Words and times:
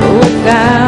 Oh, 0.00 0.18
without 0.18 0.87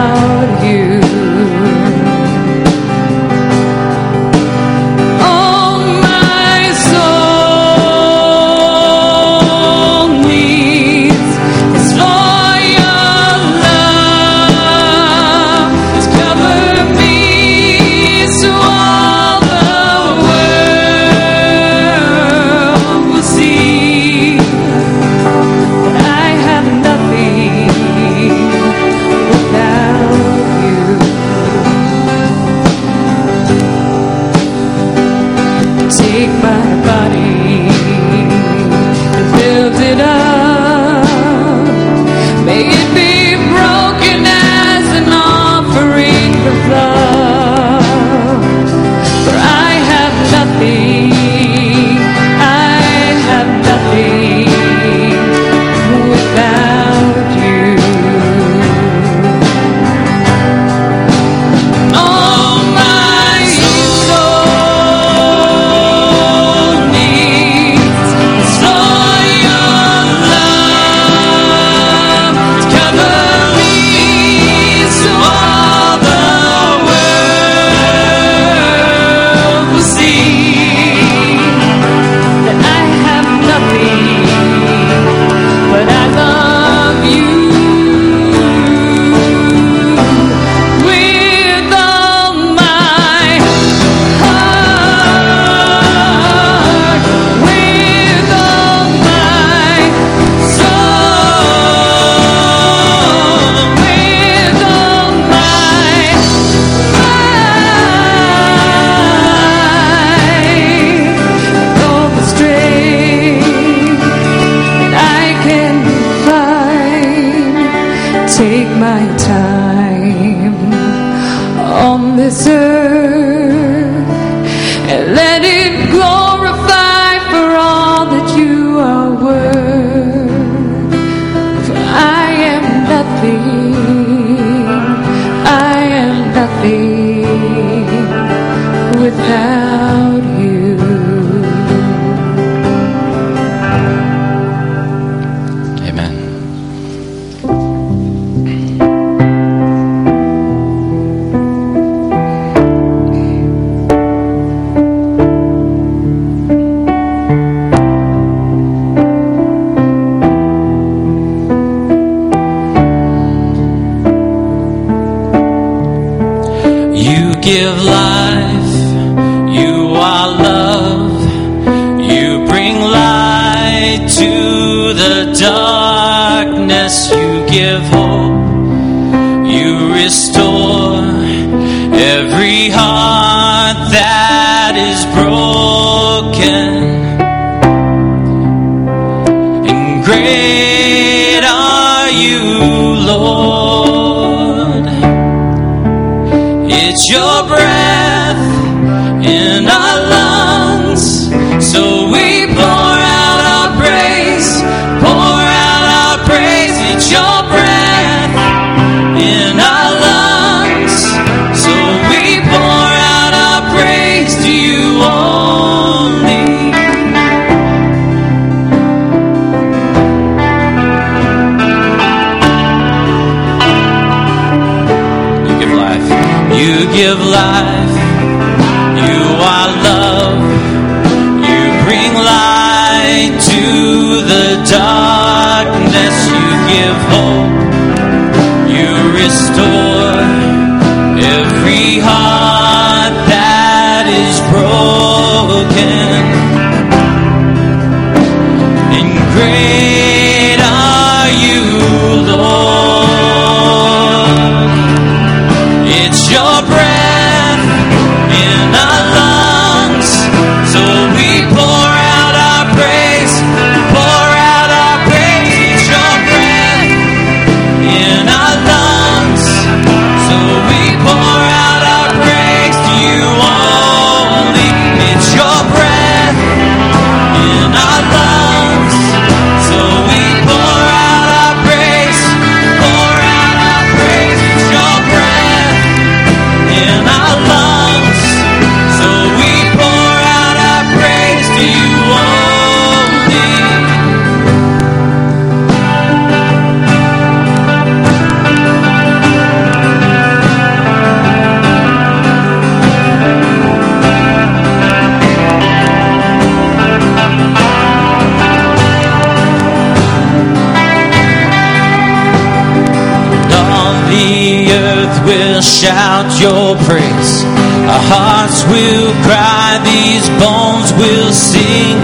shout 315.81 316.29
your 316.39 316.77
praise. 316.85 317.43
Our 317.89 318.05
hearts 318.13 318.65
will 318.69 319.13
cry, 319.25 319.81
these 319.81 320.29
bones 320.37 320.93
will 321.01 321.33
sing. 321.33 321.97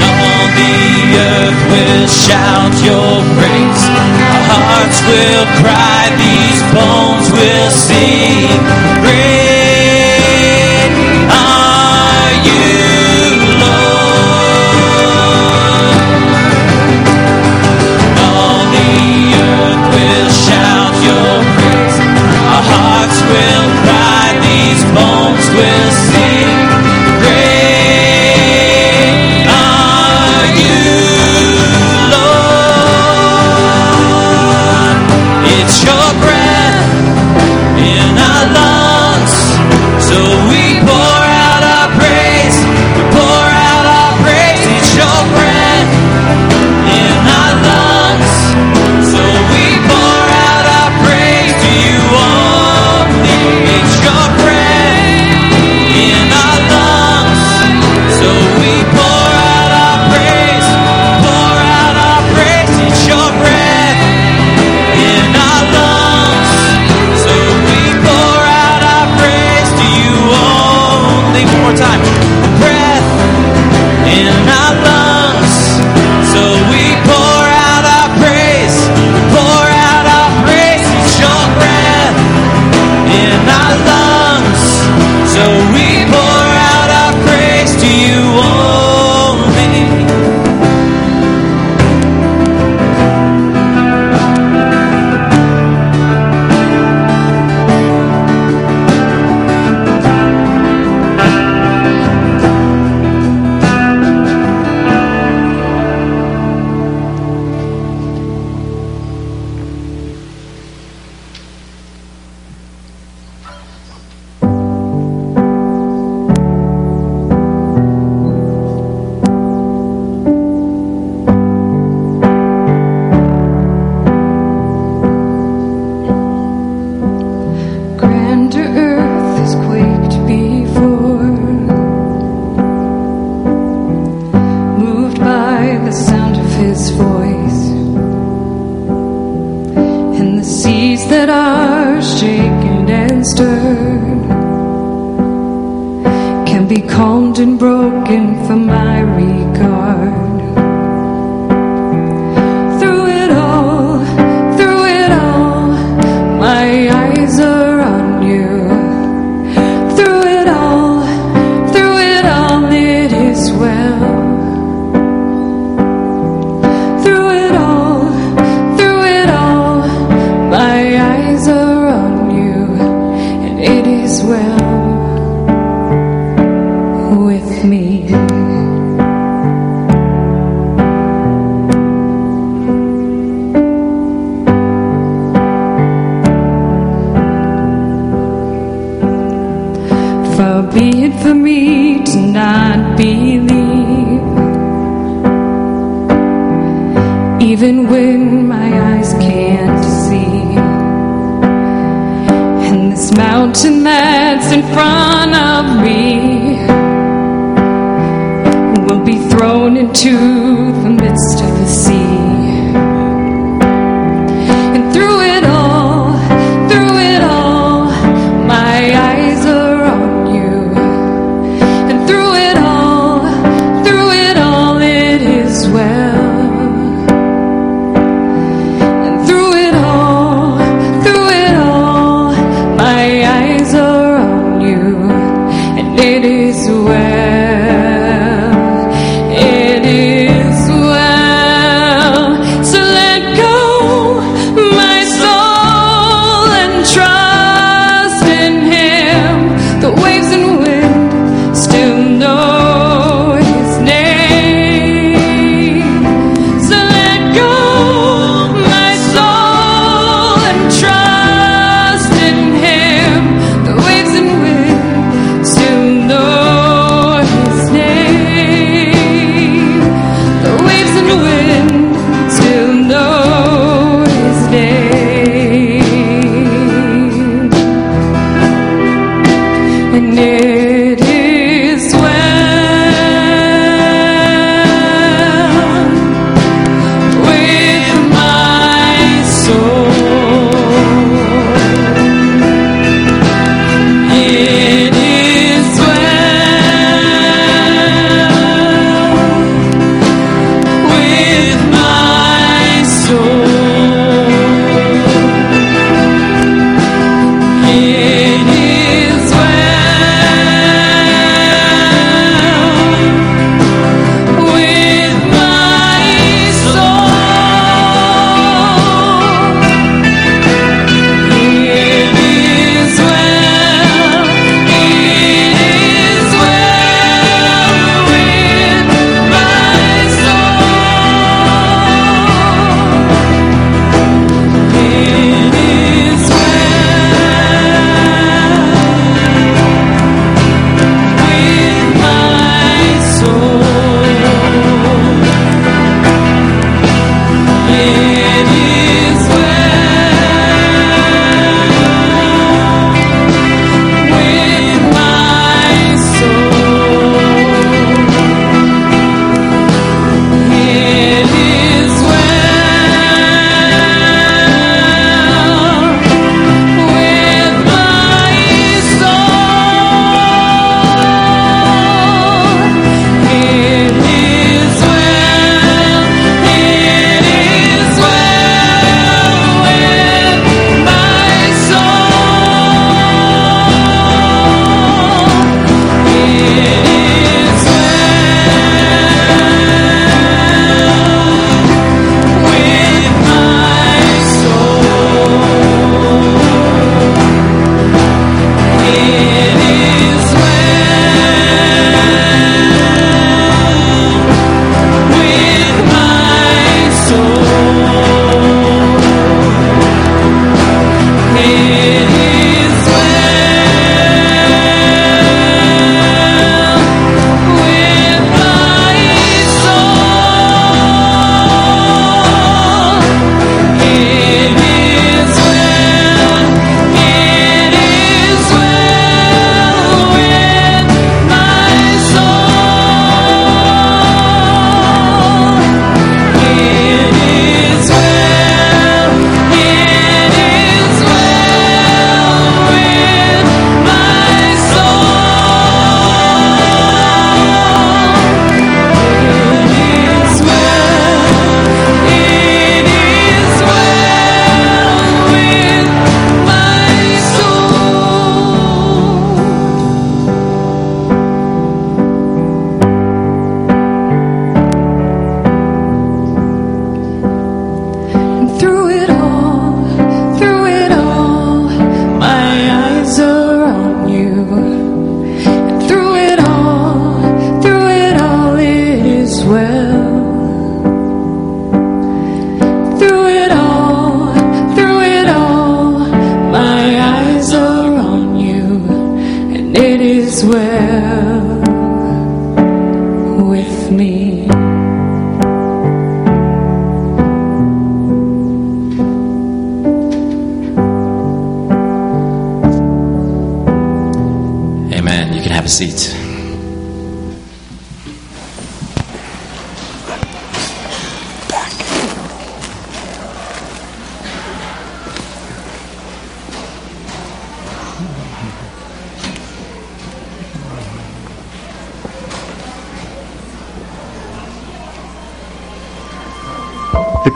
All 0.07 0.47
the 0.55 0.79
earth 1.19 1.59
will 1.67 2.07
shout 2.07 2.71
your 2.79 3.19
praise. 3.35 3.83
Our 4.31 4.63
hearts 4.63 4.99
will 5.11 5.45
cry, 5.59 6.07
these 6.23 6.61
bones 6.71 7.27
will 7.35 7.71
sing. 7.71 8.47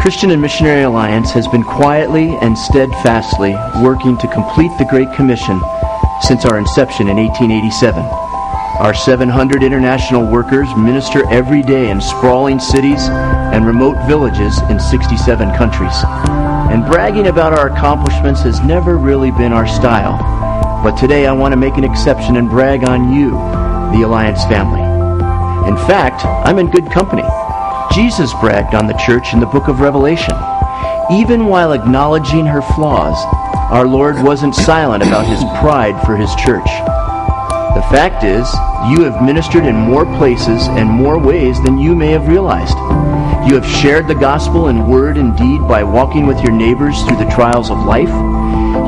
Christian 0.03 0.31
and 0.31 0.41
Missionary 0.41 0.83
Alliance 0.83 1.31
has 1.31 1.47
been 1.47 1.63
quietly 1.63 2.35
and 2.41 2.57
steadfastly 2.57 3.55
working 3.81 4.17
to 4.17 4.27
complete 4.27 4.77
the 4.77 4.83
Great 4.83 5.07
Commission 5.13 5.61
since 6.27 6.43
our 6.43 6.57
inception 6.57 7.07
in 7.07 7.15
1887. 7.15 8.03
Our 8.83 8.93
700 8.93 9.63
international 9.63 10.29
workers 10.29 10.67
minister 10.75 11.23
every 11.31 11.61
day 11.61 11.89
in 11.89 12.01
sprawling 12.01 12.59
cities 12.59 12.99
and 13.07 13.65
remote 13.65 13.95
villages 14.05 14.59
in 14.63 14.77
67 14.77 15.55
countries. 15.55 15.95
And 16.67 16.85
bragging 16.85 17.27
about 17.27 17.53
our 17.53 17.69
accomplishments 17.69 18.41
has 18.41 18.59
never 18.59 18.97
really 18.97 19.31
been 19.31 19.53
our 19.53 19.65
style. 19.65 20.17
But 20.83 20.97
today 20.97 21.27
I 21.27 21.31
want 21.31 21.53
to 21.53 21.57
make 21.57 21.77
an 21.77 21.85
exception 21.85 22.35
and 22.35 22.49
brag 22.49 22.83
on 22.83 23.13
you, 23.13 23.31
the 23.95 24.03
Alliance 24.05 24.43
family. 24.51 24.81
In 25.65 25.77
fact, 25.87 26.25
I'm 26.25 26.59
in 26.59 26.69
good 26.69 26.91
company. 26.91 27.23
Jesus 27.93 28.33
bragged 28.33 28.73
on 28.73 28.87
the 28.87 28.93
church 28.93 29.33
in 29.33 29.39
the 29.39 29.45
book 29.45 29.67
of 29.67 29.79
Revelation. 29.79 30.33
Even 31.11 31.45
while 31.45 31.73
acknowledging 31.73 32.43
her 32.43 32.63
flaws, 32.63 33.15
our 33.71 33.85
Lord 33.85 34.15
wasn't 34.23 34.55
silent 34.55 35.03
about 35.03 35.27
his 35.27 35.43
pride 35.61 36.03
for 36.03 36.15
his 36.15 36.33
church. 36.33 36.65
The 37.75 37.85
fact 37.91 38.23
is, 38.23 38.51
you 38.89 39.03
have 39.03 39.23
ministered 39.23 39.65
in 39.65 39.75
more 39.75 40.05
places 40.17 40.67
and 40.69 40.89
more 40.89 41.19
ways 41.19 41.61
than 41.61 41.77
you 41.77 41.95
may 41.95 42.09
have 42.09 42.27
realized. 42.27 42.77
You 43.47 43.53
have 43.59 43.65
shared 43.65 44.07
the 44.07 44.15
gospel 44.15 44.69
in 44.69 44.87
word 44.87 45.15
and 45.15 45.37
deed 45.37 45.61
by 45.67 45.83
walking 45.83 46.25
with 46.25 46.41
your 46.41 46.51
neighbors 46.51 46.99
through 47.03 47.17
the 47.17 47.31
trials 47.31 47.69
of 47.69 47.85
life. 47.85 48.09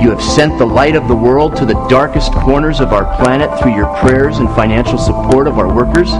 You 0.01 0.09
have 0.09 0.21
sent 0.21 0.57
the 0.57 0.65
light 0.65 0.95
of 0.95 1.07
the 1.07 1.15
world 1.15 1.55
to 1.57 1.65
the 1.65 1.87
darkest 1.89 2.31
corners 2.33 2.79
of 2.79 2.91
our 2.91 3.05
planet 3.17 3.59
through 3.59 3.75
your 3.75 3.95
prayers 3.97 4.39
and 4.39 4.49
financial 4.55 4.97
support 4.97 5.45
of 5.45 5.59
our 5.59 5.71
workers. 5.71 6.11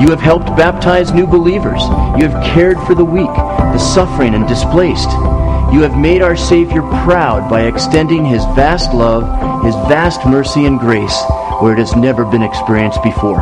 You 0.00 0.10
have 0.10 0.20
helped 0.20 0.46
baptize 0.56 1.12
new 1.12 1.26
believers. 1.26 1.80
You 2.18 2.28
have 2.28 2.44
cared 2.44 2.78
for 2.80 2.96
the 2.96 3.04
weak, 3.04 3.30
the 3.30 3.78
suffering, 3.78 4.34
and 4.34 4.46
displaced. 4.48 5.10
You 5.72 5.82
have 5.82 5.96
made 5.96 6.20
our 6.20 6.36
Savior 6.36 6.82
proud 6.82 7.48
by 7.48 7.62
extending 7.62 8.24
His 8.24 8.44
vast 8.56 8.92
love, 8.92 9.64
His 9.64 9.74
vast 9.88 10.26
mercy 10.26 10.66
and 10.66 10.80
grace 10.80 11.22
where 11.60 11.72
it 11.72 11.78
has 11.78 11.94
never 11.94 12.24
been 12.24 12.42
experienced 12.42 13.02
before. 13.04 13.38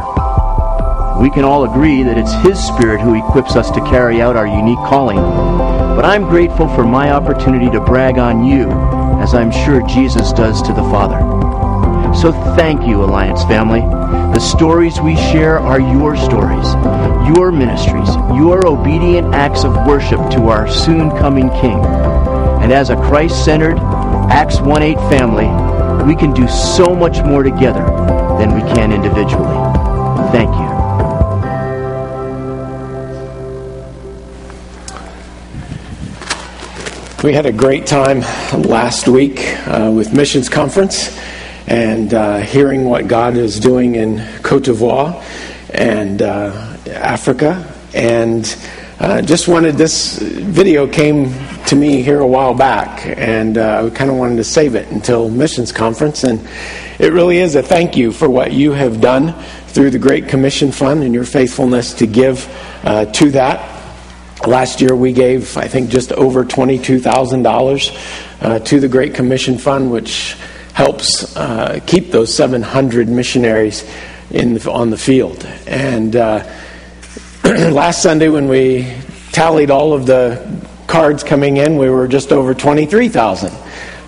We 1.20 1.30
can 1.30 1.44
all 1.44 1.64
agree 1.64 2.02
that 2.02 2.18
it's 2.18 2.34
His 2.46 2.62
Spirit 2.62 3.00
who 3.00 3.14
equips 3.14 3.56
us 3.56 3.70
to 3.70 3.80
carry 3.88 4.20
out 4.20 4.36
our 4.36 4.46
unique 4.46 4.78
calling. 4.80 5.16
But 5.16 6.04
I'm 6.04 6.24
grateful 6.24 6.68
for 6.68 6.84
my 6.84 7.12
opportunity 7.12 7.70
to 7.70 7.80
brag 7.80 8.18
on 8.18 8.44
you, 8.44 8.70
as 9.20 9.34
I'm 9.34 9.50
sure 9.50 9.86
Jesus 9.86 10.32
does 10.32 10.60
to 10.62 10.72
the 10.72 10.82
Father. 10.84 11.20
So 12.14 12.32
thank 12.56 12.86
you, 12.86 13.02
Alliance 13.02 13.42
family. 13.44 14.01
The 14.12 14.40
stories 14.40 15.00
we 15.00 15.16
share 15.16 15.58
are 15.58 15.80
your 15.80 16.16
stories, 16.16 16.74
your 17.34 17.50
ministries, 17.50 18.14
your 18.36 18.66
obedient 18.66 19.34
acts 19.34 19.64
of 19.64 19.74
worship 19.86 20.20
to 20.32 20.48
our 20.48 20.68
soon 20.68 21.10
coming 21.12 21.48
King. 21.50 21.82
And 22.62 22.72
as 22.72 22.90
a 22.90 22.96
Christ 22.96 23.42
centered, 23.44 23.78
Acts 24.30 24.60
1 24.60 24.82
8 24.82 24.96
family, 25.08 25.46
we 26.06 26.14
can 26.14 26.32
do 26.34 26.46
so 26.46 26.94
much 26.94 27.22
more 27.22 27.42
together 27.42 27.84
than 28.38 28.54
we 28.54 28.60
can 28.74 28.92
individually. 28.92 29.56
Thank 30.30 30.54
you. 30.56 30.72
We 37.22 37.32
had 37.32 37.46
a 37.46 37.52
great 37.52 37.86
time 37.86 38.20
last 38.62 39.08
week 39.08 39.40
uh, 39.66 39.90
with 39.94 40.12
Missions 40.12 40.48
Conference 40.48 41.16
and 41.66 42.12
uh, 42.12 42.38
hearing 42.38 42.84
what 42.84 43.08
God 43.08 43.36
is 43.36 43.60
doing 43.60 43.94
in 43.94 44.26
Cote 44.42 44.64
d'Ivoire 44.64 45.22
and 45.70 46.22
uh, 46.22 46.76
Africa. 46.88 47.72
And 47.94 48.44
uh, 48.98 49.20
just 49.20 49.48
wanted 49.48 49.74
this 49.74 50.18
video 50.18 50.86
came 50.86 51.32
to 51.66 51.74
me 51.74 52.02
here 52.02 52.20
a 52.20 52.26
while 52.26 52.54
back, 52.54 53.04
and 53.04 53.58
uh, 53.58 53.86
I 53.86 53.90
kind 53.90 54.10
of 54.10 54.16
wanted 54.16 54.36
to 54.36 54.44
save 54.44 54.74
it 54.74 54.88
until 54.90 55.28
Missions 55.28 55.72
Conference. 55.72 56.24
And 56.24 56.40
it 56.98 57.12
really 57.12 57.38
is 57.38 57.56
a 57.56 57.62
thank 57.62 57.96
you 57.96 58.12
for 58.12 58.30
what 58.30 58.52
you 58.52 58.72
have 58.72 59.00
done 59.00 59.34
through 59.66 59.90
the 59.90 59.98
Great 59.98 60.28
Commission 60.28 60.70
Fund 60.70 61.02
and 61.02 61.14
your 61.14 61.24
faithfulness 61.24 61.94
to 61.94 62.06
give 62.06 62.46
uh, 62.84 63.06
to 63.06 63.30
that. 63.32 63.68
Last 64.46 64.80
year 64.80 64.94
we 64.94 65.12
gave, 65.12 65.56
I 65.56 65.66
think, 65.66 65.90
just 65.90 66.12
over 66.12 66.44
$22,000 66.44 68.42
uh, 68.42 68.58
to 68.58 68.80
the 68.80 68.88
Great 68.88 69.14
Commission 69.14 69.56
Fund, 69.56 69.90
which 69.90 70.36
helps 70.74 71.36
uh, 71.36 71.80
keep 71.86 72.10
those 72.10 72.34
700 72.34 73.08
missionaries 73.08 73.88
in 74.30 74.54
the, 74.54 74.70
on 74.70 74.90
the 74.90 74.96
field. 74.96 75.44
And 75.66 76.16
uh, 76.16 76.50
last 77.44 78.02
Sunday, 78.02 78.28
when 78.28 78.48
we 78.48 78.94
tallied 79.32 79.70
all 79.70 79.92
of 79.92 80.06
the 80.06 80.66
cards 80.86 81.22
coming 81.22 81.56
in, 81.56 81.76
we 81.76 81.90
were 81.90 82.08
just 82.08 82.32
over 82.32 82.54
23,000 82.54 83.52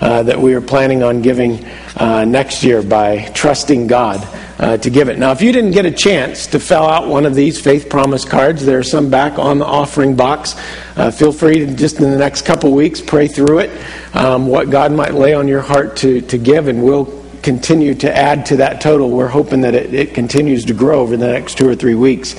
uh, 0.00 0.22
that 0.24 0.38
we 0.38 0.55
are 0.55 0.61
planning 0.61 1.03
on 1.03 1.22
giving 1.22 1.64
uh, 1.96 2.24
next 2.24 2.62
year 2.62 2.83
by 2.83 3.31
trusting 3.35 3.87
God 3.87 4.27
uh, 4.59 4.77
to 4.77 4.90
give 4.90 5.09
it. 5.09 5.19
Now, 5.19 5.33
if 5.33 5.43
you 5.43 5.53
didn't 5.53 5.73
get 5.73 5.87
a 5.87 5.90
chance 5.90 6.47
to 6.49 6.61
fill 6.61 6.85
out 6.85 7.09
one 7.09 7.27
of 7.27 7.35
these 7.35 7.61
faith 7.61 7.88
promise 7.88 8.25
cards, 8.25 8.64
there 8.64 8.79
are 8.79 8.85
some 8.85 9.11
back 9.11 9.38
on 9.38 9.59
the 9.59 9.67
offering 9.67 10.14
box. 10.17 10.55
Uh, 10.97 11.11
feel 11.11 11.33
free 11.33 11.61
to 11.61 11.75
just 11.75 11.99
in 12.01 12.11
the 12.11 12.17
next 12.17 12.43
couple 12.43 12.73
weeks 12.73 13.01
pray 13.01 13.27
through 13.27 13.61
it, 13.61 13.71
um, 14.14 14.47
what 14.47 14.71
God 14.71 14.93
might 14.93 15.14
lay 15.14 15.35
on 15.35 15.49
your 15.49 15.61
heart 15.61 15.97
to, 15.99 16.21
to 16.23 16.38
give, 16.38 16.69
and 16.69 16.83
we'll 16.83 17.25
continue 17.43 17.95
to 17.95 18.17
add 18.17 18.47
to 18.47 18.57
that 18.57 18.81
total. 18.81 19.11
We're 19.11 19.29
hoping 19.29 19.61
that 19.62 19.75
it, 19.75 19.93
it 19.93 20.14
continues 20.14 20.64
to 20.67 20.75
grow 20.75 21.01
over 21.01 21.17
the 21.17 21.29
next 21.29 21.59
two 21.59 21.69
or 21.69 21.75
three 21.75 21.95
weeks, 21.95 22.35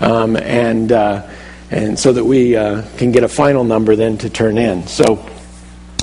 um, 0.00 0.36
and 0.36 0.90
uh, 0.92 1.28
and 1.70 1.96
so 1.96 2.12
that 2.12 2.24
we 2.24 2.56
uh, 2.56 2.82
can 2.96 3.12
get 3.12 3.22
a 3.22 3.28
final 3.28 3.62
number 3.62 3.94
then 3.94 4.18
to 4.18 4.28
turn 4.28 4.58
in. 4.58 4.88
So, 4.88 5.24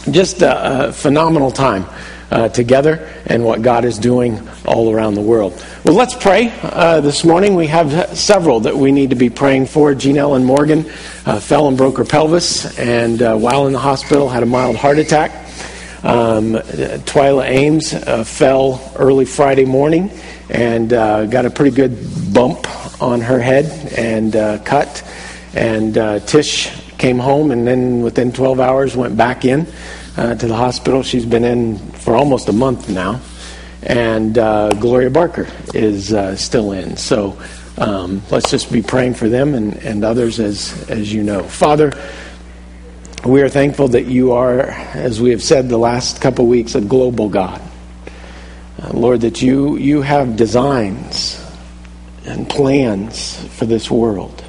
just 0.09 0.41
a, 0.41 0.87
a 0.87 0.93
phenomenal 0.93 1.51
time 1.51 1.85
uh, 2.31 2.49
together 2.49 3.07
and 3.25 3.43
what 3.43 3.61
God 3.61 3.85
is 3.85 3.97
doing 3.97 4.47
all 4.65 4.93
around 4.93 5.15
the 5.15 5.21
world. 5.21 5.53
Well, 5.83 5.95
let's 5.95 6.15
pray. 6.15 6.51
Uh, 6.61 7.01
this 7.01 7.23
morning 7.23 7.55
we 7.55 7.67
have 7.67 8.17
several 8.17 8.61
that 8.61 8.75
we 8.75 8.91
need 8.91 9.11
to 9.11 9.15
be 9.15 9.29
praying 9.29 9.67
for. 9.67 9.93
Jean 9.95 10.17
Ellen 10.17 10.43
Morgan 10.43 10.85
uh, 11.25 11.39
fell 11.39 11.67
and 11.67 11.77
broke 11.77 11.97
her 11.97 12.05
pelvis, 12.05 12.77
and 12.77 13.21
uh, 13.21 13.35
while 13.37 13.67
in 13.67 13.73
the 13.73 13.79
hospital 13.79 14.29
had 14.29 14.43
a 14.43 14.45
mild 14.45 14.75
heart 14.75 14.97
attack. 14.97 15.31
Um, 16.03 16.53
Twyla 16.53 17.45
Ames 17.45 17.93
uh, 17.93 18.23
fell 18.23 18.93
early 18.97 19.25
Friday 19.25 19.65
morning 19.65 20.11
and 20.49 20.93
uh, 20.93 21.25
got 21.25 21.45
a 21.45 21.49
pretty 21.49 21.75
good 21.75 21.97
bump 22.33 22.67
on 23.01 23.19
her 23.21 23.39
head 23.39 23.65
and 23.97 24.33
cut. 24.63 25.03
And 25.55 25.95
Tish 26.27 26.71
came 26.97 27.19
home 27.19 27.51
and 27.51 27.65
then 27.65 28.01
within 28.01 28.31
12 28.31 28.59
hours 28.59 28.95
went 28.95 29.17
back 29.17 29.45
in 29.45 29.67
uh, 30.17 30.35
to 30.35 30.47
the 30.47 30.55
hospital. 30.55 31.03
She's 31.03 31.25
been 31.25 31.45
in 31.45 31.77
for 31.77 32.15
almost 32.15 32.49
a 32.49 32.53
month 32.53 32.89
now. 32.89 33.21
And 33.83 34.37
uh, 34.37 34.71
Gloria 34.71 35.09
Barker 35.09 35.47
is 35.73 36.11
uh, 36.11 36.35
still 36.35 36.71
in. 36.71 36.97
So 36.97 37.39
um, 37.77 38.21
let's 38.31 38.49
just 38.49 38.71
be 38.71 38.81
praying 38.81 39.13
for 39.13 39.29
them 39.29 39.53
and, 39.53 39.77
and 39.77 40.03
others 40.03 40.39
as, 40.39 40.89
as 40.89 41.13
you 41.13 41.23
know. 41.23 41.43
Father, 41.43 41.93
we 43.23 43.41
are 43.41 43.49
thankful 43.49 43.89
that 43.89 44.05
you 44.05 44.31
are, 44.31 44.61
as 44.61 45.21
we 45.21 45.29
have 45.29 45.43
said 45.43 45.69
the 45.69 45.77
last 45.77 46.19
couple 46.19 46.47
weeks, 46.47 46.75
a 46.75 46.81
global 46.81 47.29
God. 47.29 47.61
Uh, 48.81 48.91
Lord, 48.93 49.21
that 49.21 49.41
you, 49.41 49.77
you 49.77 50.01
have 50.01 50.35
designs 50.35 51.43
and 52.25 52.49
plans 52.49 53.37
for 53.55 53.65
this 53.65 53.89
world. 53.89 54.43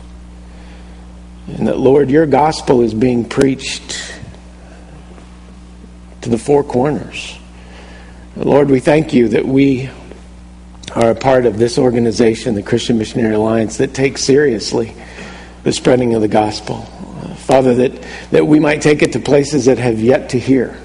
And 1.46 1.66
that, 1.68 1.78
Lord, 1.78 2.10
your 2.10 2.26
gospel 2.26 2.82
is 2.82 2.92
being 2.92 3.26
preached 3.26 4.17
to 6.22 6.30
the 6.30 6.38
four 6.38 6.64
corners. 6.64 7.38
Lord, 8.36 8.70
we 8.70 8.80
thank 8.80 9.12
you 9.12 9.28
that 9.28 9.46
we 9.46 9.90
are 10.94 11.10
a 11.10 11.14
part 11.14 11.46
of 11.46 11.58
this 11.58 11.78
organization, 11.78 12.54
the 12.54 12.62
Christian 12.62 12.98
Missionary 12.98 13.34
Alliance, 13.34 13.76
that 13.78 13.94
takes 13.94 14.22
seriously 14.24 14.94
the 15.64 15.72
spreading 15.72 16.14
of 16.14 16.22
the 16.22 16.28
gospel. 16.28 16.82
Father, 17.36 17.74
that, 17.74 18.06
that 18.30 18.46
we 18.46 18.60
might 18.60 18.82
take 18.82 19.02
it 19.02 19.12
to 19.12 19.20
places 19.20 19.64
that 19.66 19.78
have 19.78 20.00
yet 20.00 20.30
to 20.30 20.38
hear. 20.38 20.78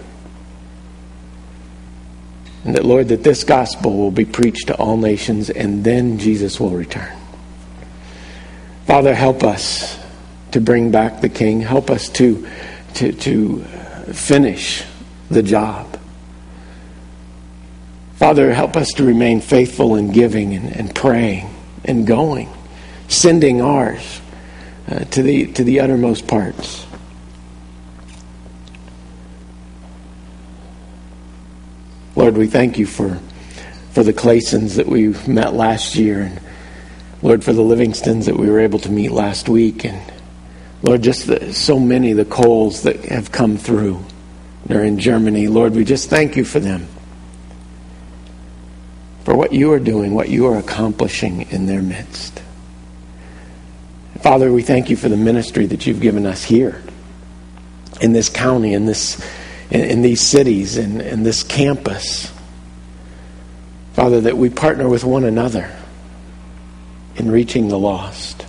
And 2.64 2.76
that, 2.76 2.86
Lord, 2.86 3.10
that 3.10 3.24
this 3.24 3.44
gospel 3.44 3.98
will 3.98 4.12
be 4.12 4.26
preached 4.26 4.68
to 4.68 4.76
all 4.76 4.98
nations 4.98 5.50
and 5.50 5.84
then 5.84 6.18
Jesus 6.18 6.60
will 6.60 6.70
return. 6.70 7.16
Father, 8.88 9.14
help 9.14 9.44
us 9.44 10.00
to 10.52 10.62
bring 10.62 10.92
back 10.92 11.22
the 11.22 11.30
King. 11.30 11.62
Help 11.62 11.90
us 11.90 12.10
to, 12.10 12.48
to, 12.96 13.12
to 13.12 13.60
finish 14.14 14.84
the 15.30 15.44
job. 15.44 16.00
Father, 18.16 18.54
help 18.54 18.78
us 18.78 18.94
to 18.94 19.04
remain 19.04 19.42
faithful 19.42 19.96
in 19.96 20.12
giving 20.12 20.54
and, 20.54 20.74
and 20.74 20.96
praying 20.96 21.54
and 21.84 22.08
going, 22.08 22.50
sending 23.08 23.62
ours 23.62 24.22
uh, 24.90 25.00
to, 25.06 25.22
the, 25.22 25.48
to 25.54 25.64
the 25.64 25.80
uttermost 25.80 26.28
parts. 26.28 26.86
Lord, 32.16 32.38
we 32.38 32.48
thank 32.48 32.78
you 32.78 32.86
for, 32.86 33.20
for 33.92 34.04
the 34.04 34.14
Claysons 34.14 34.76
that 34.76 34.88
we 34.88 35.10
met 35.28 35.54
last 35.54 35.96
year, 35.96 36.22
and 36.22 36.40
Lord, 37.22 37.44
for 37.44 37.54
the 37.54 37.64
Livingstons 37.64 38.26
that 38.26 38.38
we 38.38 38.50
were 38.50 38.60
able 38.60 38.80
to 38.80 38.90
meet 38.90 39.12
last 39.12 39.50
week, 39.50 39.84
and 39.84 40.00
Lord, 40.84 41.02
just 41.02 41.28
the, 41.28 41.54
so 41.54 41.80
many 41.80 42.14
the 42.14 42.24
Coles 42.24 42.84
that 42.84 43.04
have 43.06 43.32
come 43.32 43.58
through. 43.58 44.06
They're 44.66 44.84
in 44.84 45.00
Germany. 45.00 45.48
Lord, 45.48 45.74
we 45.74 45.84
just 45.84 46.10
thank 46.10 46.36
you 46.36 46.46
for 46.46 46.60
them, 46.60 46.88
for 49.24 49.36
what 49.36 49.54
you 49.54 49.74
are 49.74 49.80
doing, 49.80 50.14
what 50.14 50.30
you 50.30 50.48
are 50.48 50.58
accomplishing 50.58 51.42
in 51.52 51.66
their 51.66 51.82
midst. 51.82 52.42
Father, 54.22 54.54
we 54.54 54.62
thank 54.62 54.90
you 54.90 54.96
for 54.96 55.10
the 55.10 55.18
ministry 55.18 55.66
that 55.66 55.86
you've 55.86 56.00
given 56.00 56.26
us 56.26 56.44
here 56.44 56.82
in 58.00 58.14
this 58.14 58.30
county, 58.30 58.74
in 58.74 58.86
this 58.86 59.22
in, 59.70 59.82
in 59.82 60.02
these 60.02 60.22
cities, 60.22 60.78
in, 60.78 61.02
in 61.02 61.24
this 61.24 61.44
campus. 61.44 62.32
Father, 63.94 64.22
that 64.22 64.38
we 64.38 64.50
partner 64.50 64.88
with 64.88 65.04
one 65.04 65.24
another 65.24 65.70
in 67.16 67.30
reaching 67.30 67.68
the 67.68 67.78
lost, 67.78 68.46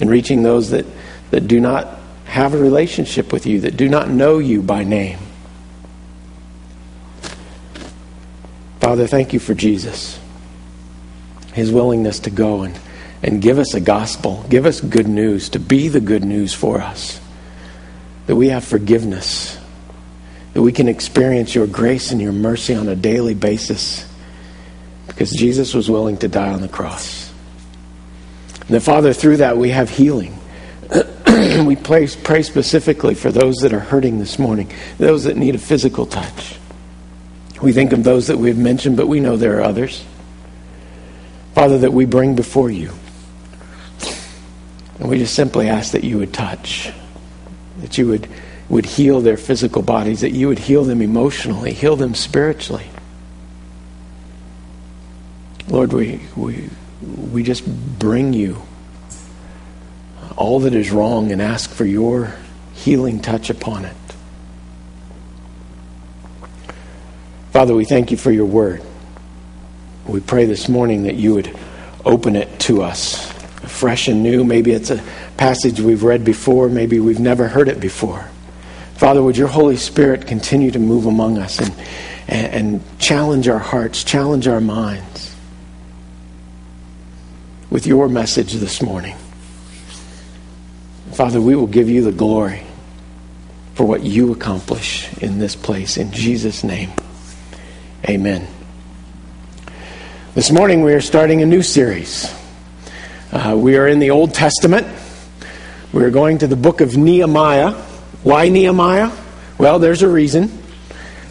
in 0.00 0.08
reaching 0.08 0.42
those 0.42 0.70
that, 0.70 0.86
that 1.30 1.48
do 1.48 1.60
not 1.60 1.98
have 2.26 2.54
a 2.54 2.58
relationship 2.58 3.32
with 3.32 3.46
you, 3.46 3.60
that 3.60 3.76
do 3.76 3.88
not 3.88 4.08
know 4.08 4.38
you 4.38 4.62
by 4.62 4.84
name. 4.84 5.18
Father, 8.84 9.06
thank 9.06 9.32
you 9.32 9.40
for 9.40 9.54
Jesus, 9.54 10.20
his 11.54 11.72
willingness 11.72 12.20
to 12.20 12.30
go 12.30 12.64
and, 12.64 12.78
and 13.22 13.40
give 13.40 13.58
us 13.58 13.72
a 13.72 13.80
gospel, 13.80 14.44
give 14.50 14.66
us 14.66 14.82
good 14.82 15.08
news, 15.08 15.48
to 15.48 15.58
be 15.58 15.88
the 15.88 16.00
good 16.02 16.22
news 16.22 16.52
for 16.52 16.82
us, 16.82 17.18
that 18.26 18.36
we 18.36 18.48
have 18.48 18.62
forgiveness 18.62 19.58
that 20.52 20.62
we 20.62 20.70
can 20.70 20.86
experience 20.86 21.54
your 21.54 21.66
grace 21.66 22.12
and 22.12 22.20
your 22.20 22.32
mercy 22.32 22.74
on 22.74 22.86
a 22.88 22.94
daily 22.94 23.34
basis 23.34 24.06
because 25.06 25.30
Jesus 25.32 25.74
was 25.74 25.90
willing 25.90 26.16
to 26.18 26.28
die 26.28 26.52
on 26.52 26.60
the 26.60 26.68
cross. 26.68 27.32
And 28.60 28.68
the 28.68 28.80
Father, 28.80 29.12
through 29.12 29.38
that, 29.38 29.56
we 29.56 29.70
have 29.70 29.90
healing. 29.90 30.38
we 31.66 31.74
pray, 31.74 32.06
pray 32.06 32.42
specifically 32.42 33.14
for 33.14 33.32
those 33.32 33.56
that 33.56 33.72
are 33.72 33.80
hurting 33.80 34.18
this 34.18 34.38
morning, 34.38 34.70
those 34.98 35.24
that 35.24 35.36
need 35.36 35.54
a 35.54 35.58
physical 35.58 36.06
touch. 36.06 36.58
We 37.64 37.72
think 37.72 37.92
of 37.94 38.04
those 38.04 38.26
that 38.26 38.36
we've 38.36 38.58
mentioned, 38.58 38.98
but 38.98 39.08
we 39.08 39.20
know 39.20 39.38
there 39.38 39.58
are 39.58 39.62
others. 39.62 40.04
Father, 41.54 41.78
that 41.78 41.94
we 41.94 42.04
bring 42.04 42.36
before 42.36 42.70
you. 42.70 42.92
And 44.98 45.08
we 45.08 45.18
just 45.18 45.34
simply 45.34 45.68
ask 45.68 45.92
that 45.92 46.04
you 46.04 46.18
would 46.18 46.34
touch, 46.34 46.92
that 47.80 47.96
you 47.96 48.06
would 48.08 48.28
would 48.68 48.84
heal 48.84 49.20
their 49.20 49.36
physical 49.36 49.82
bodies, 49.82 50.20
that 50.20 50.32
you 50.32 50.48
would 50.48 50.58
heal 50.58 50.84
them 50.84 51.00
emotionally, 51.00 51.72
heal 51.72 51.96
them 51.96 52.14
spiritually. 52.14 52.86
Lord, 55.68 55.92
we, 55.92 56.20
we, 56.36 56.68
we 57.32 57.42
just 57.42 57.66
bring 57.98 58.32
you 58.32 58.62
all 60.36 60.60
that 60.60 60.74
is 60.74 60.90
wrong 60.90 61.32
and 61.32 61.40
ask 61.40 61.70
for 61.70 61.84
your 61.84 62.34
healing 62.74 63.20
touch 63.20 63.48
upon 63.50 63.84
it. 63.84 63.96
Father, 67.54 67.72
we 67.72 67.84
thank 67.84 68.10
you 68.10 68.16
for 68.16 68.32
your 68.32 68.46
word. 68.46 68.82
We 70.08 70.18
pray 70.18 70.44
this 70.44 70.68
morning 70.68 71.04
that 71.04 71.14
you 71.14 71.34
would 71.34 71.56
open 72.04 72.34
it 72.34 72.58
to 72.62 72.82
us, 72.82 73.30
fresh 73.30 74.08
and 74.08 74.24
new. 74.24 74.42
Maybe 74.42 74.72
it's 74.72 74.90
a 74.90 75.00
passage 75.36 75.80
we've 75.80 76.02
read 76.02 76.24
before, 76.24 76.68
maybe 76.68 76.98
we've 76.98 77.20
never 77.20 77.46
heard 77.46 77.68
it 77.68 77.78
before. 77.78 78.28
Father, 78.96 79.22
would 79.22 79.36
your 79.36 79.46
Holy 79.46 79.76
Spirit 79.76 80.26
continue 80.26 80.72
to 80.72 80.80
move 80.80 81.06
among 81.06 81.38
us 81.38 81.60
and, 81.60 81.72
and, 82.26 82.52
and 82.54 82.98
challenge 82.98 83.46
our 83.46 83.60
hearts, 83.60 84.02
challenge 84.02 84.48
our 84.48 84.60
minds 84.60 85.36
with 87.70 87.86
your 87.86 88.08
message 88.08 88.54
this 88.54 88.82
morning. 88.82 89.14
Father, 91.12 91.40
we 91.40 91.54
will 91.54 91.68
give 91.68 91.88
you 91.88 92.02
the 92.02 92.10
glory 92.10 92.64
for 93.74 93.86
what 93.86 94.02
you 94.02 94.32
accomplish 94.32 95.16
in 95.18 95.38
this 95.38 95.54
place. 95.54 95.96
In 95.96 96.10
Jesus' 96.10 96.64
name, 96.64 96.90
amen. 98.08 98.46
This 100.34 100.50
morning 100.50 100.82
we 100.82 100.92
are 100.92 101.00
starting 101.00 101.42
a 101.42 101.46
new 101.46 101.62
series. 101.62 102.34
Uh, 103.32 103.54
we 103.56 103.76
are 103.76 103.86
in 103.86 103.98
the 103.98 104.10
Old 104.10 104.34
Testament. 104.34 104.86
We 105.92 106.02
are 106.04 106.10
going 106.10 106.38
to 106.38 106.46
the 106.46 106.56
book 106.56 106.80
of 106.80 106.96
Nehemiah. 106.96 107.72
Why 108.22 108.48
Nehemiah? 108.48 109.10
Well, 109.58 109.78
there's 109.78 110.02
a 110.02 110.08
reason. 110.08 110.50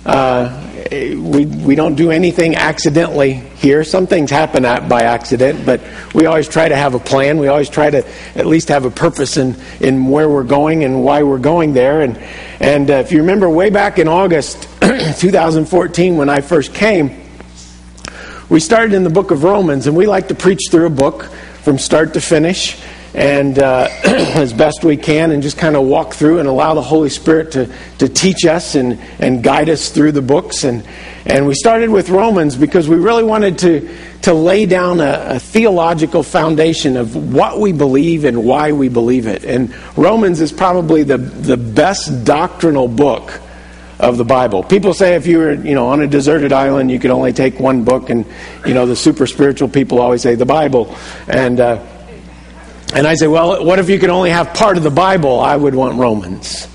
Uh, 0.05 0.59
we, 0.91 1.45
we 1.45 1.75
don't 1.75 1.95
do 1.95 2.11
anything 2.11 2.55
accidentally 2.55 3.33
here. 3.33 3.83
Some 3.83 4.07
things 4.07 4.31
happen 4.31 4.63
by 4.63 5.03
accident, 5.03 5.65
but 5.65 5.81
we 6.13 6.25
always 6.25 6.47
try 6.47 6.67
to 6.67 6.75
have 6.75 6.93
a 6.93 6.99
plan. 6.99 7.37
We 7.37 7.47
always 7.47 7.69
try 7.69 7.89
to 7.89 8.05
at 8.35 8.45
least 8.45 8.69
have 8.69 8.85
a 8.85 8.91
purpose 8.91 9.37
in, 9.37 9.55
in 9.79 10.07
where 10.07 10.27
we're 10.27 10.43
going 10.43 10.83
and 10.83 11.03
why 11.03 11.23
we're 11.23 11.39
going 11.39 11.73
there. 11.73 12.01
And, 12.01 12.17
and 12.59 12.89
uh, 12.89 12.95
if 12.95 13.11
you 13.11 13.19
remember 13.19 13.49
way 13.49 13.69
back 13.69 13.99
in 13.99 14.07
August 14.07 14.67
2014 15.17 16.15
when 16.15 16.29
I 16.29 16.39
first 16.39 16.73
came, 16.73 17.11
we 18.47 18.61
started 18.61 18.93
in 18.93 19.03
the 19.03 19.09
book 19.09 19.31
of 19.31 19.43
Romans, 19.43 19.85
and 19.85 19.97
we 19.97 20.05
like 20.05 20.29
to 20.29 20.35
preach 20.35 20.61
through 20.71 20.85
a 20.85 20.89
book 20.89 21.25
from 21.63 21.77
start 21.77 22.13
to 22.13 22.21
finish 22.21 22.81
and 23.13 23.59
uh, 23.59 23.89
as 24.05 24.53
best 24.53 24.83
we 24.83 24.95
can 24.95 25.31
and 25.31 25.43
just 25.43 25.57
kind 25.57 25.75
of 25.75 25.83
walk 25.83 26.13
through 26.13 26.39
and 26.39 26.47
allow 26.47 26.73
the 26.73 26.81
Holy 26.81 27.09
Spirit 27.09 27.51
to, 27.51 27.69
to 27.97 28.07
teach 28.07 28.45
us 28.45 28.75
and, 28.75 28.97
and 29.19 29.43
guide 29.43 29.69
us 29.69 29.89
through 29.89 30.13
the 30.13 30.21
books. 30.21 30.63
And, 30.63 30.87
and 31.25 31.47
we 31.47 31.53
started 31.53 31.89
with 31.89 32.09
Romans 32.09 32.55
because 32.55 32.87
we 32.87 32.95
really 32.95 33.23
wanted 33.23 33.57
to, 33.59 33.95
to 34.21 34.33
lay 34.33 34.65
down 34.65 35.01
a, 35.01 35.35
a 35.35 35.39
theological 35.39 36.23
foundation 36.23 36.95
of 36.95 37.33
what 37.33 37.59
we 37.59 37.73
believe 37.73 38.23
and 38.23 38.45
why 38.45 38.71
we 38.71 38.87
believe 38.87 39.27
it. 39.27 39.43
And 39.43 39.75
Romans 39.97 40.39
is 40.39 40.53
probably 40.53 41.03
the, 41.03 41.17
the 41.17 41.57
best 41.57 42.23
doctrinal 42.23 42.87
book 42.87 43.41
of 44.03 44.17
the 44.17 44.25
Bible. 44.25 44.63
People 44.63 44.93
say 44.93 45.15
if 45.15 45.25
you 45.25 45.37
were, 45.37 45.53
you 45.53 45.73
know, 45.73 45.87
on 45.87 46.01
a 46.01 46.07
deserted 46.07 46.51
island, 46.51 46.91
you 46.91 46.99
could 46.99 47.11
only 47.11 47.33
take 47.33 47.59
one 47.59 47.83
book, 47.83 48.09
and 48.09 48.25
you 48.65 48.73
know 48.73 48.85
the 48.85 48.95
super 48.95 49.25
spiritual 49.25 49.69
people 49.69 49.99
always 49.99 50.21
say 50.21 50.35
the 50.35 50.45
Bible, 50.45 50.95
and 51.27 51.59
uh, 51.59 51.81
and 52.93 53.07
I 53.07 53.15
say, 53.15 53.27
well, 53.27 53.65
what 53.65 53.79
if 53.79 53.89
you 53.89 53.97
could 53.97 54.11
only 54.11 54.29
have 54.29 54.53
part 54.53 54.77
of 54.77 54.83
the 54.83 54.91
Bible? 54.91 55.39
I 55.39 55.55
would 55.55 55.73
want 55.73 55.97
Romans. 55.97 56.67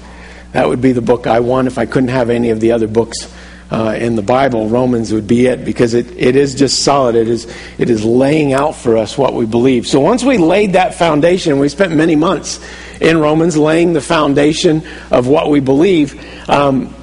That 0.53 0.69
would 0.69 0.81
be 0.81 0.93
the 0.93 1.03
book 1.03 1.27
I 1.27 1.41
want. 1.41 1.69
If 1.69 1.79
I 1.79 1.87
couldn't 1.87 2.09
have 2.09 2.31
any 2.31 2.51
of 2.51 2.59
the 2.59 2.73
other 2.73 2.88
books 2.88 3.33
uh, 3.71 3.97
in 3.99 4.17
the 4.17 4.23
Bible, 4.23 4.69
Romans 4.69 5.12
would 5.12 5.29
be 5.29 5.47
it 5.47 5.64
because 5.64 5.95
it, 5.95 6.11
it 6.17 6.35
is 6.35 6.55
just 6.55 6.83
solid. 6.83 7.14
It 7.14 7.29
is, 7.29 7.47
it 7.77 7.91
is 7.91 8.05
laying 8.05 8.53
out 8.53 8.75
for 8.75 8.97
us 8.97 9.17
what 9.17 9.35
we 9.35 9.47
believe. 9.47 9.87
So 9.87 10.01
once 10.01 10.25
we 10.25 10.38
laid 10.38 10.73
that 10.73 10.95
foundation, 10.95 11.59
we 11.59 11.69
spent 11.69 11.95
many 11.95 12.17
months 12.17 12.59
in 13.01 13.19
Romans 13.19 13.57
laying 13.57 13.93
the 13.93 14.01
foundation 14.01 14.83
of 15.11 15.29
what 15.29 15.51
we 15.51 15.61
believe. 15.61 16.19
Um, 16.49 16.95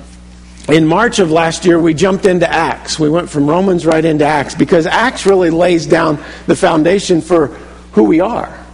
in 0.68 0.88
March 0.88 1.20
of 1.20 1.32
last 1.32 1.66
year, 1.66 1.80
we 1.80 1.94
jumped 1.94 2.26
into 2.26 2.52
Acts. 2.52 3.00
We 3.00 3.10
went 3.10 3.30
from 3.30 3.48
Romans 3.48 3.86
right 3.86 4.04
into 4.04 4.26
Acts 4.26 4.56
because 4.56 4.88
Acts 4.88 5.26
really 5.26 5.52
lays 5.52 5.86
down 5.86 6.24
the 6.48 6.56
foundation 6.56 7.22
for 7.22 7.48
who 7.92 8.04
we 8.04 8.20
are. 8.20 8.66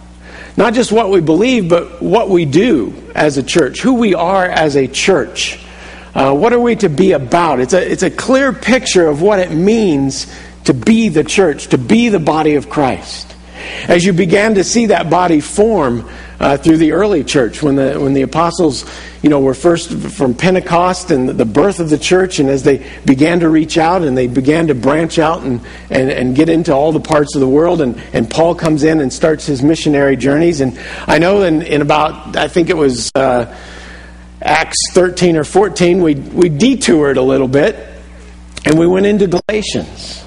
Not 0.56 0.74
just 0.74 0.92
what 0.92 1.10
we 1.10 1.20
believe, 1.20 1.68
but 1.68 2.02
what 2.02 2.28
we 2.28 2.44
do 2.44 2.94
as 3.14 3.36
a 3.36 3.42
church, 3.42 3.80
who 3.80 3.94
we 3.94 4.14
are 4.14 4.44
as 4.44 4.76
a 4.76 4.86
church. 4.86 5.58
Uh, 6.14 6.34
what 6.34 6.52
are 6.52 6.60
we 6.60 6.76
to 6.76 6.88
be 6.88 7.12
about? 7.12 7.60
It's 7.60 7.72
a, 7.72 7.90
it's 7.90 8.02
a 8.02 8.10
clear 8.10 8.52
picture 8.52 9.08
of 9.08 9.22
what 9.22 9.38
it 9.38 9.50
means 9.50 10.32
to 10.64 10.74
be 10.74 11.08
the 11.08 11.24
church, 11.24 11.68
to 11.68 11.78
be 11.78 12.08
the 12.08 12.20
body 12.20 12.54
of 12.56 12.68
Christ. 12.68 13.34
As 13.88 14.04
you 14.04 14.12
began 14.12 14.54
to 14.56 14.64
see 14.64 14.86
that 14.86 15.08
body 15.08 15.40
form 15.40 16.08
uh, 16.42 16.56
through 16.56 16.76
the 16.76 16.90
early 16.90 17.22
church, 17.22 17.62
when 17.62 17.76
the, 17.76 17.98
when 18.00 18.12
the 18.12 18.22
apostles 18.22 18.84
you 19.22 19.30
know, 19.30 19.40
were 19.40 19.54
first 19.54 19.92
from 19.92 20.34
Pentecost 20.34 21.12
and 21.12 21.28
the 21.28 21.44
birth 21.44 21.78
of 21.78 21.88
the 21.88 21.96
church, 21.96 22.40
and 22.40 22.50
as 22.50 22.64
they 22.64 22.84
began 23.04 23.40
to 23.40 23.48
reach 23.48 23.78
out 23.78 24.02
and 24.02 24.18
they 24.18 24.26
began 24.26 24.66
to 24.66 24.74
branch 24.74 25.20
out 25.20 25.42
and, 25.42 25.60
and, 25.88 26.10
and 26.10 26.34
get 26.34 26.48
into 26.48 26.74
all 26.74 26.90
the 26.90 27.00
parts 27.00 27.36
of 27.36 27.40
the 27.40 27.48
world, 27.48 27.80
and, 27.80 27.96
and 28.12 28.28
Paul 28.28 28.56
comes 28.56 28.82
in 28.82 29.00
and 29.00 29.12
starts 29.12 29.46
his 29.46 29.62
missionary 29.62 30.16
journeys. 30.16 30.60
And 30.60 30.78
I 31.06 31.18
know 31.18 31.42
in, 31.42 31.62
in 31.62 31.80
about, 31.80 32.36
I 32.36 32.48
think 32.48 32.68
it 32.68 32.76
was 32.76 33.12
uh, 33.14 33.56
Acts 34.42 34.78
13 34.90 35.36
or 35.36 35.44
14, 35.44 36.02
we, 36.02 36.16
we 36.16 36.48
detoured 36.48 37.18
a 37.18 37.22
little 37.22 37.48
bit 37.48 37.76
and 38.64 38.76
we 38.76 38.88
went 38.88 39.06
into 39.06 39.28
Galatians. 39.28 40.24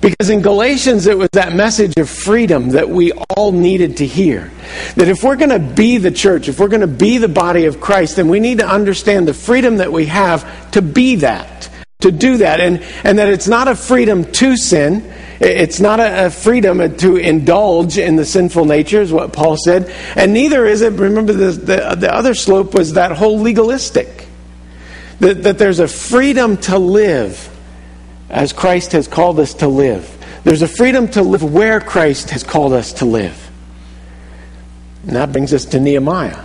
Because 0.00 0.30
in 0.30 0.40
Galatians, 0.40 1.06
it 1.06 1.18
was 1.18 1.28
that 1.32 1.54
message 1.54 1.92
of 1.98 2.08
freedom 2.08 2.70
that 2.70 2.88
we 2.88 3.12
all 3.12 3.52
needed 3.52 3.98
to 3.98 4.06
hear. 4.06 4.50
That 4.96 5.08
if 5.08 5.22
we're 5.22 5.36
going 5.36 5.50
to 5.50 5.58
be 5.58 5.98
the 5.98 6.10
church, 6.10 6.48
if 6.48 6.58
we're 6.58 6.68
going 6.68 6.80
to 6.80 6.86
be 6.86 7.18
the 7.18 7.28
body 7.28 7.66
of 7.66 7.80
Christ, 7.80 8.16
then 8.16 8.28
we 8.28 8.40
need 8.40 8.58
to 8.60 8.66
understand 8.66 9.28
the 9.28 9.34
freedom 9.34 9.76
that 9.76 9.92
we 9.92 10.06
have 10.06 10.70
to 10.70 10.80
be 10.80 11.16
that. 11.16 11.68
to 12.00 12.10
do 12.10 12.38
that, 12.38 12.60
and, 12.60 12.82
and 13.04 13.18
that 13.18 13.28
it's 13.28 13.48
not 13.48 13.68
a 13.68 13.74
freedom 13.74 14.24
to 14.32 14.56
sin. 14.56 15.12
It's 15.38 15.80
not 15.80 16.00
a, 16.00 16.26
a 16.26 16.30
freedom 16.30 16.96
to 16.98 17.16
indulge 17.16 17.98
in 17.98 18.16
the 18.16 18.24
sinful 18.24 18.64
nature, 18.64 19.00
is 19.00 19.12
what 19.12 19.32
Paul 19.32 19.56
said. 19.56 19.92
And 20.16 20.32
neither 20.32 20.66
is 20.66 20.82
it, 20.82 20.94
remember, 20.94 21.32
the, 21.32 21.52
the, 21.52 21.96
the 21.98 22.14
other 22.14 22.34
slope 22.34 22.74
was 22.74 22.94
that 22.94 23.12
whole 23.12 23.40
legalistic. 23.40 24.28
That, 25.20 25.42
that 25.42 25.58
there's 25.58 25.80
a 25.80 25.88
freedom 25.88 26.56
to 26.58 26.78
live 26.78 27.46
as 28.30 28.52
Christ 28.52 28.92
has 28.92 29.08
called 29.08 29.40
us 29.40 29.54
to 29.54 29.68
live. 29.68 30.16
There's 30.44 30.62
a 30.62 30.68
freedom 30.68 31.08
to 31.08 31.22
live 31.22 31.42
where 31.42 31.80
Christ 31.80 32.30
has 32.30 32.42
called 32.42 32.72
us 32.72 32.94
to 32.94 33.04
live. 33.04 33.50
And 35.06 35.16
that 35.16 35.32
brings 35.32 35.52
us 35.52 35.64
to 35.66 35.80
Nehemiah. 35.80 36.44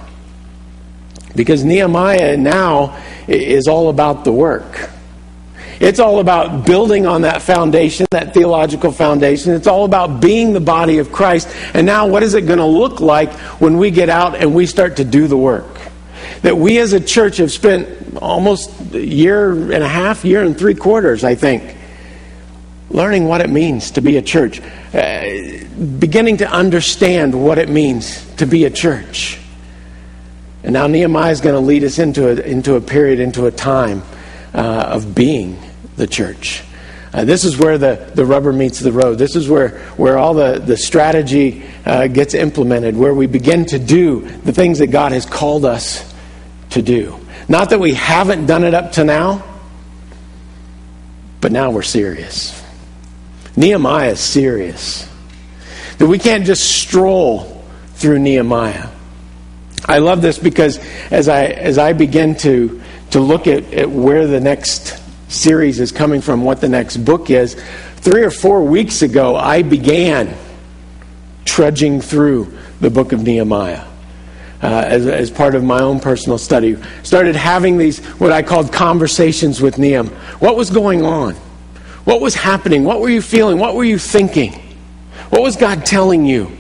Because 1.35 1.63
Nehemiah 1.63 2.37
now 2.37 3.01
is 3.27 3.67
all 3.67 3.89
about 3.89 4.25
the 4.25 4.31
work. 4.31 4.89
It's 5.79 5.99
all 5.99 6.19
about 6.19 6.65
building 6.65 7.05
on 7.05 7.23
that 7.23 7.41
foundation, 7.41 8.07
that 8.11 8.33
theological 8.33 8.93
foundation. 8.93 9.53
It's 9.53 9.67
all 9.67 9.83
about 9.83 10.21
being 10.21 10.53
the 10.53 10.61
body 10.61 10.99
of 10.99 11.11
Christ. 11.11 11.53
And 11.73 11.85
now, 11.85 12.07
what 12.07 12.23
is 12.23 12.33
it 12.33 12.41
going 12.41 12.59
to 12.59 12.65
look 12.65 13.01
like 13.01 13.33
when 13.59 13.77
we 13.77 13.91
get 13.91 14.09
out 14.09 14.35
and 14.35 14.55
we 14.55 14.65
start 14.65 14.97
to 14.97 15.03
do 15.03 15.27
the 15.27 15.37
work? 15.37 15.67
That 16.43 16.57
we 16.57 16.79
as 16.79 16.93
a 16.93 17.01
church 17.01 17.37
have 17.37 17.51
spent 17.51 18.17
almost 18.17 18.71
a 18.93 19.05
year 19.05 19.51
and 19.51 19.83
a 19.83 19.87
half, 19.87 20.23
year 20.23 20.43
and 20.43 20.57
three 20.57 20.75
quarters, 20.75 21.25
I 21.25 21.35
think, 21.35 21.74
learning 22.89 23.25
what 23.25 23.41
it 23.41 23.49
means 23.49 23.91
to 23.91 24.01
be 24.01 24.17
a 24.17 24.21
church, 24.21 24.61
uh, 24.93 25.65
beginning 25.99 26.37
to 26.37 26.49
understand 26.49 27.33
what 27.33 27.57
it 27.57 27.69
means 27.69 28.25
to 28.35 28.45
be 28.45 28.65
a 28.65 28.69
church. 28.69 29.39
And 30.63 30.73
now 30.73 30.87
Nehemiah 30.87 31.31
is 31.31 31.41
going 31.41 31.55
to 31.55 31.59
lead 31.59 31.83
us 31.83 31.99
into 31.99 32.29
a, 32.29 32.41
into 32.41 32.75
a 32.75 32.81
period, 32.81 33.19
into 33.19 33.45
a 33.45 33.51
time 33.51 34.01
uh, 34.53 34.85
of 34.89 35.13
being 35.13 35.59
the 35.95 36.07
church. 36.07 36.63
Uh, 37.13 37.23
this 37.23 37.45
is 37.45 37.57
where 37.57 37.77
the, 37.77 38.11
the 38.15 38.25
rubber 38.25 38.51
meets 38.51 38.79
the 38.79 38.91
road. 38.91 39.17
This 39.17 39.35
is 39.35 39.47
where, 39.47 39.79
where 39.95 40.17
all 40.17 40.33
the, 40.33 40.59
the 40.59 40.75
strategy 40.75 41.63
uh, 41.85 42.07
gets 42.07 42.33
implemented, 42.33 42.97
where 42.97 43.13
we 43.13 43.27
begin 43.27 43.65
to 43.67 43.79
do 43.79 44.21
the 44.21 44.51
things 44.51 44.79
that 44.79 44.87
God 44.87 45.11
has 45.11 45.25
called 45.25 45.65
us 45.65 46.13
to 46.71 46.81
do. 46.81 47.17
Not 47.47 47.69
that 47.69 47.79
we 47.79 47.93
haven't 47.93 48.47
done 48.47 48.63
it 48.63 48.73
up 48.73 48.93
to 48.93 49.03
now, 49.03 49.43
but 51.41 51.51
now 51.51 51.71
we're 51.71 51.83
serious. 51.83 52.64
Nehemiah 53.57 54.11
is 54.11 54.19
serious. 54.19 55.09
That 55.97 56.07
we 56.07 56.19
can't 56.19 56.45
just 56.45 56.63
stroll 56.63 57.63
through 57.93 58.19
Nehemiah. 58.19 58.89
I 59.87 59.99
love 59.99 60.21
this 60.21 60.37
because 60.37 60.79
as 61.11 61.29
I, 61.29 61.45
as 61.45 61.77
I 61.77 61.93
begin 61.93 62.35
to, 62.37 62.81
to 63.11 63.19
look 63.19 63.47
at, 63.47 63.73
at 63.73 63.89
where 63.89 64.27
the 64.27 64.39
next 64.39 64.99
series 65.27 65.79
is 65.79 65.91
coming 65.91 66.21
from, 66.21 66.43
what 66.43 66.59
the 66.59 66.69
next 66.69 66.97
book 66.97 67.29
is, 67.29 67.55
three 67.97 68.23
or 68.23 68.31
four 68.31 68.63
weeks 68.63 69.01
ago, 69.01 69.35
I 69.35 69.61
began 69.61 70.35
trudging 71.45 72.01
through 72.01 72.57
the 72.81 72.89
book 72.89 73.13
of 73.13 73.23
Nehemiah. 73.23 73.85
Uh, 74.61 74.67
as, 74.67 75.05
as 75.05 75.29
part 75.29 75.53
of 75.53 75.63
my 75.63 75.81
own 75.81 75.99
personal 75.99 76.37
study, 76.37 76.77
started 77.03 77.35
having 77.35 77.77
these 77.77 77.99
what 78.19 78.31
I 78.31 78.41
called 78.41 78.73
conversations 78.73 79.61
with 79.61 79.77
Nehemiah. 79.77 80.15
What 80.39 80.55
was 80.55 80.71
going 80.71 81.05
on? 81.05 81.35
What 82.05 82.21
was 82.21 82.35
happening? 82.35 82.83
What 82.83 83.01
were 83.01 83.09
you 83.09 83.21
feeling? 83.21 83.57
What 83.57 83.75
were 83.75 83.83
you 83.83 83.99
thinking? 83.99 84.53
What 85.29 85.41
was 85.41 85.57
God 85.57 85.85
telling 85.85 86.25
you? 86.25 86.55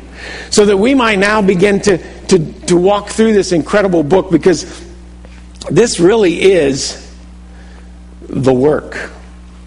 So 0.49 0.65
that 0.65 0.77
we 0.77 0.95
might 0.95 1.19
now 1.19 1.41
begin 1.41 1.79
to, 1.81 1.97
to, 2.27 2.53
to 2.63 2.75
walk 2.75 3.09
through 3.09 3.33
this 3.33 3.51
incredible 3.51 4.03
book 4.03 4.31
because 4.31 4.83
this 5.69 5.99
really 5.99 6.41
is 6.41 7.01
the 8.21 8.53
work 8.53 9.11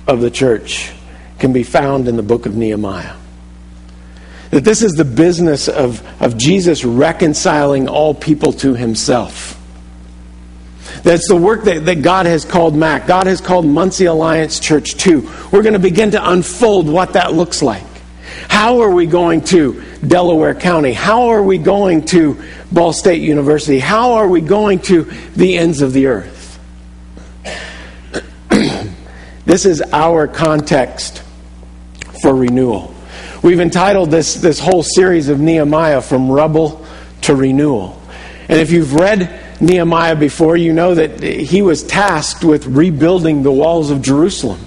of 0.07 0.21
the 0.21 0.31
church 0.31 0.93
can 1.39 1.53
be 1.53 1.63
found 1.63 2.09
in 2.09 2.17
the 2.17 2.23
book 2.23 2.47
of 2.47 2.57
Nehemiah. 2.57 3.15
That 4.51 4.65
this 4.65 4.83
is 4.83 4.93
the 4.93 5.05
business 5.05 5.69
of, 5.69 6.03
of 6.21 6.37
Jesus 6.37 6.85
reconciling 6.85 7.89
all 7.89 8.15
people 8.15 8.53
to 8.55 8.75
himself. 8.75 9.58
That's 11.09 11.27
the 11.27 11.37
work 11.37 11.65
that, 11.65 11.87
that 11.87 12.03
God 12.03 12.27
has 12.27 12.45
called 12.45 12.77
Mac. 12.77 13.07
God 13.07 13.29
has 13.29 13.41
called 13.41 13.65
Muncie 13.65 14.05
Alliance 14.05 14.61
Church 14.61 14.95
too. 14.95 15.27
We're 15.51 15.63
going 15.63 15.73
to 15.73 15.79
begin 15.79 16.11
to 16.11 16.31
unfold 16.31 16.87
what 16.87 17.15
that 17.15 17.33
looks 17.33 17.63
like. 17.63 17.83
How 18.47 18.83
are 18.83 18.91
we 18.91 19.07
going 19.07 19.41
to 19.45 19.83
Delaware 20.07 20.55
County? 20.55 20.93
How 20.93 21.29
are 21.29 21.43
we 21.43 21.57
going 21.57 22.05
to 22.09 22.39
Ball 22.71 22.93
State 22.93 23.23
University? 23.23 23.79
How 23.79 24.17
are 24.17 24.29
we 24.29 24.43
going 24.43 24.81
to 24.81 25.05
the 25.35 25.57
ends 25.57 25.81
of 25.81 25.95
the 25.95 26.09
earth? 26.09 26.61
this 29.47 29.65
is 29.65 29.81
our 29.81 30.29
context 30.29 31.23
for 32.21 32.35
renewal. 32.35 32.95
We've 33.43 33.61
entitled 33.61 34.11
this, 34.11 34.35
this 34.35 34.59
whole 34.59 34.83
series 34.83 35.31
of 35.31 35.41
Nehemiah 35.41 36.03
From 36.03 36.31
Rubble 36.31 36.85
to 37.23 37.35
Renewal. 37.35 37.99
And 38.51 38.61
if 38.61 38.71
you've 38.71 38.93
read 38.93 39.48
Nehemiah 39.61 40.17
before, 40.17 40.57
you 40.57 40.73
know 40.73 40.95
that 40.95 41.23
he 41.23 41.63
was 41.63 41.83
tasked 41.83 42.45
with 42.45 42.67
rebuilding 42.67 43.43
the 43.43 43.53
walls 43.53 43.91
of 43.91 44.03
Jerusalem. 44.03 44.61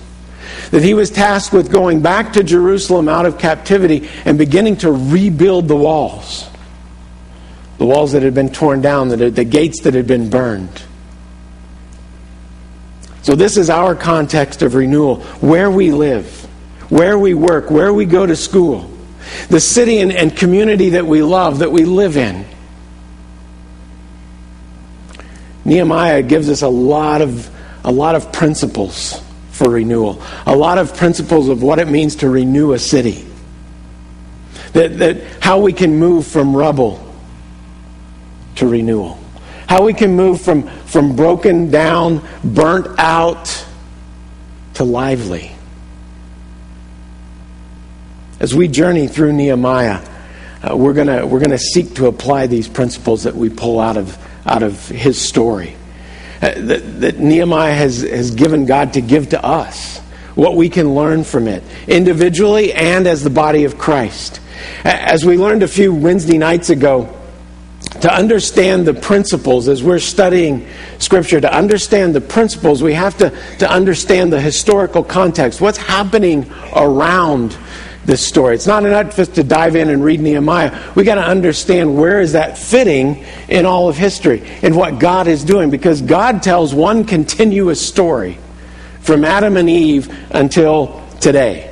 That 0.71 0.83
he 0.83 0.93
was 0.93 1.09
tasked 1.09 1.53
with 1.53 1.71
going 1.71 2.01
back 2.01 2.33
to 2.33 2.43
Jerusalem 2.43 3.09
out 3.09 3.25
of 3.25 3.37
captivity 3.37 4.09
and 4.25 4.37
beginning 4.37 4.77
to 4.77 4.91
rebuild 4.91 5.67
the 5.67 5.75
walls. 5.75 6.49
The 7.77 7.85
walls 7.85 8.11
that 8.11 8.21
had 8.23 8.33
been 8.33 8.51
torn 8.51 8.81
down, 8.81 9.09
the, 9.09 9.43
gates 9.43 9.81
that 9.81 9.93
had 9.93 10.07
been 10.07 10.29
burned. 10.29 10.83
So, 13.23 13.35
this 13.35 13.57
is 13.57 13.69
our 13.69 13.95
context 13.95 14.61
of 14.61 14.75
renewal 14.75 15.17
where 15.41 15.69
we 15.69 15.91
live, 15.91 16.27
where 16.89 17.19
we 17.19 17.33
work, 17.33 17.69
where 17.69 17.93
we 17.93 18.05
go 18.05 18.25
to 18.25 18.35
school, 18.35 18.89
the 19.49 19.59
city 19.59 19.99
and, 19.99 20.11
and 20.11 20.35
community 20.35 20.89
that 20.89 21.05
we 21.05 21.21
love, 21.21 21.59
that 21.59 21.71
we 21.71 21.85
live 21.85 22.17
in. 22.17 22.45
Nehemiah 25.65 26.23
gives 26.23 26.49
us 26.49 26.61
a 26.61 26.67
lot 26.67 27.21
of, 27.21 27.49
a 27.83 27.91
lot 27.91 28.15
of 28.15 28.31
principles 28.31 29.21
for 29.51 29.69
renewal, 29.69 30.21
a 30.45 30.55
lot 30.55 30.77
of 30.77 30.95
principles 30.95 31.49
of 31.49 31.61
what 31.61 31.79
it 31.79 31.87
means 31.87 32.17
to 32.17 32.29
renew 32.29 32.73
a 32.73 32.79
city. 32.79 33.25
That, 34.73 34.97
that 34.99 35.23
how 35.41 35.59
we 35.59 35.73
can 35.73 35.97
move 35.97 36.25
from 36.25 36.55
rubble 36.55 37.13
to 38.55 38.67
renewal. 38.67 39.19
How 39.67 39.83
we 39.83 39.93
can 39.93 40.15
move 40.15 40.41
from, 40.41 40.67
from 40.85 41.15
broken 41.15 41.71
down, 41.71 42.27
burnt 42.43 42.99
out 42.99 43.65
to 44.75 44.83
lively. 44.83 45.51
As 48.39 48.55
we 48.55 48.67
journey 48.67 49.07
through 49.07 49.33
Nehemiah, 49.33 50.07
uh, 50.63 50.75
we're 50.75 50.93
going 50.93 51.29
we're 51.29 51.39
gonna 51.39 51.57
seek 51.57 51.95
to 51.95 52.07
apply 52.07 52.47
these 52.47 52.67
principles 52.67 53.23
that 53.23 53.35
we 53.35 53.49
pull 53.49 53.79
out 53.79 53.97
of 53.97 54.17
out 54.45 54.63
of 54.63 54.87
his 54.87 55.19
story. 55.19 55.75
Uh, 56.41 56.53
that, 56.55 57.01
that 57.01 57.19
Nehemiah 57.19 57.73
has, 57.73 58.01
has 58.01 58.31
given 58.31 58.65
God 58.65 58.93
to 58.93 59.01
give 59.01 59.29
to 59.29 59.43
us, 59.43 59.99
what 60.33 60.55
we 60.55 60.69
can 60.69 60.95
learn 60.95 61.23
from 61.23 61.47
it, 61.47 61.63
individually 61.87 62.73
and 62.73 63.05
as 63.05 63.23
the 63.23 63.29
body 63.29 63.65
of 63.65 63.77
Christ. 63.77 64.39
As 64.83 65.25
we 65.25 65.37
learned 65.37 65.63
a 65.63 65.67
few 65.67 65.93
Wednesday 65.93 66.37
nights 66.37 66.69
ago, 66.69 67.15
to 68.01 68.11
understand 68.11 68.87
the 68.87 68.93
principles 68.93 69.67
as 69.67 69.83
we're 69.83 69.99
studying 69.99 70.67
Scripture, 70.97 71.41
to 71.41 71.53
understand 71.53 72.15
the 72.15 72.21
principles, 72.21 72.81
we 72.81 72.93
have 72.93 73.17
to, 73.17 73.29
to 73.59 73.69
understand 73.69 74.31
the 74.31 74.39
historical 74.39 75.03
context. 75.03 75.61
What's 75.61 75.77
happening 75.77 76.51
around 76.75 77.57
this 78.05 78.25
story. 78.25 78.55
It's 78.55 78.67
not 78.67 78.85
enough 78.85 79.15
just 79.15 79.35
to 79.35 79.43
dive 79.43 79.75
in 79.75 79.89
and 79.89 80.03
read 80.03 80.19
Nehemiah. 80.19 80.93
We 80.95 81.03
got 81.03 81.15
to 81.15 81.25
understand 81.25 81.95
where 81.95 82.19
is 82.19 82.33
that 82.33 82.57
fitting 82.57 83.25
in 83.47 83.65
all 83.65 83.89
of 83.89 83.97
history 83.97 84.43
and 84.63 84.75
what 84.75 84.99
God 84.99 85.27
is 85.27 85.43
doing 85.43 85.69
because 85.69 86.01
God 86.01 86.41
tells 86.41 86.73
one 86.73 87.05
continuous 87.05 87.85
story 87.85 88.39
from 89.01 89.23
Adam 89.23 89.57
and 89.57 89.69
Eve 89.69 90.09
until 90.31 91.03
today. 91.19 91.67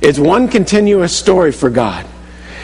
It's 0.00 0.18
one 0.18 0.48
continuous 0.48 1.16
story 1.16 1.52
for 1.52 1.70
God. 1.70 2.06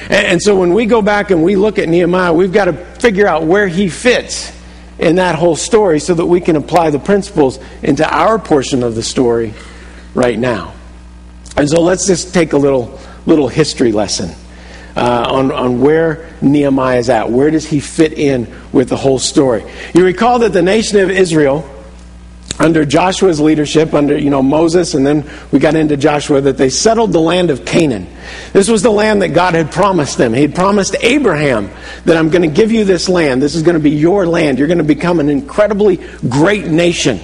And, 0.09 0.41
so 0.41 0.55
when 0.57 0.73
we 0.73 0.87
go 0.87 1.03
back 1.03 1.31
and 1.31 1.43
we 1.43 1.57
look 1.57 1.79
at 1.79 1.89
Nehemiah, 1.89 2.33
we've 2.33 2.53
got 2.53 2.67
to 2.67 2.73
figure 2.73 3.27
out 3.27 3.43
where 3.43 3.67
he 3.67 3.89
fits 3.89 4.53
in 4.99 5.17
that 5.17 5.35
whole 5.35 5.57
story 5.57 5.99
so 5.99 6.15
that 6.15 6.27
we 6.27 6.41
can 6.41 6.55
apply 6.55 6.91
the 6.91 6.99
principles 6.99 7.59
into 7.83 8.09
our 8.09 8.39
portion 8.39 8.85
of 8.85 8.95
the 8.95 9.03
story 9.03 9.53
right 10.15 10.39
now. 10.39 10.76
And 11.57 11.69
so 11.69 11.81
let's 11.81 12.07
just 12.07 12.35
take 12.35 12.53
a 12.53 12.59
little, 12.59 12.99
little 13.25 13.49
history 13.49 13.93
lesson 13.93 14.31
uh, 14.97 15.27
on, 15.31 15.53
on 15.53 15.81
where 15.81 16.35
Nehemiah 16.43 16.99
is 16.99 17.11
at. 17.11 17.31
Where 17.31 17.51
does 17.51 17.67
he 17.67 17.81
fit 17.81 18.13
in 18.13 18.53
with 18.73 18.89
the 18.89 18.97
whole 18.97 19.19
story? 19.19 19.65
You 19.95 20.05
recall 20.05 20.41
that 20.41 20.53
the 20.53 20.63
nation 20.63 20.99
of 20.99 21.11
Israel, 21.11 21.69
under 22.59 22.85
Joshua's 22.87 23.41
leadership, 23.41 23.93
under 23.93 24.17
you 24.17 24.31
know 24.31 24.43
Moses, 24.43 24.95
and 24.95 25.07
then 25.07 25.29
we 25.53 25.59
got 25.59 25.75
into 25.75 25.97
Joshua, 25.97 26.41
that 26.41 26.57
they 26.57 26.71
settled 26.71 27.13
the 27.13 27.21
land 27.21 27.51
of 27.51 27.67
Canaan. 27.67 28.07
This 28.53 28.69
was 28.69 28.83
the 28.83 28.91
land 28.91 29.21
that 29.23 29.29
God 29.29 29.55
had 29.55 29.71
promised 29.71 30.17
them. 30.17 30.33
He 30.33 30.43
had 30.43 30.55
promised 30.55 30.97
Abraham 31.01 31.71
that 32.07 32.17
I'm 32.17 32.31
going 32.31 32.49
to 32.49 32.55
give 32.55 32.73
you 32.73 32.85
this 32.85 33.09
land. 33.09 33.43
This 33.43 33.55
is 33.55 33.63
going 33.63 33.77
to 33.77 33.83
be 33.83 33.91
your 33.91 34.27
land. 34.27 34.59
You're 34.59 34.69
going 34.69 34.79
to 34.79 34.85
become 34.85 35.21
an 35.21 35.29
incredibly 35.29 35.99
great 36.29 36.67
nation. 36.67 37.21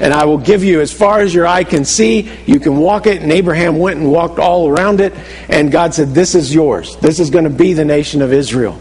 And 0.00 0.14
I 0.14 0.24
will 0.24 0.38
give 0.38 0.64
you 0.64 0.80
as 0.80 0.92
far 0.92 1.20
as 1.20 1.34
your 1.34 1.46
eye 1.46 1.64
can 1.64 1.84
see. 1.84 2.30
You 2.46 2.58
can 2.58 2.78
walk 2.78 3.06
it. 3.06 3.22
And 3.22 3.30
Abraham 3.30 3.78
went 3.78 4.00
and 4.00 4.10
walked 4.10 4.38
all 4.38 4.68
around 4.68 5.00
it. 5.00 5.12
And 5.48 5.70
God 5.70 5.94
said, 5.94 6.14
This 6.14 6.34
is 6.34 6.52
yours. 6.54 6.96
This 6.96 7.20
is 7.20 7.30
going 7.30 7.44
to 7.44 7.50
be 7.50 7.74
the 7.74 7.84
nation 7.84 8.22
of 8.22 8.32
Israel. 8.32 8.80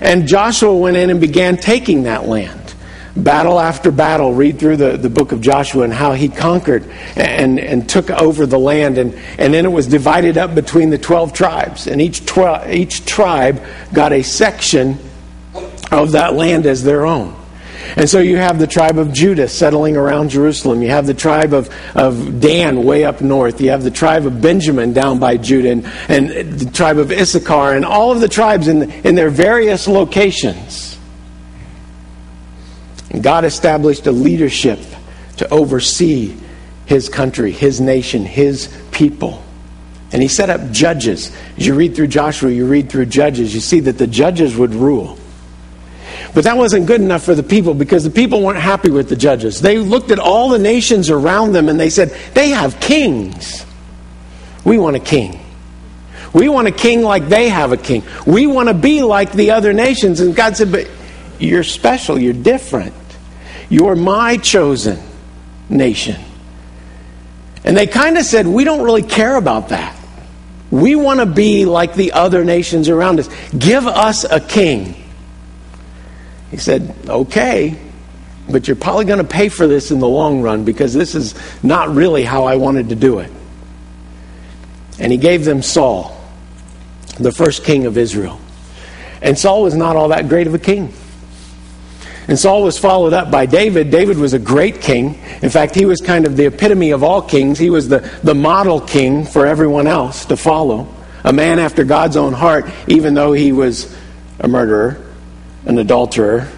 And 0.00 0.26
Joshua 0.26 0.74
went 0.74 0.96
in 0.96 1.10
and 1.10 1.20
began 1.20 1.56
taking 1.56 2.04
that 2.04 2.26
land. 2.26 2.58
Battle 3.14 3.60
after 3.60 3.90
battle, 3.90 4.32
read 4.32 4.58
through 4.58 4.76
the, 4.78 4.96
the 4.96 5.10
book 5.10 5.32
of 5.32 5.42
Joshua 5.42 5.82
and 5.82 5.92
how 5.92 6.12
he 6.12 6.28
conquered 6.30 6.88
and, 7.14 7.60
and 7.60 7.86
took 7.86 8.08
over 8.10 8.46
the 8.46 8.58
land. 8.58 8.96
And, 8.96 9.14
and 9.38 9.52
then 9.52 9.66
it 9.66 9.72
was 9.72 9.86
divided 9.86 10.38
up 10.38 10.54
between 10.54 10.88
the 10.88 10.98
12 10.98 11.32
tribes. 11.34 11.86
And 11.86 12.00
each, 12.00 12.24
tw- 12.24 12.66
each 12.68 13.04
tribe 13.04 13.62
got 13.92 14.12
a 14.12 14.22
section 14.22 14.98
of 15.90 16.12
that 16.12 16.34
land 16.34 16.64
as 16.64 16.84
their 16.84 17.04
own. 17.04 17.41
And 17.96 18.08
so 18.08 18.20
you 18.20 18.36
have 18.36 18.58
the 18.58 18.66
tribe 18.66 18.98
of 18.98 19.12
Judah 19.12 19.48
settling 19.48 19.96
around 19.96 20.30
Jerusalem. 20.30 20.82
You 20.82 20.90
have 20.90 21.06
the 21.06 21.14
tribe 21.14 21.52
of, 21.52 21.68
of 21.94 22.40
Dan 22.40 22.84
way 22.84 23.04
up 23.04 23.20
north. 23.20 23.60
You 23.60 23.70
have 23.70 23.82
the 23.82 23.90
tribe 23.90 24.26
of 24.26 24.40
Benjamin 24.40 24.92
down 24.92 25.18
by 25.18 25.36
Judah 25.36 25.70
and, 25.70 25.84
and 26.08 26.58
the 26.58 26.70
tribe 26.70 26.98
of 26.98 27.12
Issachar 27.12 27.74
and 27.74 27.84
all 27.84 28.10
of 28.12 28.20
the 28.20 28.28
tribes 28.28 28.68
in, 28.68 28.90
in 29.04 29.14
their 29.14 29.30
various 29.30 29.86
locations. 29.86 30.98
God 33.20 33.44
established 33.44 34.06
a 34.06 34.12
leadership 34.12 34.80
to 35.36 35.48
oversee 35.52 36.36
his 36.86 37.08
country, 37.08 37.52
his 37.52 37.80
nation, 37.80 38.24
his 38.24 38.74
people. 38.90 39.42
And 40.12 40.20
he 40.20 40.28
set 40.28 40.50
up 40.50 40.70
judges. 40.70 41.34
As 41.56 41.66
you 41.66 41.74
read 41.74 41.94
through 41.94 42.08
Joshua, 42.08 42.50
you 42.50 42.66
read 42.66 42.90
through 42.90 43.06
Judges, 43.06 43.54
you 43.54 43.60
see 43.60 43.80
that 43.80 43.98
the 43.98 44.06
judges 44.06 44.56
would 44.56 44.74
rule. 44.74 45.18
But 46.34 46.44
that 46.44 46.56
wasn't 46.56 46.86
good 46.86 47.00
enough 47.00 47.24
for 47.24 47.34
the 47.34 47.42
people 47.42 47.74
because 47.74 48.04
the 48.04 48.10
people 48.10 48.42
weren't 48.42 48.58
happy 48.58 48.90
with 48.90 49.08
the 49.08 49.16
judges. 49.16 49.60
They 49.60 49.76
looked 49.78 50.10
at 50.10 50.18
all 50.18 50.48
the 50.48 50.58
nations 50.58 51.10
around 51.10 51.52
them 51.52 51.68
and 51.68 51.78
they 51.78 51.90
said, 51.90 52.08
they 52.32 52.50
have 52.50 52.80
kings. 52.80 53.66
We 54.64 54.78
want 54.78 54.96
a 54.96 55.00
king. 55.00 55.38
We 56.32 56.48
want 56.48 56.68
a 56.68 56.72
king 56.72 57.02
like 57.02 57.28
they 57.28 57.50
have 57.50 57.72
a 57.72 57.76
king. 57.76 58.02
We 58.26 58.46
want 58.46 58.68
to 58.68 58.74
be 58.74 59.02
like 59.02 59.32
the 59.32 59.50
other 59.50 59.74
nations. 59.74 60.20
And 60.20 60.34
God 60.34 60.56
said, 60.56 60.72
but 60.72 60.88
you're 61.38 61.64
special. 61.64 62.18
You're 62.18 62.32
different. 62.32 62.94
You're 63.68 63.96
my 63.96 64.38
chosen 64.38 64.98
nation. 65.68 66.18
And 67.64 67.76
they 67.76 67.86
kind 67.86 68.16
of 68.16 68.24
said, 68.24 68.46
we 68.46 68.64
don't 68.64 68.82
really 68.82 69.02
care 69.02 69.36
about 69.36 69.68
that. 69.68 69.98
We 70.70 70.94
want 70.94 71.20
to 71.20 71.26
be 71.26 71.66
like 71.66 71.94
the 71.94 72.12
other 72.12 72.44
nations 72.44 72.88
around 72.88 73.20
us. 73.20 73.28
Give 73.56 73.86
us 73.86 74.24
a 74.24 74.40
king. 74.40 75.01
He 76.52 76.58
said, 76.58 76.94
Okay, 77.08 77.76
but 78.48 78.68
you're 78.68 78.76
probably 78.76 79.06
going 79.06 79.18
to 79.18 79.24
pay 79.24 79.48
for 79.48 79.66
this 79.66 79.90
in 79.90 79.98
the 79.98 80.08
long 80.08 80.42
run 80.42 80.64
because 80.64 80.92
this 80.92 81.16
is 81.16 81.34
not 81.64 81.88
really 81.94 82.22
how 82.22 82.44
I 82.44 82.56
wanted 82.56 82.90
to 82.90 82.94
do 82.94 83.18
it. 83.18 83.32
And 85.00 85.10
he 85.10 85.18
gave 85.18 85.44
them 85.44 85.62
Saul, 85.62 86.20
the 87.18 87.32
first 87.32 87.64
king 87.64 87.86
of 87.86 87.96
Israel. 87.96 88.38
And 89.22 89.38
Saul 89.38 89.62
was 89.62 89.74
not 89.74 89.96
all 89.96 90.08
that 90.08 90.28
great 90.28 90.46
of 90.46 90.54
a 90.54 90.58
king. 90.58 90.92
And 92.28 92.38
Saul 92.38 92.62
was 92.62 92.78
followed 92.78 93.14
up 93.14 93.30
by 93.30 93.46
David. 93.46 93.90
David 93.90 94.18
was 94.18 94.34
a 94.34 94.38
great 94.38 94.80
king. 94.80 95.18
In 95.40 95.48
fact, 95.48 95.74
he 95.74 95.86
was 95.86 96.00
kind 96.02 96.26
of 96.26 96.36
the 96.36 96.46
epitome 96.46 96.90
of 96.90 97.02
all 97.02 97.22
kings. 97.22 97.58
He 97.58 97.70
was 97.70 97.88
the, 97.88 97.98
the 98.22 98.34
model 98.34 98.80
king 98.80 99.24
for 99.24 99.46
everyone 99.46 99.86
else 99.86 100.26
to 100.26 100.36
follow. 100.36 100.94
A 101.24 101.32
man 101.32 101.58
after 101.58 101.84
God's 101.84 102.16
own 102.16 102.34
heart, 102.34 102.66
even 102.86 103.14
though 103.14 103.32
he 103.32 103.52
was 103.52 103.96
a 104.38 104.46
murderer 104.46 105.01
an 105.64 105.78
adulterer. 105.78 106.48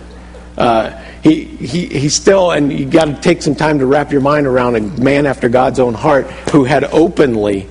Uh, 0.57 0.90
he, 1.22 1.44
he, 1.44 1.86
he 1.86 2.09
still, 2.09 2.50
and 2.50 2.72
you 2.72 2.84
got 2.84 3.07
to 3.07 3.14
take 3.20 3.42
some 3.42 3.55
time 3.55 3.78
to 3.78 3.86
wrap 3.86 4.12
your 4.12 4.20
mind 4.20 4.46
around 4.46 4.76
a 4.76 4.80
man 4.80 5.26
after 5.26 5.48
God's 5.48 5.80
own 5.80 5.94
heart 5.94 6.30
who 6.50 6.64
had 6.64 6.84
openly 6.84 7.66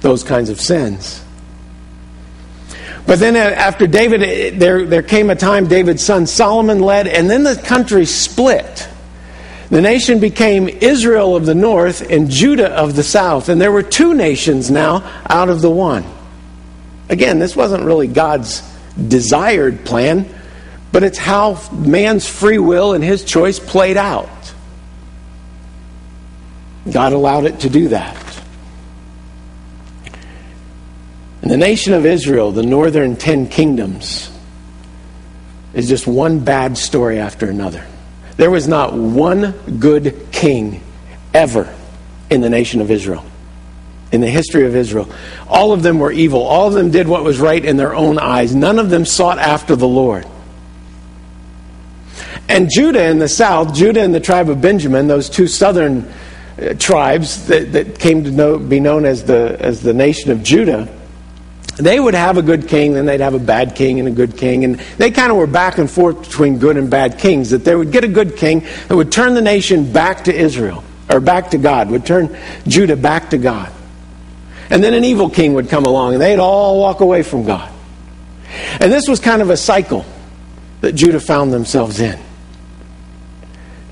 those 0.00 0.24
kinds 0.24 0.50
of 0.50 0.60
sins. 0.60 1.24
But 3.06 3.20
then 3.20 3.36
after 3.36 3.86
David, 3.86 4.60
there, 4.60 4.84
there 4.84 5.02
came 5.02 5.30
a 5.30 5.34
time 5.34 5.66
David's 5.66 6.04
son 6.04 6.26
Solomon 6.26 6.80
led, 6.80 7.06
and 7.06 7.30
then 7.30 7.42
the 7.42 7.56
country 7.56 8.04
split. 8.04 8.86
The 9.70 9.80
nation 9.80 10.18
became 10.18 10.68
Israel 10.68 11.36
of 11.36 11.46
the 11.46 11.54
north 11.54 12.10
and 12.10 12.30
Judah 12.30 12.70
of 12.70 12.96
the 12.96 13.02
south. 13.02 13.48
And 13.48 13.60
there 13.60 13.72
were 13.72 13.82
two 13.82 14.14
nations 14.14 14.70
now 14.70 15.08
out 15.28 15.50
of 15.50 15.60
the 15.60 15.70
one. 15.70 16.04
Again, 17.08 17.38
this 17.38 17.54
wasn't 17.54 17.84
really 17.84 18.08
God's 18.08 18.62
desired 19.08 19.84
plan 19.84 20.28
but 20.92 21.02
it's 21.02 21.18
how 21.18 21.60
man's 21.72 22.26
free 22.26 22.58
will 22.58 22.94
and 22.94 23.04
his 23.04 23.24
choice 23.24 23.58
played 23.58 23.96
out. 23.96 24.28
God 26.90 27.12
allowed 27.12 27.44
it 27.44 27.60
to 27.60 27.68
do 27.68 27.88
that. 27.88 28.16
And 31.42 31.50
the 31.50 31.56
nation 31.56 31.92
of 31.92 32.06
Israel, 32.06 32.52
the 32.52 32.62
northern 32.62 33.16
ten 33.16 33.48
kingdoms, 33.48 34.30
is 35.74 35.88
just 35.88 36.06
one 36.06 36.40
bad 36.40 36.76
story 36.76 37.18
after 37.18 37.48
another. 37.48 37.86
There 38.36 38.50
was 38.50 38.66
not 38.66 38.94
one 38.94 39.52
good 39.78 40.28
king 40.32 40.82
ever 41.34 41.72
in 42.30 42.40
the 42.40 42.50
nation 42.50 42.80
of 42.80 42.90
Israel, 42.90 43.24
in 44.12 44.20
the 44.20 44.30
history 44.30 44.66
of 44.66 44.74
Israel. 44.74 45.10
All 45.46 45.72
of 45.72 45.82
them 45.82 45.98
were 45.98 46.12
evil. 46.12 46.42
All 46.42 46.68
of 46.68 46.74
them 46.74 46.90
did 46.90 47.06
what 47.06 47.24
was 47.24 47.38
right 47.38 47.62
in 47.62 47.76
their 47.76 47.94
own 47.94 48.18
eyes. 48.18 48.54
None 48.54 48.78
of 48.78 48.90
them 48.90 49.04
sought 49.04 49.38
after 49.38 49.76
the 49.76 49.88
Lord. 49.88 50.26
And 52.48 52.70
Judah 52.70 53.04
in 53.08 53.18
the 53.18 53.28
south, 53.28 53.74
Judah 53.74 54.02
and 54.02 54.14
the 54.14 54.20
tribe 54.20 54.48
of 54.48 54.60
Benjamin, 54.60 55.06
those 55.06 55.28
two 55.28 55.46
southern 55.46 56.10
uh, 56.60 56.74
tribes 56.78 57.46
that, 57.46 57.72
that 57.72 57.98
came 57.98 58.24
to 58.24 58.30
know, 58.30 58.58
be 58.58 58.80
known 58.80 59.04
as 59.04 59.24
the, 59.24 59.56
as 59.60 59.82
the 59.82 59.92
nation 59.92 60.30
of 60.30 60.42
Judah, 60.42 60.88
they 61.76 62.00
would 62.00 62.14
have 62.14 62.38
a 62.38 62.42
good 62.42 62.66
king, 62.66 62.94
then 62.94 63.06
they'd 63.06 63.20
have 63.20 63.34
a 63.34 63.38
bad 63.38 63.76
king 63.76 64.00
and 64.00 64.08
a 64.08 64.10
good 64.10 64.36
king. 64.36 64.64
And 64.64 64.80
they 64.96 65.10
kind 65.10 65.30
of 65.30 65.36
were 65.36 65.46
back 65.46 65.78
and 65.78 65.88
forth 65.88 66.22
between 66.22 66.58
good 66.58 66.76
and 66.76 66.90
bad 66.90 67.18
kings. 67.18 67.50
That 67.50 67.64
they 67.64 67.76
would 67.76 67.92
get 67.92 68.02
a 68.02 68.08
good 68.08 68.36
king 68.36 68.66
that 68.88 68.96
would 68.96 69.12
turn 69.12 69.34
the 69.34 69.42
nation 69.42 69.92
back 69.92 70.24
to 70.24 70.34
Israel, 70.34 70.82
or 71.08 71.20
back 71.20 71.50
to 71.50 71.58
God, 71.58 71.90
would 71.90 72.04
turn 72.04 72.36
Judah 72.66 72.96
back 72.96 73.30
to 73.30 73.38
God. 73.38 73.70
And 74.70 74.82
then 74.82 74.92
an 74.92 75.04
evil 75.04 75.30
king 75.30 75.54
would 75.54 75.68
come 75.68 75.84
along, 75.84 76.14
and 76.14 76.22
they'd 76.22 76.38
all 76.38 76.80
walk 76.80 77.00
away 77.00 77.22
from 77.22 77.44
God. 77.44 77.72
And 78.80 78.90
this 78.90 79.06
was 79.06 79.20
kind 79.20 79.40
of 79.40 79.50
a 79.50 79.56
cycle 79.56 80.04
that 80.80 80.92
Judah 80.92 81.20
found 81.20 81.52
themselves 81.52 82.00
in. 82.00 82.18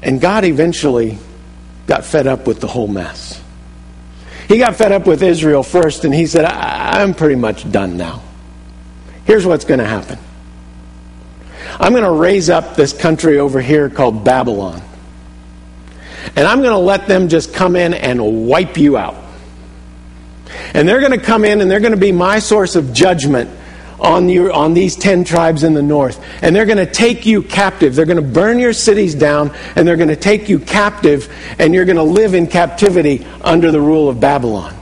And 0.07 0.21
God 0.21 0.45
eventually 0.45 1.19
got 1.89 2.05
fed 2.05 2.29
up 2.29 2.47
with 2.47 2.61
the 2.61 2.69
whole 2.69 2.87
mess. 2.87 3.43
He 4.47 4.59
got 4.59 4.77
fed 4.77 4.93
up 4.93 5.05
with 5.05 5.21
Israel 5.21 5.65
first, 5.65 6.05
and 6.05 6.15
he 6.15 6.29
said, 6.29 6.45
I'm 6.45 7.13
pretty 7.13 7.35
much 7.35 7.71
done 7.73 7.97
now. 7.97 8.23
Here's 9.25 9.45
what's 9.45 9.65
going 9.65 9.81
to 9.81 9.87
happen 9.87 10.21
I'm 11.81 11.91
going 11.91 12.05
to 12.05 12.13
raise 12.13 12.49
up 12.49 12.77
this 12.77 12.93
country 12.93 13.41
over 13.41 13.61
here 13.61 13.91
called 13.91 14.25
Babylon. 14.25 14.81
And 16.37 16.47
I'm 16.47 16.61
going 16.61 16.71
to 16.71 16.79
let 16.79 17.09
them 17.09 17.29
just 17.29 17.53
come 17.53 17.75
in 17.75 17.93
and 17.93 18.47
wipe 18.47 18.79
you 18.79 18.97
out. 18.97 19.17
And 20.73 20.89
they're 20.89 21.01
going 21.01 21.19
to 21.19 21.25
come 21.25 21.45
in 21.45 21.61
and 21.61 21.69
they're 21.69 21.81
going 21.81 21.93
to 21.93 21.99
be 21.99 22.13
my 22.13 22.39
source 22.39 22.77
of 22.77 22.93
judgment 22.93 23.51
on, 23.99 24.29
your, 24.29 24.53
on 24.53 24.75
these 24.75 24.97
10 24.97 25.25
tribes 25.25 25.63
in 25.63 25.75
the 25.75 25.83
north. 25.83 26.23
And 26.43 26.55
they're 26.55 26.67
going 26.67 26.79
to 26.79 26.87
take 26.91 27.27
you 27.27 27.43
captive. 27.43 27.95
They're 27.95 28.07
going 28.07 28.17
to 28.17 28.23
burn 28.23 28.59
your 28.59 28.73
cities 28.73 29.15
down, 29.15 29.55
and 29.75 29.87
they're 29.87 29.97
going 29.97 30.09
to 30.09 30.17
take 30.17 30.49
you 30.49 30.59
captive, 30.59 31.33
and 31.59 31.75
you're 31.75 31.85
going 31.85 31.97
to 31.97 32.03
live 32.03 32.35
in 32.35 32.47
captivity 32.47 33.27
under 33.43 33.71
the 33.71 33.81
rule 33.81 34.09
of 34.09 34.21
Babylon. 34.21 34.75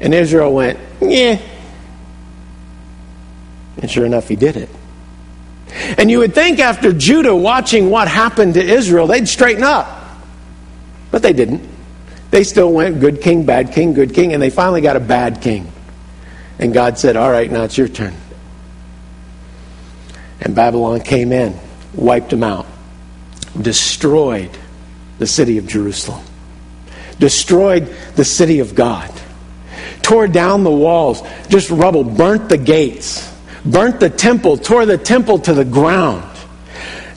And 0.00 0.14
Israel 0.14 0.54
went, 0.54 0.78
yeah. 1.00 1.40
And 3.80 3.90
sure 3.90 4.06
enough, 4.06 4.28
he 4.28 4.36
did 4.36 4.56
it. 4.56 4.68
And 5.98 6.10
you 6.10 6.18
would 6.20 6.34
think 6.34 6.58
after 6.58 6.92
Judah 6.92 7.34
watching 7.34 7.90
what 7.90 8.08
happened 8.08 8.54
to 8.54 8.64
Israel, 8.64 9.06
they'd 9.06 9.28
straighten 9.28 9.62
up. 9.62 9.86
But 11.10 11.22
they 11.22 11.32
didn't. 11.32 11.62
They 12.30 12.44
still 12.44 12.72
went 12.72 13.00
good 13.00 13.20
king, 13.22 13.46
bad 13.46 13.72
king, 13.72 13.94
good 13.94 14.14
king, 14.14 14.32
and 14.32 14.42
they 14.42 14.50
finally 14.50 14.80
got 14.80 14.96
a 14.96 15.00
bad 15.00 15.40
king. 15.40 15.70
And 16.58 16.72
God 16.72 16.98
said, 16.98 17.16
All 17.16 17.30
right, 17.30 17.50
now 17.50 17.64
it's 17.64 17.78
your 17.78 17.88
turn. 17.88 18.14
And 20.40 20.54
Babylon 20.54 21.00
came 21.00 21.32
in, 21.32 21.58
wiped 21.94 22.30
them 22.30 22.42
out, 22.42 22.66
destroyed 23.60 24.50
the 25.18 25.26
city 25.26 25.58
of 25.58 25.66
Jerusalem, 25.66 26.24
destroyed 27.18 27.94
the 28.14 28.24
city 28.24 28.60
of 28.60 28.74
God, 28.74 29.12
tore 30.02 30.28
down 30.28 30.64
the 30.64 30.70
walls, 30.70 31.22
just 31.48 31.70
rubble, 31.70 32.04
burnt 32.04 32.48
the 32.48 32.58
gates, 32.58 33.32
burnt 33.64 34.00
the 34.00 34.10
temple, 34.10 34.56
tore 34.56 34.86
the 34.86 34.98
temple 34.98 35.40
to 35.40 35.54
the 35.54 35.64
ground. 35.64 36.24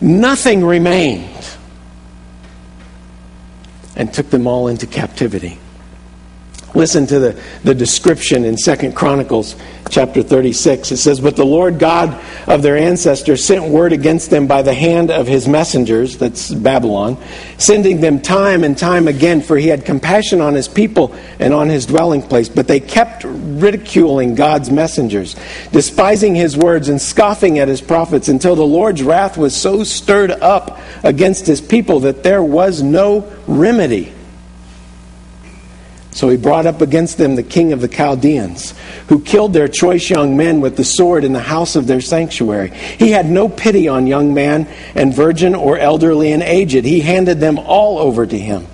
Nothing 0.01 0.65
remained. 0.65 1.27
And 3.95 4.11
took 4.11 4.31
them 4.31 4.47
all 4.47 4.67
into 4.67 4.87
captivity. 4.87 5.59
Listen 6.73 7.05
to 7.07 7.19
the, 7.19 7.41
the 7.63 7.75
description 7.75 8.45
in 8.45 8.57
Second 8.57 8.95
Chronicles 8.95 9.57
chapter 9.89 10.23
36. 10.23 10.93
It 10.93 10.97
says, 10.97 11.19
But 11.19 11.35
the 11.35 11.45
Lord 11.45 11.79
God 11.79 12.17
of 12.47 12.61
their 12.61 12.77
ancestors 12.77 13.43
sent 13.43 13.65
word 13.65 13.91
against 13.91 14.29
them 14.29 14.47
by 14.47 14.61
the 14.61 14.73
hand 14.73 15.11
of 15.11 15.27
his 15.27 15.49
messengers, 15.49 16.17
that's 16.17 16.53
Babylon, 16.53 17.17
sending 17.57 17.99
them 17.99 18.21
time 18.21 18.63
and 18.63 18.77
time 18.77 19.09
again, 19.09 19.41
for 19.41 19.57
he 19.57 19.67
had 19.67 19.83
compassion 19.83 20.39
on 20.39 20.53
his 20.53 20.69
people 20.69 21.13
and 21.39 21.53
on 21.53 21.67
his 21.67 21.85
dwelling 21.85 22.21
place. 22.21 22.47
But 22.47 22.69
they 22.69 22.79
kept 22.79 23.25
ridiculing 23.25 24.35
God's 24.35 24.71
messengers, 24.71 25.35
despising 25.73 26.35
his 26.35 26.55
words 26.55 26.87
and 26.87 27.01
scoffing 27.01 27.59
at 27.59 27.67
his 27.67 27.81
prophets, 27.81 28.29
until 28.29 28.55
the 28.55 28.63
Lord's 28.63 29.03
wrath 29.03 29.37
was 29.37 29.53
so 29.53 29.83
stirred 29.83 30.31
up 30.31 30.79
against 31.03 31.45
his 31.45 31.59
people 31.59 31.99
that 32.01 32.23
there 32.23 32.43
was 32.43 32.81
no 32.81 33.29
remedy. 33.45 34.13
So 36.13 36.27
he 36.27 36.35
brought 36.35 36.65
up 36.65 36.81
against 36.81 37.17
them 37.17 37.35
the 37.35 37.43
king 37.43 37.71
of 37.71 37.79
the 37.79 37.87
Chaldeans, 37.87 38.73
who 39.07 39.21
killed 39.21 39.53
their 39.53 39.69
choice 39.69 40.09
young 40.09 40.35
men 40.35 40.59
with 40.59 40.75
the 40.75 40.83
sword 40.83 41.23
in 41.23 41.31
the 41.31 41.39
house 41.39 41.75
of 41.77 41.87
their 41.87 42.01
sanctuary. 42.01 42.69
He 42.69 43.11
had 43.11 43.29
no 43.29 43.47
pity 43.47 43.87
on 43.87 44.07
young 44.07 44.33
man 44.33 44.67
and 44.93 45.13
virgin 45.13 45.55
or 45.55 45.77
elderly 45.77 46.33
and 46.33 46.43
aged. 46.43 46.83
He 46.83 46.99
handed 46.99 47.39
them 47.39 47.57
all 47.57 47.97
over 47.97 48.25
to 48.25 48.37
him. 48.37 48.67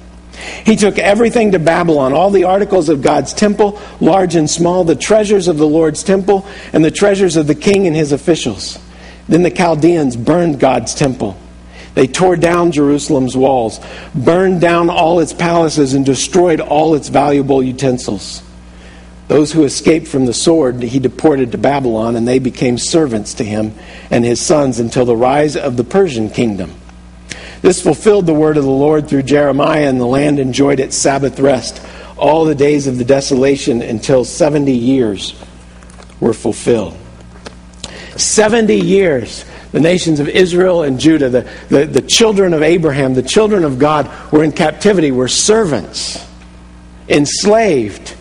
He 0.65 0.75
took 0.75 0.97
everything 0.97 1.51
to 1.51 1.59
Babylon, 1.59 2.13
all 2.13 2.31
the 2.31 2.43
articles 2.45 2.89
of 2.89 3.01
God's 3.01 3.33
temple, 3.33 3.79
large 3.99 4.35
and 4.35 4.49
small, 4.49 4.83
the 4.83 4.95
treasures 4.95 5.47
of 5.47 5.57
the 5.57 5.67
Lord's 5.67 6.03
temple, 6.03 6.45
and 6.73 6.83
the 6.83 6.91
treasures 6.91 7.35
of 7.35 7.47
the 7.47 7.55
king 7.55 7.87
and 7.87 7.95
his 7.95 8.11
officials. 8.11 8.79
Then 9.27 9.43
the 9.43 9.51
Chaldeans 9.51 10.15
burned 10.15 10.59
God's 10.59 10.95
temple 10.95 11.37
they 11.97 12.05
tore 12.05 12.35
down 12.35 12.71
Jerusalem's 12.71 13.35
walls, 13.35 13.79
burned 14.13 14.61
down 14.61 14.91
all 14.91 15.19
its 15.19 15.33
palaces, 15.33 15.95
and 15.95 16.05
destroyed 16.05 16.59
all 16.59 16.93
its 16.93 17.09
valuable 17.09 17.63
utensils. 17.63 18.43
Those 19.29 19.51
who 19.51 19.63
escaped 19.63 20.07
from 20.07 20.27
the 20.27 20.33
sword 20.33 20.83
he 20.83 20.99
deported 20.99 21.53
to 21.53 21.57
Babylon, 21.57 22.15
and 22.15 22.27
they 22.27 22.37
became 22.37 22.77
servants 22.77 23.33
to 23.33 23.43
him 23.43 23.73
and 24.11 24.23
his 24.23 24.39
sons 24.39 24.79
until 24.79 25.05
the 25.05 25.15
rise 25.15 25.57
of 25.57 25.75
the 25.75 25.83
Persian 25.83 26.29
kingdom. 26.29 26.75
This 27.63 27.81
fulfilled 27.81 28.27
the 28.27 28.31
word 28.31 28.57
of 28.57 28.63
the 28.63 28.69
Lord 28.69 29.09
through 29.09 29.23
Jeremiah, 29.23 29.89
and 29.89 29.99
the 29.99 30.05
land 30.05 30.37
enjoyed 30.37 30.79
its 30.79 30.95
Sabbath 30.95 31.39
rest 31.39 31.81
all 32.15 32.45
the 32.45 32.53
days 32.53 32.85
of 32.85 32.99
the 32.99 33.05
desolation 33.05 33.81
until 33.81 34.23
70 34.23 34.71
years 34.71 35.33
were 36.19 36.35
fulfilled. 36.35 36.95
70 38.17 38.75
years 38.75 39.45
the 39.77 39.83
nations 39.83 40.19
of 40.19 40.27
Israel 40.27 40.81
and 40.81 40.99
Judah, 40.99 41.29
the, 41.29 41.51
the, 41.69 41.85
the 41.85 42.01
children 42.01 42.55
of 42.55 42.63
Abraham, 42.63 43.13
the 43.13 43.21
children 43.21 43.63
of 43.63 43.77
God, 43.77 44.09
were 44.31 44.43
in 44.43 44.51
captivity, 44.51 45.11
were 45.11 45.27
servants, 45.27 46.25
enslaved 47.07 48.15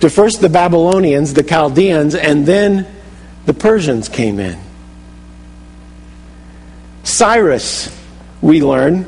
to 0.00 0.08
first 0.08 0.40
the 0.40 0.48
Babylonians, 0.48 1.34
the 1.34 1.42
Chaldeans, 1.42 2.14
and 2.14 2.46
then 2.46 2.86
the 3.44 3.52
Persians 3.52 4.08
came 4.08 4.40
in. 4.40 4.58
Cyrus, 7.04 7.94
we 8.40 8.62
learn, 8.62 9.04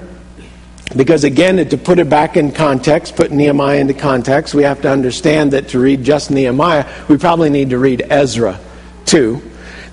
because 0.94 1.24
again, 1.24 1.66
to 1.66 1.78
put 1.78 1.98
it 1.98 2.10
back 2.10 2.36
in 2.36 2.52
context, 2.52 3.16
put 3.16 3.32
Nehemiah 3.32 3.80
into 3.80 3.94
context, 3.94 4.52
we 4.52 4.64
have 4.64 4.82
to 4.82 4.90
understand 4.90 5.54
that 5.54 5.68
to 5.68 5.78
read 5.78 6.04
just 6.04 6.30
Nehemiah, 6.30 6.84
we 7.08 7.16
probably 7.16 7.48
need 7.48 7.70
to 7.70 7.78
read 7.78 8.02
Ezra 8.10 8.60
too. 9.06 9.40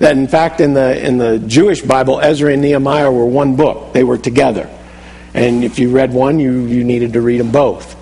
That 0.02 0.18
in 0.18 0.28
fact, 0.28 0.62
in 0.62 0.74
the, 0.74 1.06
in 1.06 1.20
the 1.20 1.38
Jewish 1.38 1.84
Bible, 1.84 2.20
Ezra 2.20 2.52
and 2.52 2.64
Nehemiah 2.64 3.12
were 3.12 3.26
one 3.26 3.56
book, 3.56 3.94
they 3.94 4.04
were 4.04 4.18
together. 4.18 4.68
And 5.36 5.64
if 5.64 5.78
you 5.78 5.92
read 5.92 6.12
one, 6.12 6.40
you, 6.40 6.66
you 6.66 6.84
needed 6.84 7.14
to 7.14 7.22
read 7.22 7.40
them 7.40 7.52
both. 7.52 7.96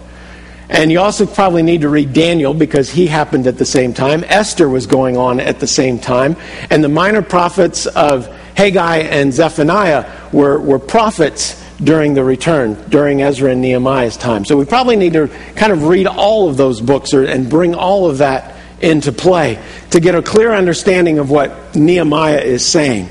And 0.70 0.93
you 0.93 1.02
also 1.02 1.26
probably 1.26 1.62
need 1.62 1.82
to 1.82 1.89
read 1.89 2.14
Daniel 2.14 2.54
because 2.54 2.89
he 2.89 3.08
happened 3.08 3.47
at 3.47 3.58
the 3.58 3.66
same 3.66 3.93
time. 3.93 4.24
Esther 4.24 4.70
was 4.70 4.88
going 4.88 5.18
on 5.18 5.41
at 5.41 5.60
the 5.60 5.68
same 5.68 6.00
time. 6.00 6.38
And 6.70 6.82
the 6.82 6.88
minor 6.88 7.22
prophets 7.22 7.86
of 7.86 8.28
Haggai 8.56 9.00
and 9.00 9.34
Zephaniah 9.34 10.10
were, 10.32 10.58
were 10.58 10.80
prophets 10.80 11.62
during 11.84 12.14
the 12.14 12.24
return, 12.24 12.76
during 12.89 13.22
Ezra 13.22 13.52
and 13.52 13.62
Nehemiah's 13.62 14.16
time. 14.16 14.45
So 14.45 14.56
we 14.56 14.64
probably 14.64 14.95
need 14.95 15.14
to 15.14 15.28
kind 15.56 15.74
of 15.74 15.84
read 15.88 16.08
all 16.08 16.47
of 16.47 16.56
those 16.56 16.80
books 16.80 17.14
or, 17.14 17.26
and 17.26 17.50
bring 17.50 17.76
all 17.76 18.10
of 18.10 18.20
that 18.20 18.56
into 18.82 19.11
play 19.11 19.61
to 19.91 19.99
get 19.99 20.15
a 20.15 20.21
clear 20.21 20.53
understanding 20.53 21.19
of 21.19 21.30
what 21.30 21.75
Nehemiah 21.75 22.41
is 22.41 22.65
saying. 22.65 23.09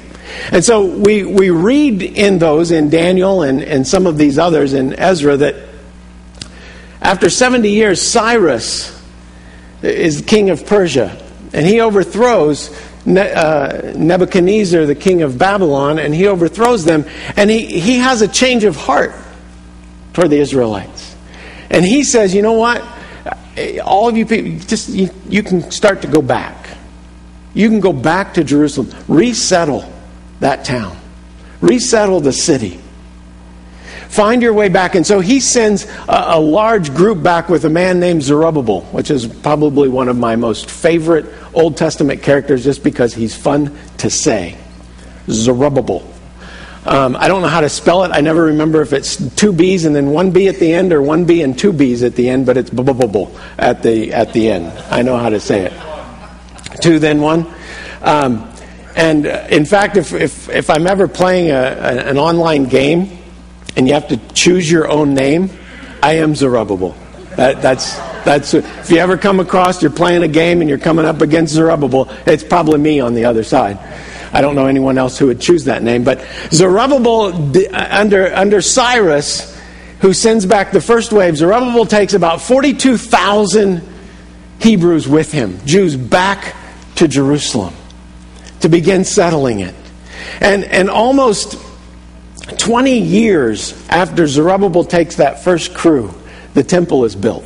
And 0.53 0.65
so 0.65 0.85
we, 0.85 1.25
we 1.25 1.51
read 1.51 2.03
in 2.03 2.39
those, 2.39 2.71
in 2.71 2.91
Daniel 2.91 3.43
and, 3.43 3.63
and 3.63 3.87
some 3.87 4.07
of 4.07 4.19
these 4.19 4.39
others 4.39 4.73
in 4.75 4.95
Ezra, 4.95 5.37
that 5.39 5.57
after 7.01 7.31
70 7.31 7.71
years, 7.71 8.03
Cyrus 8.03 8.95
is 9.83 10.23
king 10.23 10.51
of 10.51 10.67
Persia. 10.67 11.25
And 11.53 11.65
he 11.65 11.81
overthrows 11.81 12.71
uh, 13.07 13.93
Nebuchadnezzar, 13.97 14.85
the 14.85 14.95
king 14.95 15.23
of 15.23 15.39
Babylon, 15.39 15.99
and 15.99 16.15
he 16.15 16.27
overthrows 16.27 16.85
them. 16.85 17.07
And 17.37 17.49
he, 17.49 17.81
he 17.81 17.99
has 17.99 18.21
a 18.21 18.29
change 18.29 18.65
of 18.65 18.77
heart 18.77 19.15
toward 20.13 20.31
the 20.31 20.39
Israelites. 20.39 21.17
And 21.71 21.85
he 21.85 22.05
says, 22.05 22.35
you 22.35 22.43
know 22.43 22.53
what? 22.53 22.83
Eh, 23.59 23.79
all 23.81 24.09
of 24.09 24.17
you 24.17 24.25
people, 24.25 24.59
just 24.67 24.89
you, 24.89 25.11
you 25.29 25.43
can 25.43 25.71
start 25.71 26.03
to 26.03 26.09
go 26.09 26.23
back. 26.23 26.69
You 27.55 27.69
can 27.69 27.81
go 27.81 27.93
back 27.93 28.35
to 28.35 28.45
Jerusalem, 28.45 28.95
resettle 29.09 29.91
that 30.39 30.65
town, 30.65 30.97
resettle 31.61 32.21
the 32.21 32.33
city. 32.33 32.81
Find 34.09 34.41
your 34.41 34.55
way 34.55 34.69
back. 34.69 34.95
And 34.95 35.07
so 35.07 35.21
he 35.21 35.41
sends 35.41 35.85
a, 36.09 36.25
a, 36.29 36.41
large 36.41 36.95
group 36.95 37.23
back 37.23 37.51
with 37.51 37.65
a 37.67 37.69
man 37.69 38.01
named 38.01 38.23
Zerubbabel, 38.23 38.83
which 38.93 39.11
is 39.11 39.27
probably 39.27 39.89
one 39.89 40.09
of 40.09 40.17
my 40.17 40.35
most 40.35 40.71
favorite 40.71 41.27
Old 41.53 41.77
Testament 41.77 42.23
characters 42.23 42.65
just 42.65 42.83
because 42.83 43.13
he's 43.13 43.37
fun 43.37 43.77
to 43.99 44.09
say. 44.09 44.57
Zerubbabel. 45.29 46.09
Um, 46.89 47.17
I 47.17 47.29
don't 47.29 47.43
know 47.43 47.49
how 47.49 47.61
to 47.61 47.69
spell 47.69 48.05
it. 48.05 48.13
I 48.13 48.23
never 48.23 48.45
remember 48.45 48.81
if 48.81 48.95
it's 48.95 49.17
two 49.35 49.53
B's 49.53 49.85
and 49.85 49.95
then 49.95 50.11
one 50.11 50.31
B 50.31 50.49
at 50.49 50.57
the 50.57 50.73
end 50.73 50.93
or 50.95 51.03
one 51.03 51.27
B 51.27 51.43
and 51.43 51.59
two 51.59 51.73
B's 51.73 52.03
at 52.03 52.15
the 52.15 52.31
end, 52.31 52.47
but 52.47 52.57
it's 52.57 52.71
bubble 52.71 53.39
at 53.59 53.83
the 53.83 54.15
at 54.15 54.33
the 54.33 54.51
end. 54.51 54.67
I 54.91 55.03
know 55.03 55.19
how 55.19 55.29
to 55.29 55.39
say 55.39 55.67
it. 55.67 55.73
Two, 56.81 56.99
then 56.99 57.21
one. 57.21 57.47
Um, 58.01 58.51
and 58.97 59.27
uh, 59.27 59.47
in 59.51 59.67
fact, 59.67 59.99
if, 59.99 60.15
if, 60.15 60.49
if 60.49 60.71
I'm 60.71 60.87
ever 60.87 61.09
playing 61.09 61.51
a, 61.51 61.55
an 61.55 62.17
online 62.17 62.65
game 62.65 63.19
and 63.77 63.87
you 63.87 63.95
have 63.95 64.09
to 64.09 64.17
choose 64.33 64.71
your 64.71 64.89
own 64.89 65.13
name, 65.13 65.51
I 66.03 66.15
am 66.15 66.35
Zerubbabel. 66.35 66.97
That, 67.37 67.61
that's, 67.61 67.97
that's, 68.25 68.55
if 68.55 68.91
you 68.91 68.99
ever 68.99 69.17
come 69.17 69.41
across, 69.41 69.83
you're 69.83 69.91
playing 69.91 70.23
a 70.23 70.29
game 70.29 70.61
and 70.61 70.69
you're 70.69 70.79
coming 70.79 71.05
up 71.05 71.21
against 71.21 71.55
Zerubbabel, 71.55 72.09
it's 72.27 72.43
probably 72.43 72.79
me 72.79 73.01
on 73.01 73.15
the 73.15 73.27
other 73.27 73.45
side. 73.45 73.79
I 74.33 74.41
don't 74.41 74.55
know 74.55 74.67
anyone 74.67 74.99
else 74.99 75.19
who 75.19 75.27
would 75.27 75.41
choose 75.41 75.65
that 75.65 75.83
name. 75.83 76.05
But 76.05 76.25
Zerubbabel, 76.51 77.57
uh, 77.57 77.89
under, 77.91 78.35
under 78.35 78.61
Cyrus, 78.61 79.59
who 80.01 80.13
sends 80.13 80.47
back 80.47 80.73
the 80.73 80.81
first 80.81 81.13
wave, 81.13 81.37
Zerubbabel 81.37 81.87
takes 81.87 82.15
about 82.15 82.41
42,000 82.43 83.83
Hebrews 84.61 85.09
with 85.09 85.33
him, 85.33 85.59
Jews 85.65 85.97
back 85.97 86.55
to 86.97 87.09
Jerusalem 87.09 87.75
to 88.61 88.69
begin 88.69 89.05
settling 89.05 89.61
it. 89.61 89.75
And, 90.41 90.65
and 90.65 90.91
almost 90.91 91.57
20 92.59 92.99
years 92.99 93.89
after 93.89 94.27
Zerubbabel 94.27 94.85
takes 94.85 95.17
that 95.17 95.45
first 95.45 95.75
crew, 95.75 96.13
the 96.55 96.65
temple 96.65 97.05
is 97.05 97.15
built. 97.15 97.45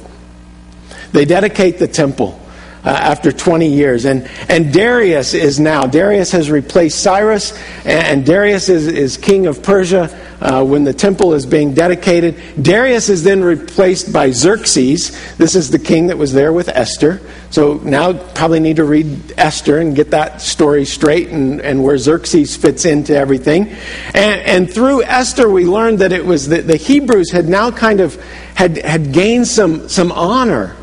They 1.13 1.25
dedicate 1.27 1.79
the 1.79 1.89
temple 1.89 2.41
uh, 2.85 2.89
after 2.89 3.31
20 3.31 3.69
years. 3.69 4.05
And, 4.05 4.29
and 4.49 4.73
Darius 4.73 5.35
is 5.35 5.61
now, 5.61 5.87
Darius 5.87 6.33
has 6.33 6.51
replaced 6.51 7.01
Cyrus, 7.01 7.53
and, 7.85 8.07
and 8.07 8.27
Darius 8.27 8.69
is, 8.69 8.87
is 8.87 9.17
king 9.17 9.47
of 9.47 9.63
Persia 9.63 10.19
uh, 10.41 10.65
when 10.65 10.83
the 10.83 10.93
temple 10.93 11.35
is 11.35 11.47
being 11.47 11.73
dedicated. 11.75 12.37
Darius 12.61 13.09
is 13.09 13.23
then 13.23 13.43
replaced 13.43 14.13
by 14.13 14.33
Xerxes. 14.33 15.37
This 15.37 15.55
is 15.55 15.71
the 15.71 15.79
king 15.79 16.09
that 16.09 16.19
was 16.19 16.33
there 16.33 16.53
with 16.53 16.69
Esther. 16.69 17.21
So 17.51 17.75
now 17.75 18.13
probably 18.13 18.61
need 18.61 18.77
to 18.77 18.85
read 18.85 19.35
Esther 19.39 19.79
and 19.79 19.95
get 19.95 20.11
that 20.11 20.41
story 20.41 20.85
straight 20.85 21.29
and, 21.29 21.61
and 21.61 21.85
where 21.85 21.97
Xerxes 21.97 22.57
fits 22.57 22.85
into 22.85 23.15
everything. 23.15 23.69
And, 24.15 24.41
and 24.41 24.73
through 24.73 25.05
Esther, 25.05 25.49
we 25.49 25.67
learned 25.67 26.01
that 26.01 26.13
it 26.13 26.25
was 26.25 26.49
that 26.49 26.67
the 26.67 26.77
Hebrews 26.77 27.31
had 27.31 27.49
now 27.49 27.71
kind 27.71 28.01
of 28.01 28.21
had, 28.55 28.79
had 28.79 29.13
gained 29.13 29.47
some, 29.47 29.89
some 29.89 30.11
honor 30.11 30.77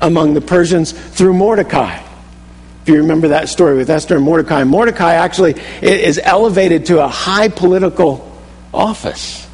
among 0.00 0.34
the 0.34 0.40
Persians 0.40 0.92
through 0.92 1.34
Mordecai. 1.34 2.02
If 2.82 2.88
you 2.88 2.96
remember 2.98 3.28
that 3.28 3.48
story 3.48 3.76
with 3.76 3.90
Esther 3.90 4.16
and 4.16 4.24
Mordecai, 4.24 4.64
Mordecai 4.64 5.14
actually 5.14 5.54
is 5.82 6.18
elevated 6.22 6.86
to 6.86 7.04
a 7.04 7.08
high 7.08 7.48
political 7.48 8.26
office 8.72 9.46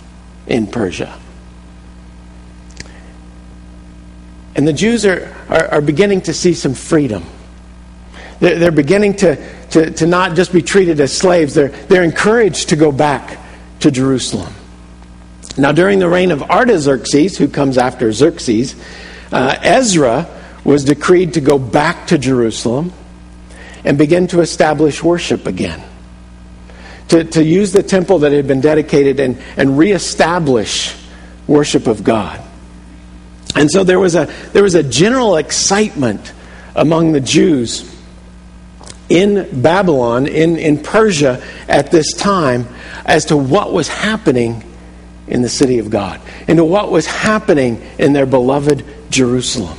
in 0.47 0.69
Persia. 0.69 1.19
And 4.55 4.67
the 4.67 4.73
Jews 4.73 5.05
are, 5.05 5.35
are, 5.49 5.67
are 5.67 5.81
beginning 5.81 6.23
to 6.23 6.33
see 6.33 6.55
some 6.55 6.75
freedom. 6.75 7.25
They're, 8.41 8.59
they're 8.59 8.71
beginning 8.71 9.17
to, 9.17 9.37
to, 9.71 9.91
to 9.91 10.07
not 10.07 10.37
just 10.37 10.53
be 10.53 10.63
treated 10.63 11.01
as 11.01 11.17
slaves, 11.17 11.55
they're, 11.55 11.69
they're 11.69 12.05
encouraged 12.05 12.71
to 12.71 12.77
go 12.77 12.93
back 12.93 13.39
to 13.81 13.91
Jerusalem. 13.91 14.55
Now, 15.59 15.73
during 15.73 15.99
the 15.99 16.09
reign 16.09 16.31
of 16.31 16.43
Artaxerxes, 16.43 17.37
who 17.37 17.49
comes 17.49 17.79
after 17.79 18.13
Xerxes, 18.13 18.77
uh, 19.33 19.59
Ezra 19.63 20.29
was 20.65 20.85
decreed 20.85 21.35
to 21.35 21.41
go 21.41 21.59
back 21.59 22.09
to 22.09 22.19
Jerusalem 22.19 22.93
and 23.85 23.97
begin 23.97 24.27
to 24.29 24.41
establish 24.41 25.03
worship 25.03 25.47
again. 25.47 25.83
To, 27.09 27.23
to 27.23 27.45
use 27.45 27.71
the 27.73 27.85
temple 27.85 28.21
that 28.21 28.33
had 28.33 28.49
been 28.49 28.61
dedicated 28.61 29.21
and, 29.21 29.39
and 29.57 29.79
reestablish 29.79 30.97
worship 31.47 31.87
of 31.87 32.03
God. 32.03 32.43
And 33.55 33.71
so 33.71 33.85
there 33.85 34.01
was 34.01 34.17
a, 34.17 34.27
there 34.53 34.65
was 34.65 34.75
a 34.75 34.83
general 34.83 35.37
excitement 35.37 36.33
among 36.75 37.13
the 37.13 37.21
Jews 37.21 37.95
in 39.09 39.63
Babylon, 39.63 40.27
in, 40.27 40.59
in 40.59 40.83
Persia 40.83 41.43
at 41.69 41.93
this 41.93 42.13
time, 42.13 42.67
as 43.05 43.27
to 43.27 43.37
what 43.37 43.73
was 43.73 43.87
happening 43.87 44.65
in 45.29 45.43
the 45.43 45.49
city 45.49 45.79
of 45.79 45.91
God, 45.91 46.21
into 46.49 46.65
what 46.65 46.91
was 46.91 47.07
happening 47.07 47.81
in 47.99 48.13
their 48.13 48.27
beloved 48.27 48.85
Jerusalem. 49.11 49.79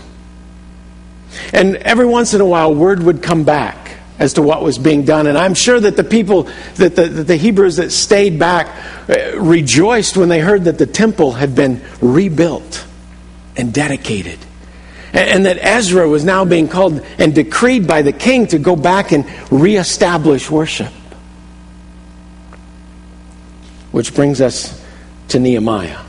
And 1.54 1.76
every 1.78 2.06
once 2.06 2.34
in 2.34 2.42
a 2.42 2.46
while, 2.46 2.74
word 2.74 3.04
would 3.04 3.22
come 3.22 3.44
back 3.44 3.98
as 4.20 4.34
to 4.34 4.42
what 4.42 4.64
was 4.64 4.78
being 4.78 5.06
done. 5.06 5.28
And 5.28 5.38
I'm 5.38 5.54
sure 5.54 5.80
that 5.80 5.96
the 5.96 6.04
people, 6.04 6.44
that 6.76 6.96
the, 6.96 7.08
that 7.08 7.24
the 7.28 7.36
Hebrews 7.36 7.76
that 7.76 7.92
stayed 7.92 8.40
back, 8.40 8.68
uh, 9.10 9.40
rejoiced 9.40 10.18
when 10.18 10.30
they 10.30 10.40
heard 10.40 10.64
that 10.66 10.78
the 10.78 10.88
temple 10.88 11.34
had 11.34 11.56
been 11.56 11.82
rebuilt 12.02 12.86
and 13.56 13.74
dedicated. 13.74 14.40
And, 15.14 15.30
and 15.30 15.46
that 15.46 15.58
Ezra 15.62 16.08
was 16.08 16.24
now 16.24 16.46
being 16.46 16.68
called 16.68 17.06
and 17.20 17.36
decreed 17.36 17.88
by 17.88 18.02
the 18.02 18.14
king 18.14 18.48
to 18.48 18.60
go 18.60 18.76
back 18.76 19.12
and 19.12 19.26
reestablish 19.52 20.50
worship. 20.50 20.92
Which 23.92 24.14
brings 24.16 24.42
us 24.42 24.84
to 25.30 25.40
Nehemiah. 25.40 26.07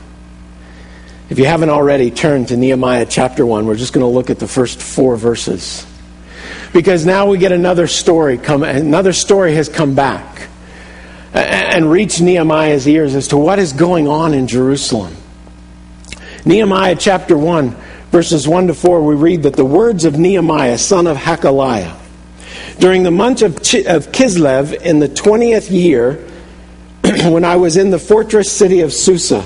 If 1.29 1.37
you 1.37 1.45
haven't 1.45 1.69
already 1.69 2.09
turned 2.09 2.47
to 2.47 2.57
Nehemiah 2.57 3.05
chapter 3.05 3.45
1, 3.45 3.67
we're 3.67 3.75
just 3.75 3.93
going 3.93 4.03
to 4.03 4.07
look 4.07 4.31
at 4.31 4.39
the 4.39 4.47
first 4.47 4.81
four 4.81 5.15
verses. 5.15 5.85
Because 6.73 7.05
now 7.05 7.27
we 7.27 7.37
get 7.37 7.51
another 7.51 7.85
story 7.85 8.39
come 8.39 8.63
another 8.63 9.13
story 9.13 9.53
has 9.53 9.69
come 9.69 9.93
back 9.93 10.47
and 11.33 11.91
reached 11.91 12.19
Nehemiah's 12.19 12.87
ears 12.87 13.13
as 13.13 13.27
to 13.27 13.37
what 13.37 13.59
is 13.59 13.73
going 13.73 14.07
on 14.07 14.33
in 14.33 14.47
Jerusalem. 14.47 15.15
Nehemiah 16.45 16.95
chapter 16.95 17.37
1 17.37 17.75
verses 18.11 18.47
1 18.47 18.67
to 18.67 18.73
4 18.73 19.03
we 19.03 19.13
read 19.13 19.43
that 19.43 19.55
the 19.55 19.65
words 19.65 20.05
of 20.05 20.17
Nehemiah 20.17 20.79
son 20.79 21.05
of 21.05 21.17
Hakaliah 21.17 21.95
during 22.79 23.03
the 23.03 23.11
month 23.11 23.43
of, 23.43 23.55
of 23.55 24.11
Kislev 24.11 24.73
in 24.81 24.99
the 24.99 25.09
20th 25.09 25.69
year 25.69 26.13
when 27.31 27.43
I 27.43 27.57
was 27.57 27.77
in 27.77 27.91
the 27.91 27.99
fortress 27.99 28.51
city 28.51 28.81
of 28.81 28.93
Susa 28.93 29.43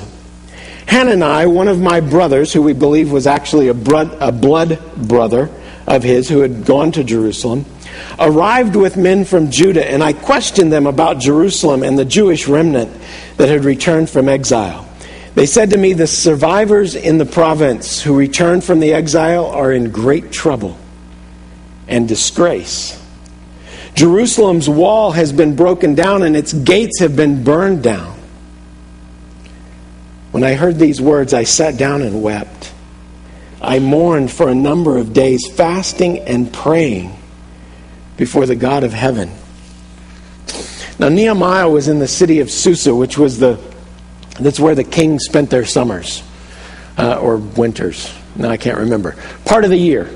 Hanani, 0.94 1.48
one 1.48 1.68
of 1.68 1.82
my 1.82 2.02
brothers, 2.02 2.54
who 2.54 2.62
we 2.62 2.74
believe 2.74 3.12
was 3.12 3.26
actually 3.26 3.68
a, 3.68 3.74
bro- 3.74 4.16
a 4.20 4.32
blood 4.32 4.80
brother 4.96 5.50
of 5.88 6.04
his 6.04 6.30
who 6.30 6.42
had 6.42 6.66
gone 6.66 6.92
to 6.92 7.04
Jerusalem, 7.04 7.66
arrived 8.20 8.76
with 8.76 8.96
men 8.96 9.26
from 9.26 9.50
Judah, 9.50 9.90
and 9.90 10.04
I 10.04 10.14
questioned 10.14 10.72
them 10.72 10.86
about 10.86 11.18
Jerusalem 11.18 11.82
and 11.82 11.98
the 11.98 12.06
Jewish 12.06 12.48
remnant 12.48 12.96
that 13.38 13.50
had 13.50 13.66
returned 13.66 14.08
from 14.08 14.30
exile. 14.30 14.88
They 15.34 15.48
said 15.48 15.72
to 15.72 15.80
me, 15.80 15.94
The 15.94 16.06
survivors 16.06 16.94
in 16.94 17.18
the 17.18 17.26
province 17.26 18.00
who 18.00 18.16
returned 18.16 18.64
from 18.64 18.80
the 18.80 18.94
exile 18.94 19.48
are 19.48 19.72
in 19.72 19.90
great 19.90 20.32
trouble 20.32 20.78
and 21.88 22.08
disgrace. 22.08 23.04
Jerusalem's 23.96 24.70
wall 24.70 25.10
has 25.14 25.34
been 25.34 25.56
broken 25.56 25.96
down 25.96 26.22
and 26.22 26.38
its 26.38 26.54
gates 26.54 27.00
have 27.00 27.16
been 27.16 27.44
burned 27.44 27.82
down. 27.82 28.13
When 30.34 30.44
I 30.44 30.56
heard 30.56 30.80
these 30.80 31.00
words, 31.00 31.32
I 31.32 31.44
sat 31.44 31.78
down 31.78 32.02
and 32.02 32.24
wept. 32.24 32.74
I 33.62 33.78
mourned 33.78 34.32
for 34.32 34.50
a 34.50 34.56
number 34.56 34.98
of 34.98 35.14
days, 35.14 35.48
fasting 35.48 36.22
and 36.22 36.52
praying 36.52 37.16
before 38.18 38.48
the 38.48 38.56
God 38.56 38.84
of 38.84 38.94
heaven. 38.94 39.30
Now, 40.98 41.10
Nehemiah 41.10 41.70
was 41.70 41.88
in 41.88 42.00
the 42.00 42.08
city 42.08 42.40
of 42.40 42.50
Susa, 42.50 42.96
which 42.96 43.16
was 43.16 43.38
the 43.38 43.60
that's 44.40 44.60
where 44.60 44.74
the 44.74 44.84
kings 44.84 45.26
spent 45.26 45.52
their 45.52 45.66
summers 45.66 46.24
uh, 46.98 47.20
or 47.20 47.38
winters. 47.38 48.12
No, 48.36 48.50
I 48.50 48.58
can't 48.58 48.80
remember. 48.80 49.16
Part 49.46 49.66
of 49.66 49.70
the 49.70 49.78
year 49.78 50.10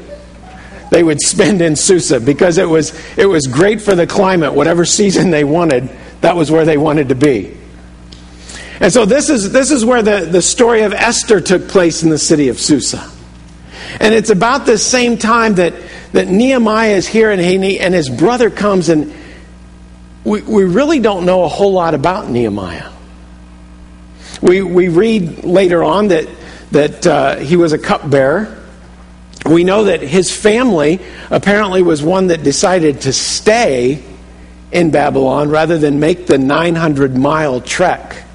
they 0.89 1.03
would 1.03 1.21
spend 1.21 1.61
in 1.61 1.75
Susa 1.75 2.19
because 2.19 2.57
it 2.57 2.67
was 2.67 2.99
it 3.17 3.27
was 3.27 3.45
great 3.45 3.83
for 3.83 3.93
the 3.93 4.07
climate. 4.07 4.55
Whatever 4.55 4.83
season 4.83 5.29
they 5.29 5.43
wanted, 5.43 5.91
that 6.21 6.35
was 6.35 6.49
where 6.49 6.65
they 6.65 6.77
wanted 6.77 7.09
to 7.09 7.15
be. 7.15 7.56
And 8.79 8.93
so 8.93 9.05
this 9.05 9.29
is, 9.29 9.51
this 9.51 9.71
is 9.71 9.83
where 9.83 10.03
the, 10.03 10.25
the 10.25 10.41
story 10.41 10.81
of 10.81 10.93
Esther 10.93 11.41
took 11.41 11.67
place 11.67 12.03
in 12.03 12.09
the 12.09 12.17
city 12.17 12.49
of 12.49 12.59
Susa. 12.59 13.09
And 13.99 14.13
it's 14.13 14.29
about 14.29 14.65
the 14.65 14.77
same 14.77 15.17
time 15.17 15.55
that, 15.55 15.73
that 16.11 16.27
Nehemiah 16.27 16.95
is 16.95 17.07
here 17.07 17.31
and, 17.31 17.41
he, 17.41 17.79
and 17.79 17.93
his 17.93 18.09
brother 18.09 18.49
comes, 18.49 18.89
and 18.89 19.13
we, 20.23 20.41
we 20.41 20.63
really 20.65 20.99
don't 20.99 21.25
know 21.25 21.43
a 21.43 21.47
whole 21.47 21.73
lot 21.73 21.95
about 21.95 22.29
Nehemiah. 22.29 22.91
We, 24.41 24.61
we 24.61 24.89
read 24.89 25.43
later 25.43 25.83
on 25.83 26.09
that, 26.09 26.27
that 26.71 27.07
uh, 27.07 27.35
he 27.37 27.55
was 27.55 27.73
a 27.73 27.79
cupbearer. 27.79 28.63
We 29.45 29.63
know 29.63 29.85
that 29.85 30.01
his 30.01 30.35
family 30.35 30.99
apparently 31.31 31.81
was 31.81 32.03
one 32.03 32.27
that 32.27 32.43
decided 32.43 33.01
to 33.01 33.13
stay 33.13 34.03
in 34.71 34.91
Babylon 34.91 35.49
rather 35.49 35.79
than 35.79 35.99
make 35.99 36.27
the 36.27 36.37
900 36.37 37.17
mile 37.17 37.61
trek 37.61 38.26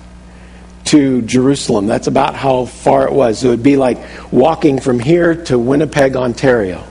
to 0.93 1.23
Jerusalem. 1.23 1.87
That's 1.87 2.07
about 2.07 2.35
how 2.35 2.67
far 2.67 3.07
it 3.07 3.15
was. 3.15 3.43
It 3.43 3.49
would 3.49 3.63
be 3.63 3.79
like 3.79 3.99
walking 4.31 4.79
from 4.79 4.99
here 4.99 5.43
to 5.47 5.59
Winnipeg, 5.59 6.17
Ontario, 6.17 6.85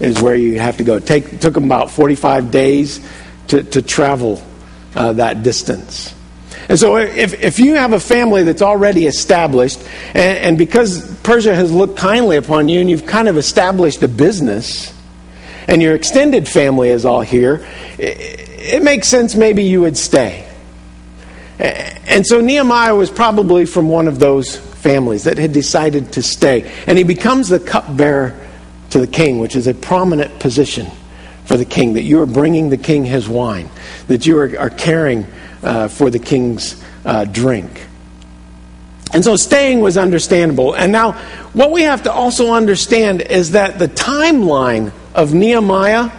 is 0.00 0.20
where 0.20 0.34
you 0.34 0.60
have 0.60 0.76
to 0.76 0.84
go. 0.84 0.96
It 0.96 1.06
take, 1.06 1.40
took 1.40 1.54
them 1.54 1.64
about 1.64 1.90
45 1.90 2.50
days 2.50 3.00
to, 3.48 3.62
to 3.62 3.80
travel 3.80 4.42
uh, 4.94 5.14
that 5.14 5.42
distance. 5.42 6.14
And 6.68 6.78
so, 6.78 6.96
if, 6.96 7.32
if 7.42 7.58
you 7.58 7.76
have 7.76 7.94
a 7.94 8.00
family 8.00 8.42
that's 8.42 8.60
already 8.60 9.06
established, 9.06 9.80
and, 10.08 10.38
and 10.38 10.58
because 10.58 11.18
Persia 11.22 11.54
has 11.54 11.72
looked 11.72 11.96
kindly 11.96 12.36
upon 12.36 12.68
you 12.68 12.80
and 12.80 12.90
you've 12.90 13.06
kind 13.06 13.28
of 13.28 13.38
established 13.38 14.02
a 14.02 14.08
business, 14.08 14.92
and 15.66 15.80
your 15.80 15.94
extended 15.94 16.46
family 16.46 16.90
is 16.90 17.06
all 17.06 17.22
here, 17.22 17.66
it, 17.96 18.48
it 18.74 18.82
makes 18.82 19.08
sense 19.08 19.34
maybe 19.34 19.64
you 19.64 19.80
would 19.80 19.96
stay. 19.96 20.51
And 21.58 22.26
so 22.26 22.40
Nehemiah 22.40 22.94
was 22.94 23.10
probably 23.10 23.66
from 23.66 23.88
one 23.88 24.08
of 24.08 24.18
those 24.18 24.56
families 24.56 25.24
that 25.24 25.38
had 25.38 25.52
decided 25.52 26.12
to 26.14 26.22
stay. 26.22 26.70
And 26.86 26.98
he 26.98 27.04
becomes 27.04 27.48
the 27.48 27.60
cupbearer 27.60 28.38
to 28.90 28.98
the 28.98 29.06
king, 29.06 29.38
which 29.38 29.56
is 29.56 29.66
a 29.66 29.74
prominent 29.74 30.40
position 30.40 30.86
for 31.44 31.56
the 31.56 31.64
king, 31.64 31.94
that 31.94 32.02
you 32.02 32.20
are 32.20 32.26
bringing 32.26 32.70
the 32.70 32.76
king 32.76 33.04
his 33.04 33.28
wine, 33.28 33.68
that 34.08 34.26
you 34.26 34.38
are, 34.38 34.58
are 34.58 34.70
caring 34.70 35.26
uh, 35.62 35.88
for 35.88 36.10
the 36.10 36.18
king's 36.18 36.82
uh, 37.04 37.24
drink. 37.24 37.86
And 39.12 39.22
so 39.22 39.36
staying 39.36 39.80
was 39.80 39.98
understandable. 39.98 40.74
And 40.74 40.90
now, 40.90 41.12
what 41.52 41.70
we 41.70 41.82
have 41.82 42.04
to 42.04 42.12
also 42.12 42.52
understand 42.52 43.20
is 43.20 43.50
that 43.50 43.78
the 43.78 43.88
timeline 43.88 44.92
of 45.14 45.34
Nehemiah 45.34 46.10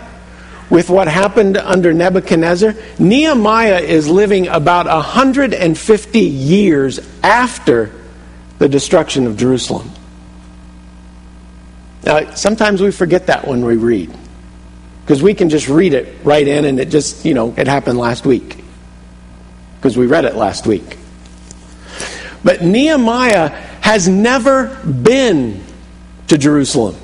with 0.73 0.89
what 0.89 1.07
happened 1.07 1.55
under 1.55 1.93
Nebuchadnezzar, 1.93 2.73
Nehemiah 2.97 3.79
is 3.79 4.09
living 4.09 4.47
about 4.47 4.87
150 4.87 6.19
years 6.19 6.99
after 7.21 7.91
the 8.57 8.67
destruction 8.67 9.27
of 9.27 9.37
Jerusalem. 9.37 9.91
Now, 12.03 12.33
sometimes 12.33 12.81
we 12.81 12.89
forget 12.89 13.27
that 13.27 13.47
when 13.47 13.63
we 13.63 13.77
read. 13.77 14.11
Because 15.05 15.21
we 15.21 15.35
can 15.35 15.49
just 15.49 15.69
read 15.69 15.93
it 15.93 16.17
right 16.23 16.47
in 16.47 16.65
and 16.65 16.79
it 16.79 16.89
just, 16.89 17.23
you 17.23 17.35
know, 17.35 17.53
it 17.55 17.67
happened 17.67 17.99
last 17.99 18.25
week. 18.25 18.57
Because 19.75 19.95
we 19.95 20.07
read 20.07 20.25
it 20.25 20.35
last 20.35 20.65
week. 20.65 20.97
But 22.43 22.63
Nehemiah 22.63 23.49
has 23.81 24.07
never 24.07 24.75
been 24.83 25.63
to 26.29 26.37
Jerusalem. 26.39 26.95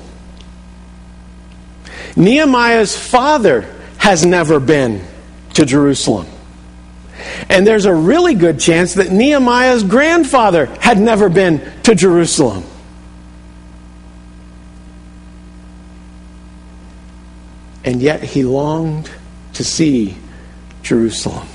Nehemiah's 2.16 2.96
father 2.96 3.62
has 3.98 4.24
never 4.24 4.60
been 4.60 5.04
to 5.54 5.64
Jerusalem. 5.64 6.26
And 7.48 7.66
there's 7.66 7.84
a 7.84 7.94
really 7.94 8.34
good 8.34 8.58
chance 8.58 8.94
that 8.94 9.10
Nehemiah's 9.10 9.84
grandfather 9.84 10.66
had 10.80 10.98
never 10.98 11.28
been 11.28 11.60
to 11.82 11.94
Jerusalem. 11.94 12.64
And 17.84 18.00
yet 18.02 18.22
he 18.22 18.44
longed 18.44 19.10
to 19.54 19.64
see 19.64 20.16
Jerusalem. 20.82 21.48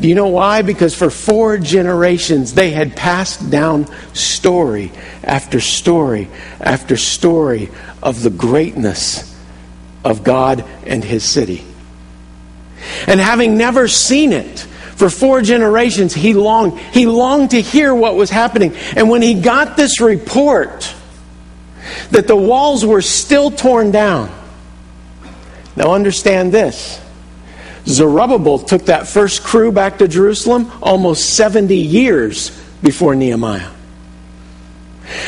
Do 0.00 0.08
you 0.08 0.14
know 0.14 0.28
why? 0.28 0.62
Because 0.62 0.94
for 0.94 1.08
four 1.08 1.56
generations 1.56 2.54
they 2.54 2.70
had 2.70 2.96
passed 2.96 3.50
down 3.50 3.86
story 4.14 4.92
after 5.24 5.60
story 5.60 6.28
after 6.60 6.96
story 6.96 7.70
of 8.02 8.22
the 8.22 8.30
greatness 8.30 9.34
of 10.04 10.22
God 10.22 10.64
and 10.86 11.02
His 11.02 11.24
city. 11.24 11.64
And 13.06 13.18
having 13.20 13.56
never 13.56 13.88
seen 13.88 14.32
it, 14.32 14.60
for 14.96 15.10
four 15.10 15.42
generations 15.42 16.14
he 16.14 16.32
longed 16.32 16.78
he 16.78 17.04
longed 17.04 17.50
to 17.50 17.60
hear 17.60 17.94
what 17.94 18.16
was 18.16 18.30
happening 18.30 18.74
and 18.96 19.10
when 19.10 19.20
he 19.20 19.34
got 19.34 19.76
this 19.76 20.00
report 20.00 20.94
that 22.10 22.26
the 22.26 22.36
walls 22.36 22.84
were 22.84 23.02
still 23.02 23.50
torn 23.50 23.90
down. 23.90 24.30
Now, 25.76 25.92
understand 25.92 26.52
this 26.52 27.00
Zerubbabel 27.86 28.58
took 28.58 28.86
that 28.86 29.06
first 29.06 29.44
crew 29.44 29.70
back 29.70 29.98
to 29.98 30.08
Jerusalem 30.08 30.70
almost 30.82 31.34
70 31.34 31.76
years 31.76 32.50
before 32.82 33.14
Nehemiah. 33.14 33.70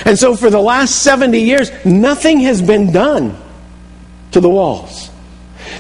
And 0.05 0.19
so, 0.19 0.35
for 0.35 0.51
the 0.51 0.61
last 0.61 1.03
70 1.03 1.39
years, 1.39 1.71
nothing 1.85 2.41
has 2.41 2.61
been 2.61 2.93
done 2.93 3.37
to 4.33 4.41
the 4.41 4.49
walls. 4.49 5.11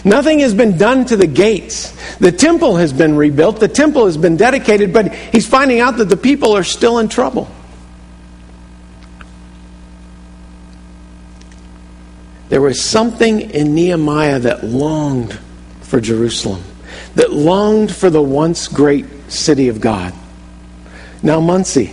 Nothing 0.05 0.39
has 0.41 0.55
been 0.55 0.77
done 0.77 1.05
to 1.07 1.17
the 1.17 1.27
gates. 1.27 1.93
The 2.19 2.31
temple 2.31 2.77
has 2.77 2.93
been 2.93 3.17
rebuilt, 3.17 3.59
the 3.59 3.69
temple 3.69 4.07
has 4.07 4.17
been 4.17 4.37
dedicated, 4.37 4.93
but 4.93 5.13
he's 5.13 5.49
finding 5.49 5.81
out 5.81 5.97
that 5.97 6.09
the 6.09 6.17
people 6.17 6.57
are 6.57 6.65
still 6.65 6.99
in 6.99 7.09
trouble. 7.09 7.49
There 12.49 12.61
was 12.61 12.83
something 12.83 13.41
in 13.41 13.75
Nehemiah 13.75 14.39
that 14.41 14.65
longed 14.65 15.39
for 15.89 16.01
Jerusalem, 16.01 16.63
that 17.15 17.33
longed 17.33 17.93
for 17.93 18.11
the 18.11 18.23
once 18.23 18.69
great 18.69 19.07
city 19.29 19.69
of 19.69 19.81
God. 19.81 20.15
Now, 21.23 21.41
Muncie 21.41 21.93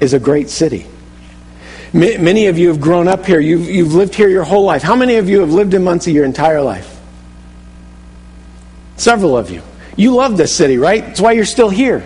is 0.00 0.14
a 0.14 0.18
great 0.18 0.50
city. 0.50 0.86
Many 1.92 2.46
of 2.46 2.58
you 2.58 2.68
have 2.68 2.80
grown 2.80 3.06
up 3.06 3.26
here. 3.26 3.38
You've, 3.38 3.68
you've 3.68 3.94
lived 3.94 4.14
here 4.14 4.28
your 4.28 4.44
whole 4.44 4.64
life. 4.64 4.82
How 4.82 4.96
many 4.96 5.16
of 5.16 5.28
you 5.28 5.40
have 5.40 5.52
lived 5.52 5.74
in 5.74 5.84
Muncie 5.84 6.12
your 6.12 6.24
entire 6.24 6.62
life? 6.62 6.98
Several 8.96 9.36
of 9.36 9.50
you. 9.50 9.62
You 9.94 10.14
love 10.14 10.38
this 10.38 10.54
city, 10.54 10.78
right? 10.78 11.04
That's 11.04 11.20
why 11.20 11.32
you're 11.32 11.44
still 11.44 11.68
here. 11.68 12.02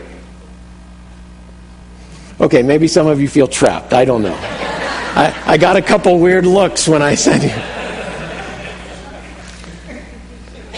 Okay, 2.41 2.63
maybe 2.63 2.89
some 2.89 3.07
of 3.07 3.21
you 3.21 3.29
feel 3.29 3.47
trapped. 3.47 3.93
I 3.93 4.05
don't 4.05 4.23
know. 4.23 4.37
I, 4.37 5.43
I 5.47 5.57
got 5.57 5.77
a 5.77 5.83
couple 5.83 6.19
weird 6.19 6.45
looks 6.47 6.89
when 6.89 7.01
I 7.01 7.15
said 7.15 7.45
you. 7.45 7.76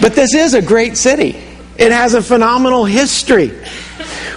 But 0.01 0.15
this 0.15 0.35
is 0.35 0.55
a 0.55 0.63
great 0.63 0.97
city. 0.97 1.37
It 1.77 1.93
has 1.93 2.15
a 2.15 2.23
phenomenal 2.23 2.85
history. 2.85 3.53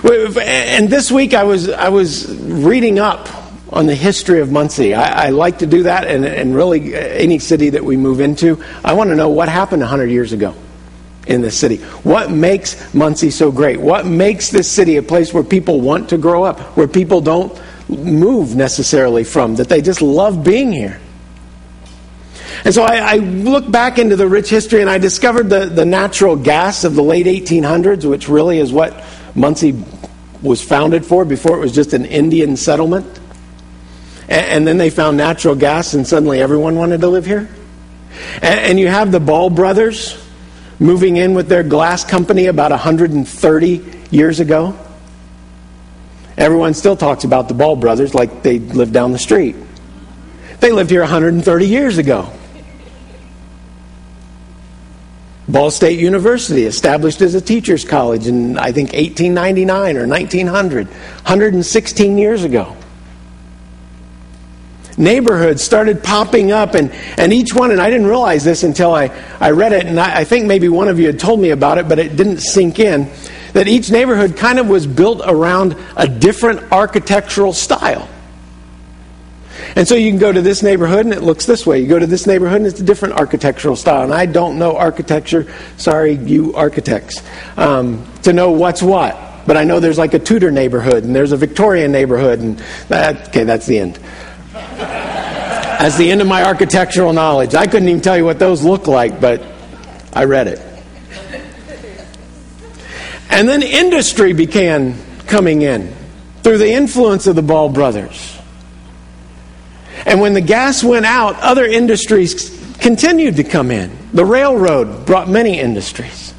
And 0.04 0.90
this 0.90 1.12
week 1.12 1.34
I 1.34 1.44
was, 1.44 1.70
I 1.70 1.90
was 1.90 2.36
reading 2.36 3.00
up 3.00 3.30
on 3.72 3.86
the 3.86 3.96
history 3.96 4.42
of 4.42 4.52
Muncie. 4.52 4.94
I, 4.94 5.28
I 5.28 5.30
like 5.30 5.60
to 5.60 5.66
do 5.66 5.84
that, 5.84 6.08
and, 6.08 6.26
and 6.26 6.54
really 6.54 6.94
uh, 6.94 7.00
any 7.00 7.40
city 7.40 7.70
that 7.70 7.84
we 7.84 7.96
move 7.96 8.20
into, 8.20 8.62
I 8.84 8.94
want 8.94 9.10
to 9.12 9.16
know 9.16 9.30
what 9.30 9.50
happened 9.50 9.82
100 9.82 10.08
years 10.08 10.34
ago 10.34 10.54
in 11.26 11.42
the 11.42 11.52
city. 11.52 11.78
What 12.04 12.32
makes 12.32 12.94
Muncie 12.94 13.32
so 13.32 13.52
great? 13.52 13.80
What 13.80 14.06
makes 14.06 14.50
this 14.50 14.70
city 14.70 14.98
a 14.98 15.04
place 15.04 15.34
where 15.34 15.44
people 15.44 15.80
want 15.80 16.10
to 16.10 16.18
grow 16.18 16.44
up, 16.44 16.60
where 16.76 16.88
people 16.88 17.22
don't 17.22 17.60
move 17.88 18.56
necessarily 18.56 19.24
from, 19.24 19.56
that 19.56 19.70
they 19.70 19.82
just 19.82 20.02
love 20.02 20.44
being 20.44 20.72
here? 20.72 21.00
And 22.64 22.74
so 22.74 22.84
I, 22.84 22.98
I 22.98 23.16
look 23.16 23.70
back 23.70 23.98
into 23.98 24.16
the 24.16 24.28
rich 24.28 24.50
history 24.50 24.82
and 24.82 24.90
I 24.90 25.00
discovered 25.00 25.50
the, 25.50 25.66
the 25.66 25.86
natural 25.86 26.36
gas 26.36 26.84
of 26.84 26.96
the 26.96 27.02
late 27.02 27.26
1800s, 27.26 28.08
which 28.08 28.30
really 28.30 28.60
is 28.60 28.72
what 28.72 29.04
Muncie 29.34 29.84
was 30.42 30.62
founded 30.62 31.06
for 31.06 31.26
before 31.26 31.58
it 31.58 31.60
was 31.60 31.74
just 31.74 31.94
an 31.94 32.06
Indian 32.06 32.56
settlement. 32.56 33.20
And, 34.30 34.46
and 34.46 34.68
then 34.68 34.78
they 34.78 34.92
found 34.92 35.18
natural 35.18 35.56
gas 35.56 35.96
and 35.96 36.06
suddenly 36.06 36.40
everyone 36.40 36.76
wanted 36.76 37.02
to 37.02 37.08
live 37.08 37.26
here. 37.26 37.50
And, 38.36 38.60
and 38.60 38.80
you 38.80 38.88
have 38.88 39.12
the 39.12 39.20
Ball 39.20 39.50
brothers 39.50 40.24
moving 40.80 41.18
in 41.18 41.34
with 41.34 41.48
their 41.48 41.64
glass 41.64 42.04
company 42.04 42.46
about 42.46 42.72
130 42.72 43.86
years 44.12 44.40
ago. 44.40 44.78
Everyone 46.38 46.74
still 46.76 46.96
talks 46.96 47.24
about 47.24 47.48
the 47.48 47.54
Ball 47.56 47.76
brothers 47.76 48.14
like 48.14 48.44
they 48.44 48.60
lived 48.60 48.94
down 48.94 49.12
the 49.12 49.20
street. 49.20 49.56
They 50.60 50.72
lived 50.72 50.92
here 50.92 51.02
130 51.02 51.68
years 51.68 51.98
ago. 51.98 52.32
Ball 55.52 55.72
State 55.72 56.00
University, 56.00 56.64
established 56.64 57.22
as 57.22 57.36
a 57.36 57.42
teacher's 57.42 57.84
college 57.84 58.28
in, 58.28 58.58
I 58.58 58.72
think, 58.72 58.94
1899 58.94 59.98
or 59.98 60.08
1900, 60.08 60.88
116 60.88 62.18
years 62.18 62.44
ago 62.44 62.76
neighborhoods 64.98 65.64
started 65.64 66.04
popping 66.04 66.52
up, 66.52 66.76
and, 66.76 66.92
and 67.18 67.34
each 67.34 67.54
one, 67.54 67.72
and 67.72 67.82
I 67.82 67.90
didn't 67.90 68.08
realize 68.08 68.44
this 68.44 68.64
until 68.64 68.94
I, 68.94 69.12
I 69.40 69.52
read 69.52 69.74
it, 69.74 69.86
and 69.86 70.00
I, 70.00 70.20
I 70.20 70.24
think 70.24 70.46
maybe 70.46 70.70
one 70.70 70.88
of 70.88 71.00
you 71.00 71.08
had 71.08 71.20
told 71.20 71.40
me 71.40 71.50
about 71.50 71.78
it, 71.78 71.90
but 71.90 72.00
it 72.00 72.16
didn't 72.16 72.40
sink 72.40 72.80
in, 72.80 73.10
that 73.54 73.68
each 73.68 73.92
neighborhood 73.92 74.38
kind 74.38 74.60
of 74.60 74.70
was 74.70 74.88
built 74.88 75.22
around 75.26 75.76
a 75.98 76.08
different 76.08 76.72
architectural 76.72 77.54
style. 77.54 78.08
And 79.76 79.88
so 79.88 79.96
you 79.96 80.10
can 80.10 80.20
go 80.20 80.32
to 80.32 80.42
this 80.42 80.64
neighborhood 80.64 81.06
and 81.06 81.14
it 81.14 81.22
looks 81.22 81.46
this 81.46 81.66
way. 81.66 81.80
You 81.80 81.88
go 81.88 82.00
to 82.00 82.08
this 82.08 82.28
neighborhood 82.28 82.58
and 82.58 82.68
it's 82.68 82.80
a 82.80 82.84
different 82.84 83.16
architectural 83.16 83.76
style. 83.76 84.04
And 84.04 84.14
I 84.14 84.26
don't 84.26 84.60
know 84.60 84.76
architecture, 84.76 85.52
sorry, 85.78 86.14
you 86.14 86.54
architects, 86.56 87.22
um, 87.58 88.06
to 88.24 88.34
know 88.34 88.52
what's 88.52 88.82
what. 88.82 89.18
But 89.48 89.58
I 89.58 89.64
know 89.64 89.80
there's 89.80 89.98
like 89.98 90.14
a 90.14 90.20
Tudor 90.20 90.52
neighborhood 90.52 91.04
and 91.04 91.16
there's 91.16 91.32
a 91.32 91.38
Victorian 91.38 91.92
neighborhood, 91.92 92.40
and 92.40 92.60
that, 92.90 93.30
okay, 93.30 93.44
that's 93.44 93.66
the 93.66 93.80
end. 93.80 94.00
That's 95.82 95.98
the 95.98 96.12
end 96.12 96.22
of 96.22 96.28
my 96.28 96.44
architectural 96.44 97.12
knowledge. 97.12 97.56
I 97.56 97.66
couldn't 97.66 97.90
even 97.90 98.02
tell 98.02 98.16
you 98.16 98.24
what 98.24 98.38
those 98.38 98.64
look 98.64 98.88
like, 98.88 99.20
but 99.20 99.42
I 100.14 100.26
read 100.26 100.48
it. 100.48 100.60
And 103.32 103.48
then 103.48 103.64
industry 103.64 104.34
began 104.34 104.96
coming 105.26 105.64
in 105.64 105.92
through 106.44 106.60
the 106.60 106.72
influence 106.72 107.26
of 107.26 107.36
the 107.36 107.42
Ball 107.42 107.70
brothers. 107.70 108.41
And 110.06 110.20
when 110.20 110.34
the 110.34 110.42
gas 110.42 110.84
went 110.84 111.06
out, 111.06 111.40
other 111.40 111.66
industries 111.66 112.76
continued 112.80 113.36
to 113.38 113.44
come 113.44 113.72
in. 113.72 113.96
The 114.14 114.26
railroad 114.26 115.06
brought 115.06 115.30
many 115.30 115.60
industries. 115.60 116.34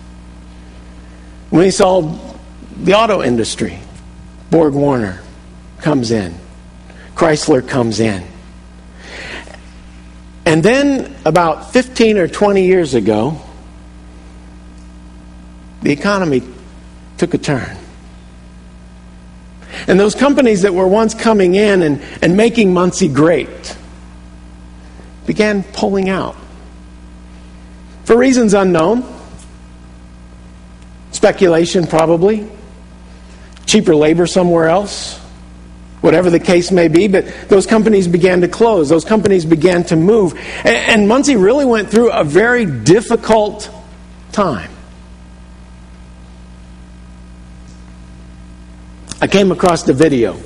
We 1.50 1.70
saw 1.70 2.18
the 2.76 2.94
auto 2.94 3.22
industry, 3.22 3.78
Borg 4.50 4.74
Warner 4.74 5.22
comes 5.78 6.10
in, 6.10 6.34
Chrysler 7.14 7.66
comes 7.66 8.00
in. 8.00 8.24
And 10.44 10.62
then, 10.62 11.14
about 11.24 11.72
15 11.72 12.18
or 12.18 12.26
20 12.26 12.66
years 12.66 12.94
ago, 12.94 13.40
the 15.82 15.92
economy 15.92 16.42
took 17.18 17.34
a 17.34 17.38
turn. 17.38 17.76
And 19.86 19.98
those 19.98 20.14
companies 20.14 20.62
that 20.62 20.74
were 20.74 20.86
once 20.86 21.14
coming 21.14 21.54
in 21.54 21.82
and, 21.82 22.02
and 22.22 22.36
making 22.36 22.72
Muncie 22.72 23.08
great 23.08 23.76
began 25.26 25.62
pulling 25.62 26.08
out. 26.08 26.36
For 28.04 28.16
reasons 28.16 28.54
unknown. 28.54 29.04
Speculation, 31.12 31.86
probably. 31.86 32.48
Cheaper 33.66 33.94
labor 33.94 34.26
somewhere 34.26 34.68
else 34.68 35.20
whatever 36.02 36.30
the 36.30 36.40
case 36.40 36.70
may 36.70 36.88
be, 36.88 37.08
but 37.08 37.24
those 37.48 37.66
companies 37.66 38.06
began 38.06 38.42
to 38.42 38.48
close. 38.48 38.88
Those 38.88 39.04
companies 39.04 39.44
began 39.44 39.84
to 39.84 39.96
move. 39.96 40.34
And, 40.64 40.76
and 40.76 41.08
Muncie 41.08 41.36
really 41.36 41.64
went 41.64 41.90
through 41.90 42.12
a 42.12 42.24
very 42.24 42.66
difficult 42.66 43.70
time. 44.32 44.70
I 49.22 49.28
came 49.28 49.52
across 49.52 49.84
the 49.84 49.92
video 49.92 50.36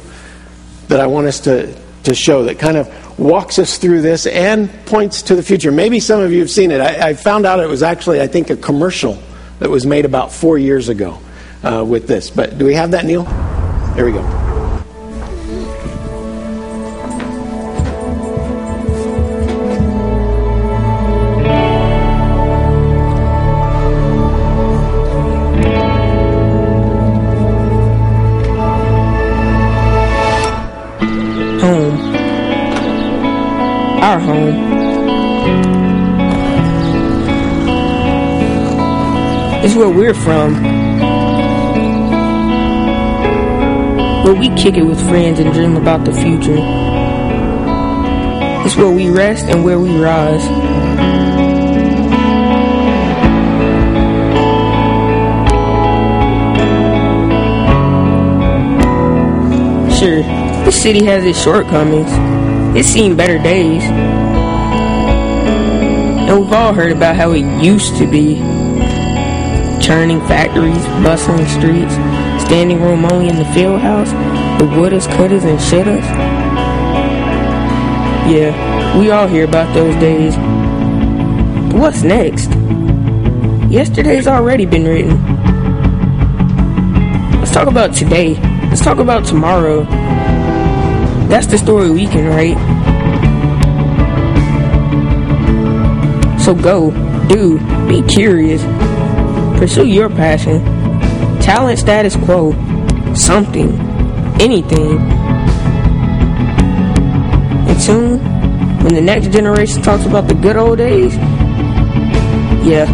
that 0.88 1.00
I 1.00 1.06
want 1.06 1.26
us 1.26 1.40
to, 1.40 1.74
to 2.04 2.14
show 2.14 2.44
that 2.44 2.58
kind 2.58 2.76
of 2.76 3.18
walks 3.18 3.58
us 3.58 3.78
through 3.78 4.02
this 4.02 4.26
and 4.26 4.70
points 4.84 5.22
to 5.22 5.34
the 5.34 5.42
future. 5.42 5.72
Maybe 5.72 5.98
some 5.98 6.20
of 6.20 6.30
you 6.30 6.40
have 6.40 6.50
seen 6.50 6.70
it. 6.70 6.82
I, 6.82 7.08
I 7.08 7.14
found 7.14 7.46
out 7.46 7.58
it 7.58 7.70
was 7.70 7.82
actually, 7.82 8.20
I 8.20 8.26
think, 8.26 8.50
a 8.50 8.56
commercial 8.56 9.18
that 9.60 9.70
was 9.70 9.86
made 9.86 10.04
about 10.04 10.30
four 10.30 10.58
years 10.58 10.90
ago 10.90 11.18
uh, 11.62 11.86
with 11.88 12.06
this. 12.06 12.28
But 12.28 12.58
do 12.58 12.66
we 12.66 12.74
have 12.74 12.90
that, 12.90 13.06
Neil? 13.06 13.24
There 13.94 14.04
we 14.04 14.12
go. 14.12 14.45
Our 34.06 34.20
home. 34.20 34.54
It's 39.64 39.74
where 39.74 39.88
we're 39.88 40.14
from. 40.14 40.54
Where 44.22 44.34
we 44.34 44.48
kick 44.50 44.76
it 44.76 44.84
with 44.84 45.00
friends 45.08 45.40
and 45.40 45.52
dream 45.52 45.76
about 45.76 46.04
the 46.04 46.12
future. 46.12 46.56
It's 48.64 48.76
where 48.76 48.92
we 48.92 49.10
rest 49.10 49.46
and 49.46 49.64
where 49.64 49.80
we 49.80 49.98
rise. 49.98 50.44
Sure, 59.98 60.22
the 60.64 60.70
city 60.70 61.04
has 61.04 61.24
its 61.24 61.42
shortcomings 61.42 62.35
It's 62.74 62.88
seen 62.88 63.16
better 63.16 63.38
days. 63.38 63.82
And 66.28 66.40
we've 66.40 66.52
all 66.52 66.72
heard 66.72 66.92
about 66.92 67.14
how 67.16 67.32
it 67.32 67.44
used 67.62 67.96
to 67.98 68.06
be. 68.06 68.36
Churning 69.80 70.20
factories, 70.26 70.84
bustling 71.04 71.46
streets, 71.46 71.94
standing 72.44 72.80
room 72.80 73.04
only 73.04 73.28
in 73.28 73.36
the 73.36 73.44
field 73.52 73.80
house, 73.80 74.10
the 74.58 74.66
wouldas, 74.66 75.06
cutters, 75.16 75.44
and 75.44 75.58
shouldas. 75.58 76.04
Yeah, 78.28 78.98
we 78.98 79.10
all 79.10 79.28
hear 79.28 79.44
about 79.44 79.72
those 79.72 79.94
days. 80.00 80.34
But 81.70 81.80
what's 81.80 82.02
next? 82.02 82.50
Yesterday's 83.70 84.26
already 84.26 84.66
been 84.66 84.84
written. 84.84 85.16
Let's 87.38 87.52
talk 87.52 87.68
about 87.68 87.94
today. 87.94 88.34
Let's 88.68 88.80
talk 88.80 88.98
about 88.98 89.24
tomorrow. 89.24 89.84
That's 91.36 91.48
the 91.48 91.58
story 91.58 91.90
we 91.90 92.06
can 92.06 92.24
write. 92.28 92.56
So 96.40 96.54
go, 96.54 96.90
do, 97.28 97.58
be 97.86 98.00
curious, 98.10 98.62
pursue 99.58 99.86
your 99.86 100.08
passion, 100.08 100.64
talent 101.42 101.78
status 101.78 102.16
quo, 102.16 102.52
something, 103.12 103.78
anything. 104.40 104.96
And 107.68 107.82
soon, 107.82 108.18
when 108.82 108.94
the 108.94 109.02
next 109.02 109.30
generation 109.30 109.82
talks 109.82 110.06
about 110.06 110.28
the 110.28 110.34
good 110.36 110.56
old 110.56 110.78
days, 110.78 111.16
yeah, 112.66 112.86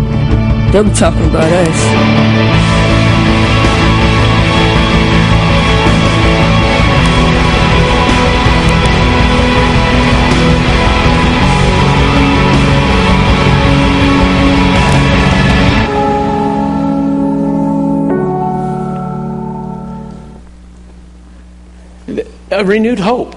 they'll 0.73 0.83
be 0.83 0.93
talking 0.95 1.31
about 1.31 1.53
us. 1.53 2.52
Renewed 22.65 22.99
hope. 22.99 23.35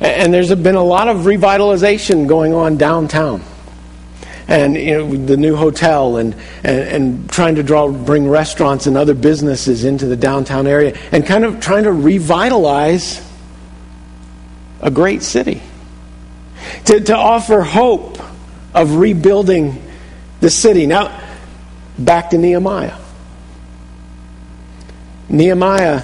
And 0.00 0.32
there's 0.32 0.54
been 0.54 0.76
a 0.76 0.82
lot 0.82 1.08
of 1.08 1.18
revitalization 1.18 2.28
going 2.28 2.54
on 2.54 2.76
downtown. 2.76 3.42
And 4.46 4.76
you 4.76 4.92
know, 4.92 5.16
the 5.16 5.36
new 5.36 5.56
hotel 5.56 6.16
and, 6.16 6.34
and, 6.64 6.80
and 6.80 7.30
trying 7.30 7.56
to 7.56 7.62
draw, 7.62 7.90
bring 7.90 8.28
restaurants 8.28 8.86
and 8.86 8.96
other 8.96 9.14
businesses 9.14 9.84
into 9.84 10.06
the 10.06 10.16
downtown 10.16 10.66
area 10.66 10.96
and 11.12 11.26
kind 11.26 11.44
of 11.44 11.60
trying 11.60 11.84
to 11.84 11.92
revitalize 11.92 13.20
a 14.80 14.90
great 14.90 15.22
city. 15.22 15.60
To, 16.86 17.00
to 17.00 17.16
offer 17.16 17.60
hope 17.60 18.18
of 18.74 18.96
rebuilding 18.96 19.82
the 20.40 20.50
city. 20.50 20.86
Now, 20.86 21.20
back 21.98 22.30
to 22.30 22.38
Nehemiah. 22.38 22.96
Nehemiah 25.28 26.02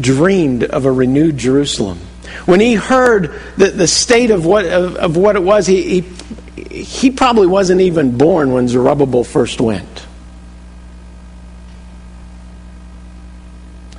dreamed 0.00 0.64
of 0.64 0.84
a 0.84 0.92
renewed 0.92 1.36
Jerusalem. 1.36 1.98
When 2.44 2.60
he 2.60 2.74
heard 2.74 3.40
the, 3.56 3.70
the 3.70 3.86
state 3.86 4.30
of 4.30 4.44
what, 4.44 4.66
of, 4.66 4.96
of 4.96 5.16
what 5.16 5.36
it 5.36 5.42
was, 5.42 5.66
he, 5.66 6.00
he, 6.00 6.82
he 6.82 7.10
probably 7.10 7.46
wasn't 7.46 7.80
even 7.80 8.18
born 8.18 8.52
when 8.52 8.68
Zerubbabel 8.68 9.24
first 9.24 9.60
went. 9.60 10.06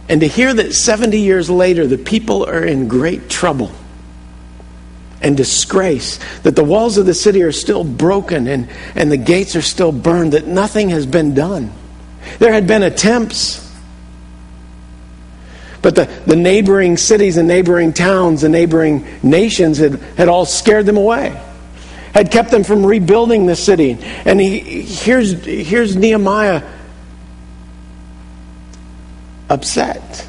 And 0.10 0.22
to 0.22 0.28
hear 0.28 0.54
that 0.54 0.74
70 0.74 1.20
years 1.20 1.50
later 1.50 1.86
the 1.86 1.98
people 1.98 2.46
are 2.46 2.64
in 2.64 2.88
great 2.88 3.30
trouble 3.30 3.72
and 5.22 5.36
disgrace, 5.36 6.20
that 6.44 6.56
the 6.56 6.64
walls 6.64 6.98
of 6.98 7.06
the 7.06 7.14
city 7.14 7.42
are 7.44 7.52
still 7.52 7.84
broken 7.84 8.48
and, 8.48 8.70
and 8.96 9.12
the 9.12 9.18
gates 9.18 9.56
are 9.56 9.62
still 9.62 9.92
burned, 9.92 10.34
that 10.34 10.48
nothing 10.48 10.90
has 10.90 11.06
been 11.06 11.34
done. 11.34 11.72
There 12.40 12.54
had 12.54 12.68
been 12.68 12.84
attempts. 12.84 13.67
But 15.82 15.96
the, 15.96 16.06
the 16.26 16.36
neighboring 16.36 16.98
cities 16.98 17.38
and 17.38 17.48
neighboring 17.48 17.94
towns 17.94 18.44
and 18.44 18.52
neighboring 18.52 19.06
nations 19.24 19.78
had, 19.78 19.96
had 20.18 20.28
all 20.28 20.46
scared 20.46 20.86
them 20.86 20.98
away, 20.98 21.40
had 22.14 22.32
kept 22.32 22.52
them 22.52 22.64
from 22.64 22.86
rebuilding 22.86 23.46
the 23.46 23.56
city. 23.56 23.98
And 24.26 24.40
he, 24.40 24.60
here's, 24.82 25.44
here's 25.46 25.96
Nehemiah 25.96 26.64
upset. 29.50 30.28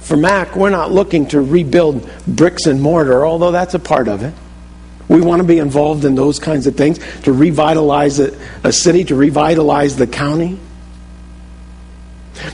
For 0.00 0.16
Mac, 0.16 0.56
we're 0.56 0.70
not 0.70 0.92
looking 0.92 1.26
to 1.28 1.40
rebuild 1.40 2.08
bricks 2.26 2.66
and 2.66 2.82
mortar, 2.82 3.24
although 3.24 3.52
that's 3.52 3.74
a 3.74 3.78
part 3.78 4.08
of 4.08 4.22
it. 4.22 4.34
We 5.08 5.20
want 5.20 5.40
to 5.40 5.46
be 5.46 5.58
involved 5.58 6.04
in 6.04 6.14
those 6.14 6.38
kinds 6.38 6.66
of 6.66 6.76
things 6.76 6.98
to 7.22 7.32
revitalize 7.32 8.18
a, 8.18 8.38
a 8.64 8.72
city, 8.72 9.04
to 9.04 9.14
revitalize 9.14 9.96
the 9.96 10.06
county. 10.06 10.58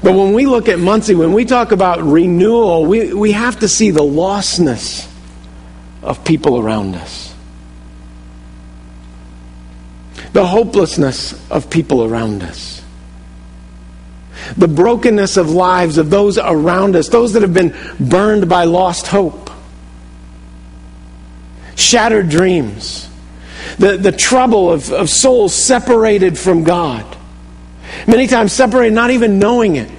But 0.03 0.15
when 0.15 0.33
we 0.33 0.47
look 0.47 0.69
at 0.69 0.79
Muncie, 0.79 1.15
when 1.15 1.33
we 1.33 1.45
talk 1.45 1.73
about 1.73 2.03
renewal, 2.03 2.85
we, 2.85 3.13
we 3.13 3.33
have 3.33 3.61
to 3.61 3.69
see 3.69 3.91
the 3.91 4.03
lostness 4.03 5.11
of 6.03 6.25
people 6.25 6.59
around 6.59 6.95
us, 6.95 7.35
the 10.33 10.47
hopelessness 10.47 11.51
of 11.51 11.69
people 11.69 12.05
around 12.05 12.43
us, 12.43 12.83
the 14.57 14.69
brokenness 14.69 15.37
of 15.37 15.51
lives 15.51 15.99
of 15.99 16.11
those 16.11 16.39
around 16.39 16.95
us, 16.95 17.09
those 17.09 17.33
that 17.33 17.43
have 17.43 17.55
been 17.55 17.77
burned 17.99 18.49
by 18.49 18.65
lost 18.65 19.09
hope, 19.09 19.51
shattered 21.75 22.29
dreams, 22.29 23.09
the, 23.79 23.97
the 23.97 24.13
trouble 24.13 24.71
of, 24.71 24.93
of 24.93 25.11
souls 25.11 25.55
separated 25.55 26.39
from 26.39 26.65
God. 26.65 27.18
Many 28.07 28.27
times 28.27 28.53
separated, 28.53 28.95
not 28.95 29.11
even 29.11 29.39
knowing 29.39 29.77
it. 29.77 29.91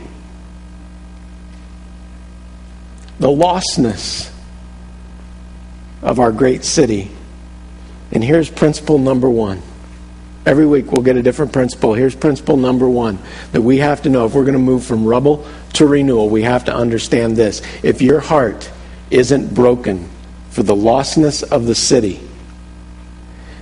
The 3.20 3.28
lostness 3.28 4.32
of 6.02 6.20
our 6.20 6.32
great 6.32 6.64
city. 6.64 7.12
And 8.12 8.24
here's 8.24 8.50
principle 8.50 8.98
number 8.98 9.30
one. 9.30 9.62
Every 10.46 10.66
week 10.66 10.92
we'll 10.92 11.04
get 11.04 11.18
a 11.18 11.22
different 11.22 11.52
principle. 11.52 11.94
Here's 11.94 12.16
principle 12.16 12.58
number 12.58 12.90
one 12.90 13.20
that 13.52 13.62
we 13.62 13.78
have 13.78 14.02
to 14.04 14.10
know 14.10 14.26
if 14.26 14.34
we're 14.34 14.46
going 14.46 14.54
to 14.54 14.60
move 14.60 14.84
from 14.84 15.06
rubble 15.06 15.46
to 15.74 15.86
renewal, 15.86 16.30
we 16.30 16.44
have 16.44 16.66
to 16.66 16.74
understand 16.74 17.36
this. 17.36 17.62
If 17.84 18.02
your 18.02 18.20
heart 18.20 18.72
isn't 19.12 19.54
broken 19.54 20.10
for 20.50 20.64
the 20.64 20.76
lostness 20.76 21.44
of 21.44 21.66
the 21.66 21.76
city, 21.76 22.22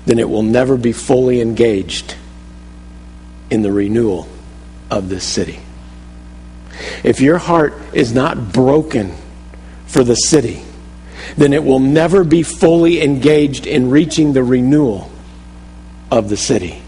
then 0.06 0.20
it 0.20 0.30
will 0.30 0.44
never 0.44 0.78
be 0.78 0.94
fully 0.94 1.42
engaged 1.42 2.16
in 3.50 3.62
the 3.62 3.72
renewal 3.72 4.28
of 4.90 5.10
this 5.10 5.24
city. 5.24 5.60
If 7.04 7.22
your 7.22 7.38
heart 7.38 7.74
is 7.94 8.14
not 8.14 8.54
broken 8.54 9.14
for 9.86 10.04
the 10.04 10.16
city, 10.16 10.62
then 11.36 11.54
it 11.54 11.64
will 11.64 11.80
never 11.80 12.24
be 12.24 12.44
fully 12.44 13.02
engaged 13.02 13.66
in 13.66 13.90
reaching 13.90 14.34
the 14.34 14.44
renewal 14.44 15.12
of 16.12 16.30
the 16.30 16.38
city. 16.38 16.82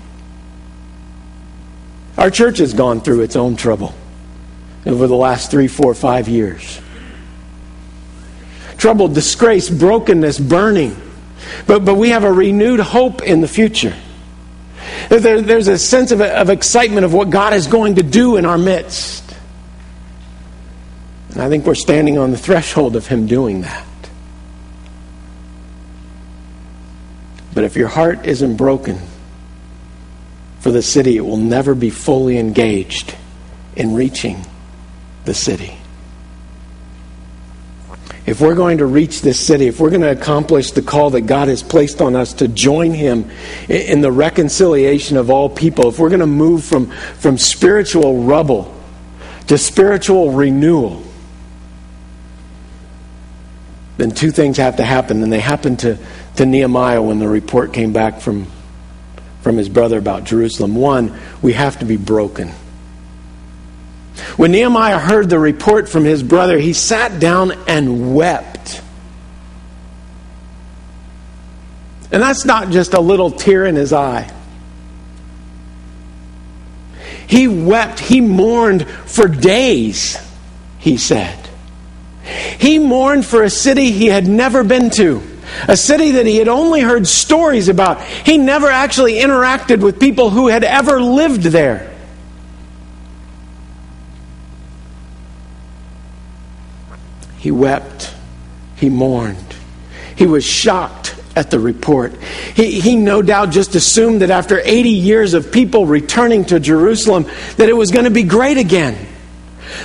Our 2.18 2.30
church 2.30 2.58
has 2.58 2.74
gone 2.74 3.02
through 3.02 3.22
its 3.22 3.36
own 3.36 3.56
trouble 3.56 3.94
over 4.86 5.08
the 5.08 5.16
last 5.16 5.52
three, 5.52 5.68
four, 5.68 5.94
five 5.94 6.28
years. 6.28 6.82
Trouble, 8.78 9.08
disgrace, 9.08 9.70
brokenness, 9.70 10.40
burning. 10.40 10.96
But, 11.68 11.86
but 11.86 11.96
we 11.96 12.10
have 12.10 12.24
a 12.24 12.32
renewed 12.32 12.80
hope 12.80 13.22
in 13.22 13.42
the 13.42 13.48
future. 13.48 13.96
There, 15.10 15.42
there's 15.42 15.68
a 15.68 15.78
sense 15.78 16.12
of, 16.12 16.22
of 16.22 16.50
excitement 16.50 17.04
of 17.04 17.14
what 17.14 17.32
God 17.32 17.54
is 17.54 17.66
going 17.66 17.96
to 17.96 18.04
do 18.04 18.38
in 18.38 18.46
our 18.46 18.60
midst. 18.60 19.24
And 21.32 21.42
I 21.42 21.50
think 21.50 21.66
we're 21.66 21.76
standing 21.76 22.18
on 22.18 22.32
the 22.32 22.38
threshold 22.38 22.96
of 22.96 23.08
Him 23.08 23.26
doing 23.26 23.62
that. 23.62 23.88
But 27.54 27.64
if 27.64 27.76
your 27.76 27.88
heart 27.88 28.26
isn't 28.28 28.56
broken 28.56 29.00
for 30.60 30.72
the 30.72 30.84
city, 30.84 31.18
it 31.18 31.22
will 31.22 31.38
never 31.38 31.74
be 31.74 31.90
fully 31.90 32.38
engaged 32.38 33.16
in 33.76 33.96
reaching 33.96 34.46
the 35.26 35.34
city. 35.34 35.79
If 38.30 38.42
we're 38.42 38.54
going 38.54 38.78
to 38.78 38.86
reach 38.86 39.24
this 39.24 39.40
city, 39.40 39.66
if 39.66 39.80
we're 39.80 39.90
going 39.90 40.04
to 40.04 40.12
accomplish 40.12 40.70
the 40.70 40.84
call 40.84 41.10
that 41.10 41.22
God 41.22 41.48
has 41.48 41.64
placed 41.64 42.00
on 42.00 42.16
us 42.16 42.34
to 42.34 42.48
join 42.48 42.94
Him 42.94 43.32
in 43.68 44.02
the 44.02 44.12
reconciliation 44.12 45.18
of 45.18 45.32
all 45.32 45.50
people, 45.50 45.90
if 45.90 45.98
we're 45.98 46.10
going 46.10 46.20
to 46.20 46.28
move 46.28 46.64
from, 46.64 46.92
from 46.92 47.40
spiritual 47.40 48.22
rubble 48.22 48.72
to 49.48 49.58
spiritual 49.58 50.32
renewal, 50.32 51.02
then 53.98 54.12
two 54.12 54.30
things 54.30 54.58
have 54.58 54.76
to 54.76 54.84
happen. 54.84 55.24
And 55.24 55.34
they 55.34 55.40
happened 55.40 55.80
to, 55.80 55.98
to 56.36 56.46
Nehemiah 56.46 57.02
when 57.02 57.18
the 57.18 57.28
report 57.28 57.74
came 57.74 57.94
back 57.94 58.22
from, 58.22 58.46
from 59.42 59.58
his 59.58 59.70
brother 59.70 59.98
about 59.98 60.26
Jerusalem. 60.26 60.76
One, 60.76 61.18
we 61.42 61.54
have 61.54 61.80
to 61.80 61.86
be 61.86 61.98
broken. 61.98 62.52
When 64.38 64.52
Nehemiah 64.52 65.00
heard 65.00 65.30
the 65.30 65.40
report 65.40 65.90
from 65.90 66.06
his 66.06 66.24
brother, 66.24 66.58
he 66.58 66.74
sat 66.74 67.20
down 67.20 67.52
and 67.68 68.16
wept. 68.16 68.82
And 72.12 72.22
that's 72.22 72.46
not 72.46 72.70
just 72.70 72.94
a 72.94 73.00
little 73.00 73.32
tear 73.32 73.66
in 73.66 73.76
his 73.76 73.94
eye. 73.94 74.32
He 77.28 77.48
wept, 77.48 78.00
he 78.00 78.22
mourned 78.22 78.88
for 78.88 79.28
days, 79.28 80.18
he 80.80 80.98
said. 80.98 81.38
He 82.58 82.80
mourned 82.80 83.26
for 83.26 83.44
a 83.44 83.50
city 83.50 83.92
he 83.92 84.08
had 84.08 84.28
never 84.28 84.64
been 84.64 84.90
to, 84.92 85.22
a 85.68 85.78
city 85.78 86.12
that 86.12 86.26
he 86.26 86.38
had 86.38 86.48
only 86.48 86.82
heard 86.82 87.06
stories 87.06 87.70
about. 87.70 88.02
He 88.02 88.40
never 88.40 88.68
actually 88.68 89.16
interacted 89.16 89.82
with 89.82 90.00
people 90.00 90.32
who 90.32 90.48
had 90.48 90.64
ever 90.64 91.00
lived 91.00 91.44
there. 91.44 91.89
He 97.40 97.52
wept, 97.52 98.14
he 98.76 98.90
mourned, 98.90 99.56
he 100.16 100.28
was 100.28 100.46
shocked 100.46 101.16
at 101.36 101.50
the 101.52 101.60
report. 101.60 102.14
He, 102.56 102.80
he 102.82 102.96
no 102.96 103.22
doubt 103.22 103.52
just 103.52 103.74
assumed 103.76 104.22
that 104.22 104.30
after 104.30 104.60
80 104.60 104.90
years 104.90 105.34
of 105.34 105.52
people 105.52 105.86
returning 105.86 106.44
to 106.46 106.60
Jerusalem, 106.60 107.26
that 107.56 107.70
it 107.70 107.74
was 107.74 107.92
going 107.92 108.06
to 108.06 108.12
be 108.12 108.24
great 108.24 108.58
again. 108.58 109.08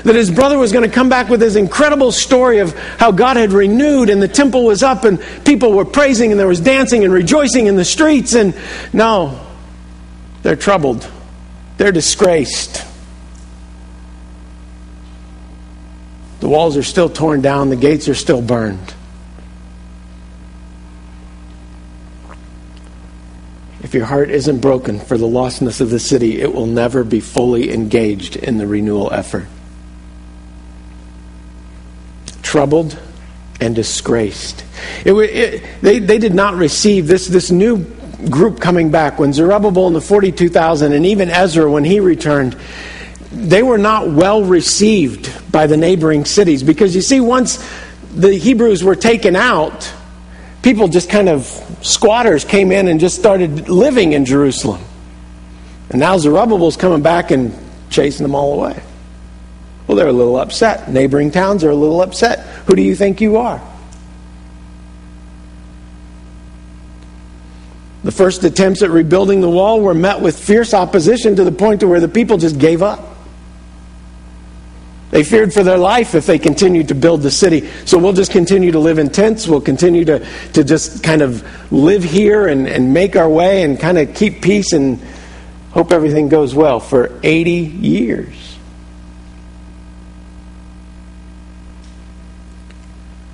That 0.03 0.17
his 0.17 0.31
brother 0.31 0.59
was 0.59 0.73
going 0.73 0.89
to 0.89 0.95
come 0.95 1.09
back 1.09 1.29
with 1.29 1.41
this 1.41 1.57
incredible 1.57 2.11
story 2.11 2.59
of 2.59 2.77
how 2.99 3.13
God 3.13 3.37
had 3.37 3.53
renewed 3.53 4.09
and 4.11 4.21
the 4.21 4.29
temple 4.29 4.65
was 4.65 4.83
up 4.83 5.05
and 5.05 5.23
people 5.45 5.73
were 5.73 5.85
praising 5.85 6.33
and 6.33 6.41
there 6.41 6.49
was 6.49 6.61
dancing 6.61 7.05
and 7.05 7.13
rejoicing 7.13 7.67
in 7.67 7.77
the 7.77 7.85
streets. 7.85 8.35
And 8.35 8.57
no, 8.93 9.39
they're 10.43 10.57
troubled, 10.57 11.09
they're 11.77 11.93
disgraced. 11.93 12.85
The 16.45 16.51
walls 16.51 16.77
are 16.77 16.83
still 16.83 17.09
torn 17.09 17.41
down, 17.41 17.71
the 17.71 17.77
gates 17.77 18.07
are 18.07 18.15
still 18.15 18.43
burned. 18.43 18.93
If 23.83 23.95
your 23.95 24.05
heart 24.05 24.29
isn't 24.29 24.59
broken 24.59 25.01
for 25.01 25.17
the 25.17 25.25
lostness 25.25 25.81
of 25.81 25.89
the 25.89 25.99
city, 25.99 26.43
it 26.43 26.53
will 26.55 26.67
never 26.67 27.03
be 27.03 27.21
fully 27.21 27.73
engaged 27.73 28.37
in 28.37 28.59
the 28.59 28.67
renewal 28.67 29.11
effort. 29.11 29.47
Troubled 32.43 32.99
and 33.59 33.75
disgraced. 33.75 34.67
It, 35.07 35.15
it, 35.15 35.63
they, 35.81 35.99
they 35.99 36.19
did 36.19 36.35
not 36.35 36.57
receive 36.57 37.07
this, 37.07 37.27
this 37.27 37.51
new 37.51 37.87
group 38.29 38.61
coming 38.61 38.91
back. 38.91 39.19
When 39.19 39.33
Zerubbabel 39.33 39.87
and 39.87 39.97
the 39.97 40.03
42,000 40.03 40.93
and 40.93 41.07
even 41.07 41.31
Ezra, 41.31 41.71
when 41.71 41.85
he 41.85 42.01
returned, 42.01 42.55
they 43.35 43.63
were 43.63 43.79
not 43.79 44.11
well 44.11 44.45
received 44.45 45.53
by 45.53 45.67
the 45.67 45.77
neighboring 45.77 46.25
cities 46.25 46.63
because 46.63 46.95
you 46.95 47.03
see, 47.03 47.21
once 47.21 47.59
the 48.15 48.33
Hebrews 48.35 48.83
were 48.85 48.97
taken 48.97 49.37
out, 49.37 49.93
people 50.63 50.89
just 50.89 51.11
kind 51.11 51.29
of, 51.29 51.45
squatters 51.83 52.45
came 52.45 52.73
in 52.73 52.89
and 52.89 53.01
just 53.01 53.19
started 53.19 53.69
living 53.69 54.13
in 54.13 54.25
Jerusalem. 54.25 54.83
And 55.91 56.01
now 56.01 56.17
Zerubbabel's 56.19 56.77
coming 56.77 57.03
back 57.03 57.31
and 57.31 57.57
chasing 57.91 58.25
them 58.25 58.35
all 58.35 58.55
away. 58.55 58.83
Well, 59.87 59.97
they're 59.97 60.09
a 60.09 60.13
little 60.13 60.37
upset. 60.37 60.91
Neighboring 60.91 61.31
towns 61.31 61.63
are 61.63 61.71
a 61.71 61.75
little 61.75 62.01
upset. 62.01 62.41
Who 62.67 62.75
do 62.75 62.83
you 62.83 62.97
think 62.97 63.21
you 63.21 63.37
are? 63.37 63.61
The 68.03 68.13
first 68.13 68.45
attempts 68.45 68.83
at 68.83 68.91
rebuilding 68.91 69.41
the 69.41 69.49
wall 69.49 69.81
were 69.81 69.95
met 69.95 70.21
with 70.21 70.39
fierce 70.39 70.75
opposition 70.75 71.37
to 71.37 71.45
the 71.45 71.53
point 71.53 71.81
to 71.81 71.89
where 71.89 72.01
the 72.01 72.09
people 72.09 72.37
just 72.37 72.59
gave 72.59 72.83
up. 72.83 73.14
They 75.15 75.23
feared 75.23 75.55
for 75.55 75.63
their 75.63 75.79
life 75.79 76.17
if 76.17 76.27
they 76.27 76.41
continued 76.41 76.89
to 76.89 76.97
build 76.97 77.23
the 77.23 77.31
city. 77.31 77.69
So 77.85 77.99
we'll 77.99 78.15
just 78.15 78.33
continue 78.33 78.73
to 78.73 78.81
live 78.81 78.99
in 78.99 79.11
tents. 79.11 79.47
We'll 79.47 79.61
continue 79.61 80.05
to, 80.07 80.27
to 80.55 80.65
just 80.65 81.05
kind 81.05 81.23
of 81.23 81.45
live 81.71 82.03
here 82.03 82.49
and, 82.49 82.67
and 82.67 82.93
make 82.93 83.15
our 83.15 83.29
way 83.29 83.63
and 83.63 83.79
kind 83.79 83.97
of 83.97 84.13
keep 84.17 84.43
peace 84.43 84.73
and 84.73 85.01
hope 85.71 85.93
everything 85.93 86.29
goes 86.29 86.53
well 86.53 86.81
for 86.81 87.17
80 87.23 87.53
years. 87.53 88.59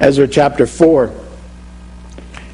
Ezra 0.00 0.28
chapter 0.28 0.66
4 0.66 1.29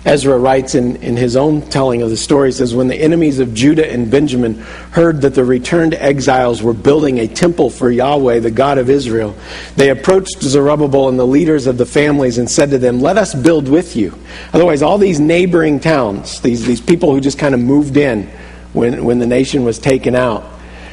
Ezra 0.06 0.38
writes 0.38 0.76
in, 0.76 0.94
in 1.02 1.16
his 1.16 1.34
own 1.34 1.62
telling 1.62 2.00
of 2.00 2.10
the 2.10 2.16
story, 2.16 2.52
says, 2.52 2.72
When 2.72 2.86
the 2.86 2.94
enemies 2.94 3.40
of 3.40 3.52
Judah 3.52 3.90
and 3.90 4.08
Benjamin 4.08 4.54
heard 4.92 5.22
that 5.22 5.34
the 5.34 5.44
returned 5.44 5.94
exiles 5.94 6.62
were 6.62 6.72
building 6.72 7.18
a 7.18 7.26
temple 7.26 7.70
for 7.70 7.90
Yahweh, 7.90 8.38
the 8.38 8.52
God 8.52 8.78
of 8.78 8.88
Israel, 8.88 9.34
they 9.74 9.90
approached 9.90 10.40
Zerubbabel 10.40 11.08
and 11.08 11.18
the 11.18 11.26
leaders 11.26 11.66
of 11.66 11.76
the 11.76 11.86
families 11.86 12.38
and 12.38 12.48
said 12.48 12.70
to 12.70 12.78
them, 12.78 13.00
Let 13.00 13.18
us 13.18 13.34
build 13.34 13.68
with 13.68 13.96
you. 13.96 14.16
Otherwise, 14.52 14.80
all 14.80 14.96
these 14.96 15.18
neighboring 15.18 15.80
towns, 15.80 16.40
these, 16.40 16.64
these 16.64 16.80
people 16.80 17.12
who 17.12 17.20
just 17.20 17.40
kind 17.40 17.52
of 17.52 17.60
moved 17.60 17.96
in 17.96 18.28
when, 18.74 19.04
when 19.04 19.18
the 19.18 19.26
nation 19.26 19.64
was 19.64 19.80
taken 19.80 20.14
out, 20.14 20.44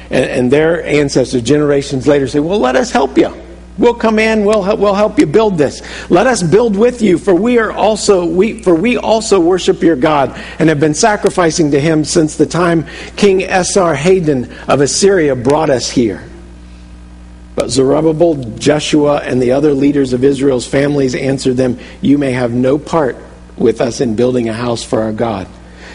and, 0.09 0.25
and 0.25 0.51
their 0.51 0.83
ancestors, 0.83 1.43
generations 1.43 2.07
later, 2.07 2.27
say, 2.27 2.39
Well, 2.39 2.59
let 2.59 2.75
us 2.75 2.89
help 2.89 3.15
you. 3.19 3.42
We'll 3.77 3.95
come 3.95 4.19
in, 4.19 4.45
we'll 4.45 4.61
help, 4.61 4.79
we'll 4.79 4.93
help 4.93 5.17
you 5.17 5.25
build 5.25 5.57
this. 5.57 5.81
Let 6.09 6.27
us 6.27 6.43
build 6.43 6.77
with 6.77 7.01
you, 7.01 7.17
for 7.17 7.33
we 7.33 7.57
are 7.57 7.71
also 7.71 8.23
we 8.25 8.61
for 8.61 8.75
we 8.75 8.97
also 8.97 9.39
worship 9.39 9.81
your 9.81 9.95
God 9.95 10.39
and 10.59 10.69
have 10.69 10.79
been 10.79 10.93
sacrificing 10.93 11.71
to 11.71 11.79
him 11.79 12.03
since 12.03 12.35
the 12.35 12.45
time 12.45 12.85
King 13.15 13.39
Esarhaddon 13.39 14.67
of 14.67 14.81
Assyria 14.81 15.35
brought 15.35 15.71
us 15.71 15.89
here. 15.89 16.23
But 17.55 17.69
Zerubbabel, 17.69 18.35
Joshua, 18.57 19.17
and 19.17 19.41
the 19.41 19.51
other 19.51 19.73
leaders 19.73 20.13
of 20.13 20.23
Israel's 20.23 20.67
families 20.67 21.15
answered 21.15 21.57
them, 21.57 21.79
You 22.01 22.17
may 22.17 22.31
have 22.31 22.51
no 22.51 22.77
part 22.77 23.17
with 23.57 23.81
us 23.81 24.01
in 24.01 24.15
building 24.15 24.49
a 24.49 24.53
house 24.53 24.83
for 24.83 25.01
our 25.01 25.13
God, 25.13 25.47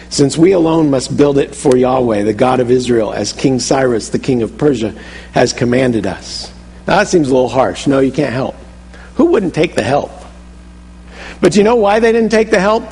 since 0.08 0.36
we 0.36 0.52
alone 0.52 0.90
must 0.90 1.16
build 1.16 1.38
it 1.38 1.54
for 1.54 1.76
Yahweh, 1.76 2.22
the 2.22 2.32
God 2.32 2.60
of 2.60 2.70
Israel, 2.70 3.12
as 3.12 3.32
King 3.32 3.58
Cyrus, 3.58 4.08
the 4.08 4.18
king 4.18 4.42
of 4.42 4.56
Persia, 4.56 4.94
has 5.32 5.52
commanded 5.52 6.06
us. 6.06 6.52
Now, 6.88 7.00
that 7.00 7.08
seems 7.08 7.28
a 7.28 7.34
little 7.34 7.50
harsh. 7.50 7.86
No, 7.86 7.98
you 7.98 8.10
can't 8.10 8.32
help. 8.32 8.56
Who 9.16 9.26
wouldn't 9.26 9.54
take 9.54 9.74
the 9.74 9.82
help? 9.82 10.10
But 11.38 11.54
you 11.54 11.62
know 11.62 11.76
why 11.76 12.00
they 12.00 12.12
didn't 12.12 12.30
take 12.30 12.50
the 12.50 12.60
help? 12.60 12.82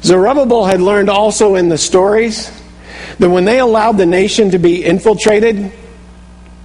Zerubbabel 0.00 0.64
had 0.64 0.80
learned 0.80 1.10
also 1.10 1.56
in 1.56 1.68
the 1.68 1.76
stories 1.76 2.50
that 3.18 3.28
when 3.28 3.44
they 3.44 3.58
allowed 3.58 3.98
the 3.98 4.06
nation 4.06 4.52
to 4.52 4.58
be 4.58 4.82
infiltrated 4.82 5.70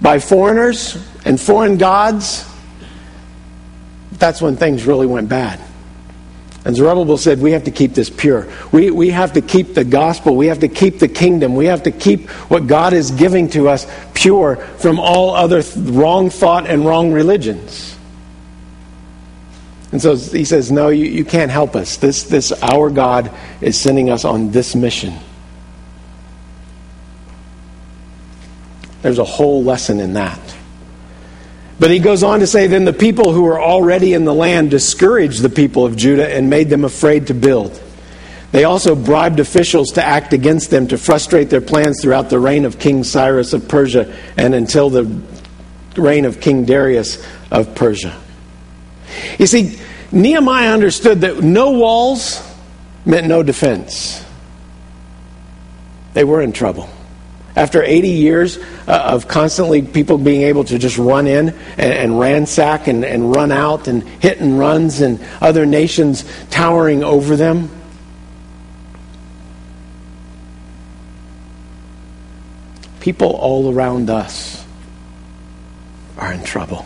by 0.00 0.20
foreigners 0.20 0.96
and 1.26 1.38
foreign 1.38 1.76
gods, 1.76 2.50
that's 4.12 4.40
when 4.40 4.56
things 4.56 4.86
really 4.86 5.06
went 5.06 5.28
bad. 5.28 5.60
And 6.64 6.74
Zerubbabel 6.74 7.18
said, 7.18 7.40
We 7.40 7.52
have 7.52 7.64
to 7.64 7.70
keep 7.70 7.92
this 7.92 8.08
pure. 8.08 8.48
We, 8.72 8.90
we 8.90 9.10
have 9.10 9.34
to 9.34 9.42
keep 9.42 9.74
the 9.74 9.84
gospel. 9.84 10.34
We 10.34 10.46
have 10.46 10.60
to 10.60 10.68
keep 10.68 10.98
the 10.98 11.08
kingdom. 11.08 11.54
We 11.54 11.66
have 11.66 11.82
to 11.82 11.90
keep 11.90 12.30
what 12.48 12.66
God 12.66 12.94
is 12.94 13.10
giving 13.10 13.50
to 13.50 13.68
us 13.68 13.86
pure 14.14 14.56
from 14.56 14.98
all 14.98 15.34
other 15.34 15.62
th- 15.62 15.76
wrong 15.76 16.30
thought 16.30 16.66
and 16.66 16.86
wrong 16.86 17.12
religions. 17.12 17.98
And 19.92 20.00
so 20.00 20.16
he 20.16 20.44
says, 20.44 20.72
No, 20.72 20.88
you, 20.88 21.04
you 21.04 21.24
can't 21.24 21.50
help 21.50 21.76
us. 21.76 21.98
This, 21.98 22.24
this, 22.24 22.50
our 22.62 22.88
God 22.88 23.30
is 23.60 23.78
sending 23.78 24.08
us 24.08 24.24
on 24.24 24.50
this 24.50 24.74
mission. 24.74 25.14
There's 29.02 29.18
a 29.18 29.24
whole 29.24 29.62
lesson 29.62 30.00
in 30.00 30.14
that. 30.14 30.40
But 31.78 31.90
he 31.90 31.98
goes 31.98 32.22
on 32.22 32.40
to 32.40 32.46
say, 32.46 32.66
Then 32.66 32.84
the 32.84 32.92
people 32.92 33.32
who 33.32 33.42
were 33.42 33.60
already 33.60 34.12
in 34.12 34.24
the 34.24 34.34
land 34.34 34.70
discouraged 34.70 35.42
the 35.42 35.48
people 35.48 35.84
of 35.84 35.96
Judah 35.96 36.28
and 36.28 36.48
made 36.48 36.70
them 36.70 36.84
afraid 36.84 37.26
to 37.28 37.34
build. 37.34 37.80
They 38.52 38.62
also 38.62 38.94
bribed 38.94 39.40
officials 39.40 39.90
to 39.92 40.04
act 40.04 40.32
against 40.32 40.70
them 40.70 40.86
to 40.88 40.98
frustrate 40.98 41.50
their 41.50 41.60
plans 41.60 42.00
throughout 42.00 42.30
the 42.30 42.38
reign 42.38 42.64
of 42.64 42.78
King 42.78 43.02
Cyrus 43.02 43.52
of 43.52 43.66
Persia 43.66 44.16
and 44.36 44.54
until 44.54 44.90
the 44.90 45.20
reign 45.96 46.24
of 46.24 46.40
King 46.40 46.64
Darius 46.64 47.24
of 47.50 47.74
Persia. 47.74 48.16
You 49.40 49.46
see, 49.46 49.78
Nehemiah 50.12 50.72
understood 50.72 51.22
that 51.22 51.42
no 51.42 51.72
walls 51.72 52.40
meant 53.04 53.26
no 53.26 53.42
defense. 53.42 54.24
They 56.12 56.22
were 56.22 56.40
in 56.40 56.52
trouble. 56.52 56.88
After 57.56 57.84
80 57.84 58.08
years 58.08 58.58
uh, 58.88 59.10
of 59.12 59.28
constantly 59.28 59.80
people 59.82 60.18
being 60.18 60.42
able 60.42 60.64
to 60.64 60.76
just 60.76 60.98
run 60.98 61.28
in 61.28 61.50
and, 61.50 61.92
and 61.92 62.18
ransack 62.18 62.88
and, 62.88 63.04
and 63.04 63.32
run 63.32 63.52
out 63.52 63.86
and 63.86 64.02
hit 64.02 64.40
and 64.40 64.58
runs 64.58 65.00
and 65.00 65.20
other 65.40 65.64
nations 65.64 66.24
towering 66.50 67.04
over 67.04 67.36
them, 67.36 67.70
people 72.98 73.30
all 73.36 73.72
around 73.72 74.10
us 74.10 74.66
are 76.18 76.32
in 76.32 76.42
trouble. 76.42 76.84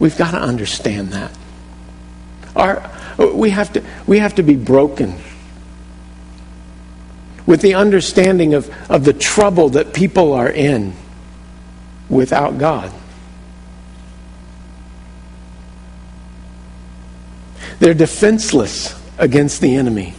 We've 0.00 0.16
got 0.18 0.32
to 0.32 0.40
understand 0.40 1.10
that. 1.10 1.30
Our, 2.56 2.90
we, 3.18 3.50
have 3.50 3.72
to, 3.74 3.84
we 4.06 4.18
have 4.18 4.34
to 4.34 4.42
be 4.42 4.56
broken 4.56 5.14
with 7.46 7.60
the 7.60 7.74
understanding 7.74 8.54
of, 8.54 8.70
of 8.90 9.04
the 9.04 9.12
trouble 9.12 9.70
that 9.70 9.92
people 9.92 10.32
are 10.32 10.48
in 10.48 10.94
without 12.08 12.58
God. 12.58 12.92
They're 17.80 17.94
defenseless 17.94 18.98
against 19.18 19.60
the 19.60 19.76
enemy. 19.76 20.14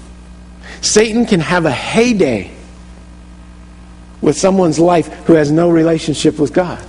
Satan 0.82 1.26
can 1.26 1.39
have 1.39 1.65
a 1.65 1.71
heyday 1.71 2.51
with 4.21 4.38
someone's 4.38 4.80
life 4.80 5.07
who 5.26 5.34
has 5.34 5.51
no 5.51 5.69
relationship 5.69 6.38
with 6.38 6.53
God. 6.53 6.84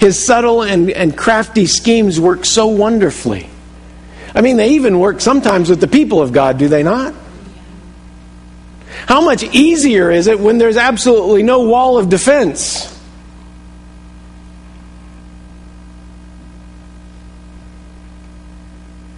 His 0.00 0.24
subtle 0.24 0.62
and, 0.62 0.90
and 0.90 1.16
crafty 1.16 1.66
schemes 1.66 2.18
work 2.18 2.44
so 2.44 2.66
wonderfully. 2.66 3.48
I 4.34 4.40
mean, 4.40 4.56
they 4.56 4.70
even 4.70 4.98
work 4.98 5.20
sometimes 5.20 5.68
with 5.68 5.80
the 5.80 5.88
people 5.88 6.22
of 6.22 6.32
God, 6.32 6.58
do 6.58 6.68
they 6.68 6.82
not? 6.82 7.14
How 9.06 9.20
much 9.20 9.42
easier 9.42 10.10
is 10.10 10.26
it 10.26 10.38
when 10.38 10.58
there's 10.58 10.76
absolutely 10.76 11.42
no 11.42 11.62
wall 11.64 11.98
of 11.98 12.08
defense? 12.08 12.88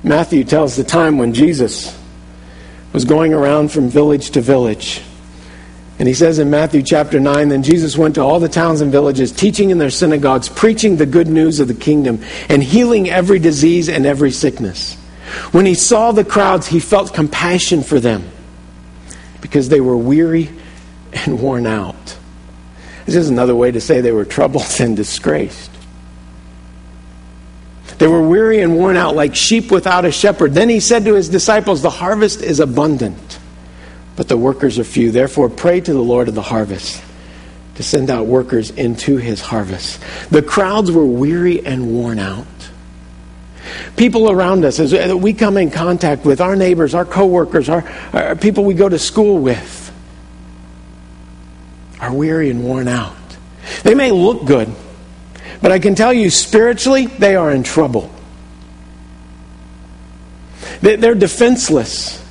Matthew 0.03 0.45
tells 0.45 0.77
the 0.77 0.85
time 0.85 1.17
when 1.17 1.33
Jesus 1.33 1.99
was 2.93 3.05
going 3.05 3.33
around 3.33 3.73
from 3.73 3.89
village 3.89 4.31
to 4.31 4.41
village. 4.41 5.03
And 5.99 6.09
he 6.09 6.15
says 6.15 6.39
in 6.39 6.51
Matthew 6.51 6.83
chapter 6.83 7.21
9 7.21 7.49
Then 7.49 7.63
Jesus 7.63 7.97
went 7.97 8.17
to 8.17 8.21
all 8.21 8.41
the 8.41 8.49
towns 8.49 8.81
and 8.81 8.93
villages, 8.93 9.33
teaching 9.33 9.71
in 9.71 9.79
their 9.79 9.91
synagogues, 9.91 10.49
preaching 10.49 10.97
the 10.97 11.07
good 11.07 11.29
news 11.29 11.61
of 11.61 11.69
the 11.69 11.75
kingdom, 11.75 12.23
and 12.49 12.63
healing 12.63 13.09
every 13.09 13.39
disease 13.39 13.89
and 13.89 14.05
every 14.05 14.31
sickness. 14.31 14.95
When 15.53 15.65
he 15.65 15.75
saw 15.75 16.13
the 16.13 16.25
crowds, 16.25 16.67
he 16.67 16.81
felt 16.81 17.15
compassion 17.15 17.83
for 17.83 17.99
them 17.99 18.31
because 19.45 19.69
they 19.69 19.83
were 19.83 19.97
weary 19.97 20.49
and 21.13 21.39
worn 21.39 21.67
out. 21.67 22.17
This 23.05 23.15
is 23.15 23.29
another 23.29 23.55
way 23.55 23.71
to 23.71 23.79
say 23.79 24.01
they 24.01 24.11
were 24.11 24.25
troubled 24.25 24.65
and 24.81 24.97
disgraced. 24.97 25.71
They 27.99 28.07
were 28.07 28.27
weary 28.27 28.61
and 28.61 28.75
worn 28.75 28.97
out 28.97 29.15
like 29.15 29.35
sheep 29.35 29.71
without 29.71 30.07
a 30.07 30.11
shepherd. 30.11 30.55
Then 30.55 30.71
he 30.71 30.81
said 30.81 31.05
to 31.05 31.13
his 31.13 31.29
disciples, 31.29 31.83
The 31.83 31.91
harvest 31.91 32.41
is 32.41 32.59
abundant, 32.59 33.39
but 34.17 34.29
the 34.29 34.37
workers 34.39 34.79
are 34.79 34.85
few. 34.85 35.11
Therefore, 35.11 35.51
pray 35.51 35.79
to 35.79 35.93
the 35.93 36.01
Lord 36.01 36.29
of 36.29 36.35
the 36.35 36.41
harvest 36.41 37.03
to 37.75 37.83
send 37.83 38.09
out 38.09 38.25
workers 38.25 38.71
into 38.71 39.19
his 39.19 39.43
harvest. 39.43 40.01
The 40.31 40.41
crowds 40.41 40.91
were 40.91 41.05
weary 41.05 41.67
and 41.67 41.93
worn 41.93 42.19
out. 42.19 42.47
People 43.97 44.31
around 44.31 44.65
us, 44.65 44.81
as 44.81 44.93
uh, 44.93 45.17
we 45.17 45.33
come 45.33 45.57
in 45.57 45.71
contact 45.71 46.25
with 46.25 46.41
our 46.41 46.57
neighbors, 46.57 46.95
our 46.95 47.05
coworkers, 47.05 47.69
our, 47.69 47.89
our 48.13 48.37
people 48.37 48.65
we 48.65 48.75
go 48.75 48.89
to 48.89 48.99
school 48.99 49.39
with, 49.39 49.93
are 52.01 52.13
weary 52.13 52.51
and 52.51 52.65
worn 52.65 52.89
out. 52.89 53.17
They 53.83 53.95
may 53.95 54.11
look 54.11 54.45
good, 54.45 54.69
but 55.63 55.73
I 55.73 55.79
can 55.79 55.95
tell 55.95 56.13
you 56.13 56.31
spiritually, 56.31 57.07
they 57.07 57.37
are 57.37 57.51
in 57.51 57.63
trouble. 57.63 58.11
They're 60.81 61.15
defenseless, 61.15 62.23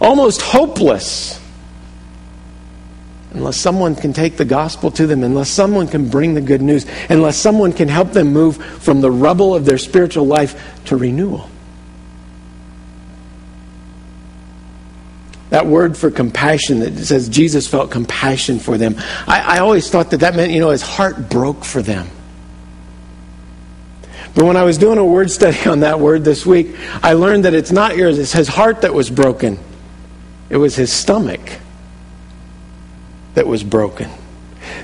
almost 0.00 0.42
hopeless, 0.42 1.40
unless 3.36 3.58
someone 3.58 3.94
can 3.94 4.14
take 4.14 4.38
the 4.38 4.46
gospel 4.46 4.90
to 4.90 5.06
them, 5.06 5.22
unless 5.22 5.50
someone 5.50 5.86
can 5.86 6.08
bring 6.08 6.32
the 6.32 6.40
good 6.40 6.62
news, 6.62 6.86
unless 7.10 7.36
someone 7.36 7.70
can 7.70 7.86
help 7.86 8.12
them 8.12 8.32
move 8.32 8.56
from 8.56 9.02
the 9.02 9.10
rubble 9.10 9.54
of 9.54 9.66
their 9.66 9.76
spiritual 9.76 10.24
life 10.24 10.82
to 10.86 10.96
renewal. 10.96 11.50
That 15.50 15.66
word 15.66 15.98
for 15.98 16.10
compassion 16.10 16.80
that 16.80 16.96
says 17.04 17.28
Jesus 17.28 17.68
felt 17.68 17.90
compassion 17.90 18.58
for 18.58 18.78
them. 18.78 18.96
I, 19.28 19.56
I 19.56 19.58
always 19.58 19.90
thought 19.90 20.10
that 20.12 20.20
that 20.20 20.34
meant, 20.34 20.52
you 20.52 20.60
know, 20.60 20.70
his 20.70 20.82
heart 20.82 21.28
broke 21.28 21.62
for 21.62 21.82
them. 21.82 22.08
But 24.34 24.44
when 24.44 24.56
I 24.56 24.64
was 24.64 24.78
doing 24.78 24.96
a 24.96 25.04
word 25.04 25.30
study 25.30 25.68
on 25.68 25.80
that 25.80 26.00
word 26.00 26.24
this 26.24 26.46
week, 26.46 26.74
I 27.02 27.12
learned 27.12 27.44
that 27.44 27.52
it's 27.52 27.70
not 27.70 27.96
yours, 27.98 28.18
it's 28.18 28.32
his 28.32 28.48
heart 28.48 28.80
that 28.80 28.94
was 28.94 29.10
broken. 29.10 29.58
It 30.48 30.56
was 30.56 30.74
his 30.74 30.90
stomach 30.90 31.60
that 33.36 33.46
was 33.46 33.62
broken. 33.62 34.10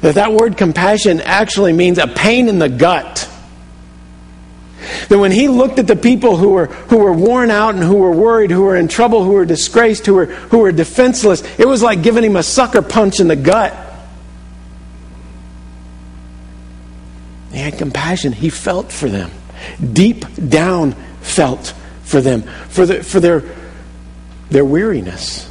That 0.03 0.15
that 0.15 0.33
word 0.33 0.57
compassion 0.57 1.21
actually 1.21 1.73
means 1.73 1.99
a 1.99 2.07
pain 2.07 2.49
in 2.49 2.59
the 2.61 2.69
gut. 2.69 3.29
That 5.09 5.19
when 5.19 5.33
he 5.33 5.49
looked 5.49 5.79
at 5.79 5.87
the 5.87 5.97
people 5.97 6.37
who 6.37 6.51
were, 6.51 6.67
who 6.67 6.99
were 6.99 7.13
worn 7.13 7.51
out 7.51 7.75
and 7.75 7.83
who 7.83 7.97
were 7.97 8.13
worried, 8.13 8.51
who 8.51 8.63
were 8.63 8.77
in 8.77 8.89
trouble, 8.89 9.25
who 9.25 9.33
were 9.33 9.45
disgraced, 9.45 10.07
who 10.07 10.15
were, 10.15 10.27
who 10.27 10.59
were 10.59 10.71
defenseless, 10.71 11.43
it 11.59 11.67
was 11.67 11.83
like 11.83 12.03
giving 12.03 12.23
him 12.23 12.37
a 12.37 12.43
sucker 12.43 12.83
punch 12.83 13.21
in 13.21 13.29
the 13.29 13.37
gut. 13.37 13.75
He 17.53 17.59
had 17.59 17.79
compassion. 17.79 18.33
He 18.33 18.51
felt 18.51 18.93
for 18.93 19.09
them 19.09 19.31
deep 19.93 20.25
down 20.49 20.93
felt 21.21 21.75
for 22.03 22.21
them, 22.21 22.43
for, 22.69 22.85
the, 22.85 23.03
for 23.03 23.21
their, 23.21 23.43
their 24.51 24.65
weariness, 24.65 25.51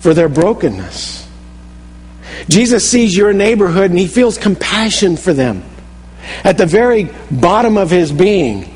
for 0.00 0.14
their 0.14 0.28
brokenness. 0.28 1.27
Jesus 2.48 2.88
sees 2.88 3.16
your 3.16 3.32
neighborhood 3.32 3.90
and 3.90 3.98
he 3.98 4.06
feels 4.06 4.38
compassion 4.38 5.16
for 5.16 5.32
them 5.32 5.62
at 6.44 6.58
the 6.58 6.66
very 6.66 7.10
bottom 7.30 7.76
of 7.76 7.90
his 7.90 8.12
being. 8.12 8.74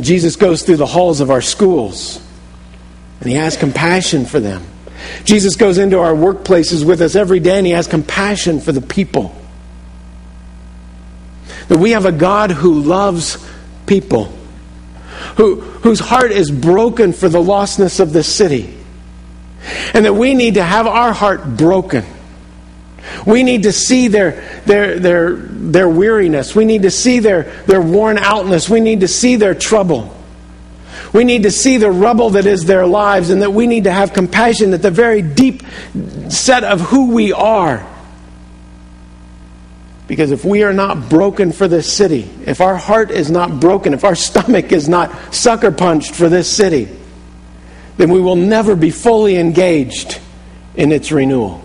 Jesus 0.00 0.36
goes 0.36 0.62
through 0.62 0.76
the 0.76 0.86
halls 0.86 1.20
of 1.20 1.30
our 1.30 1.40
schools 1.40 2.24
and 3.20 3.30
he 3.30 3.36
has 3.36 3.56
compassion 3.56 4.26
for 4.26 4.40
them. 4.40 4.62
Jesus 5.24 5.56
goes 5.56 5.78
into 5.78 5.98
our 5.98 6.12
workplaces 6.12 6.84
with 6.84 7.00
us 7.00 7.14
every 7.14 7.40
day 7.40 7.58
and 7.58 7.66
he 7.66 7.72
has 7.72 7.86
compassion 7.86 8.60
for 8.60 8.72
the 8.72 8.80
people. 8.80 9.34
That 11.68 11.78
we 11.78 11.92
have 11.92 12.04
a 12.04 12.12
God 12.12 12.50
who 12.50 12.80
loves 12.80 13.38
people, 13.86 14.32
who, 15.36 15.60
whose 15.60 16.00
heart 16.00 16.32
is 16.32 16.50
broken 16.50 17.12
for 17.12 17.28
the 17.28 17.40
lostness 17.40 18.00
of 18.00 18.12
this 18.12 18.32
city. 18.32 18.74
And 19.94 20.04
that 20.04 20.14
we 20.14 20.34
need 20.34 20.54
to 20.54 20.62
have 20.62 20.86
our 20.86 21.12
heart 21.12 21.56
broken. 21.56 22.04
We 23.26 23.42
need 23.42 23.64
to 23.64 23.72
see 23.72 24.08
their, 24.08 24.62
their, 24.66 24.98
their, 24.98 25.36
their 25.36 25.88
weariness. 25.88 26.54
We 26.54 26.64
need 26.64 26.82
to 26.82 26.90
see 26.90 27.18
their, 27.18 27.44
their 27.66 27.80
worn 27.80 28.18
outness. 28.18 28.68
We 28.68 28.80
need 28.80 29.00
to 29.00 29.08
see 29.08 29.36
their 29.36 29.54
trouble. 29.54 30.14
We 31.12 31.24
need 31.24 31.44
to 31.44 31.50
see 31.50 31.76
the 31.76 31.90
rubble 31.90 32.30
that 32.30 32.46
is 32.46 32.64
their 32.64 32.86
lives, 32.86 33.30
and 33.30 33.42
that 33.42 33.52
we 33.52 33.66
need 33.66 33.84
to 33.84 33.92
have 33.92 34.12
compassion 34.12 34.74
at 34.74 34.82
the 34.82 34.90
very 34.90 35.22
deep 35.22 35.62
set 36.28 36.64
of 36.64 36.80
who 36.80 37.12
we 37.12 37.32
are. 37.32 37.86
Because 40.06 40.32
if 40.32 40.44
we 40.44 40.64
are 40.64 40.72
not 40.72 41.08
broken 41.08 41.52
for 41.52 41.68
this 41.68 41.90
city, 41.90 42.28
if 42.44 42.60
our 42.60 42.76
heart 42.76 43.10
is 43.10 43.30
not 43.30 43.60
broken, 43.60 43.94
if 43.94 44.04
our 44.04 44.14
stomach 44.14 44.72
is 44.72 44.88
not 44.88 45.34
sucker 45.34 45.70
punched 45.70 46.14
for 46.14 46.28
this 46.28 46.50
city, 46.50 46.88
then 47.96 48.10
we 48.10 48.20
will 48.20 48.36
never 48.36 48.74
be 48.74 48.90
fully 48.90 49.36
engaged 49.36 50.20
in 50.74 50.92
its 50.92 51.12
renewal. 51.12 51.62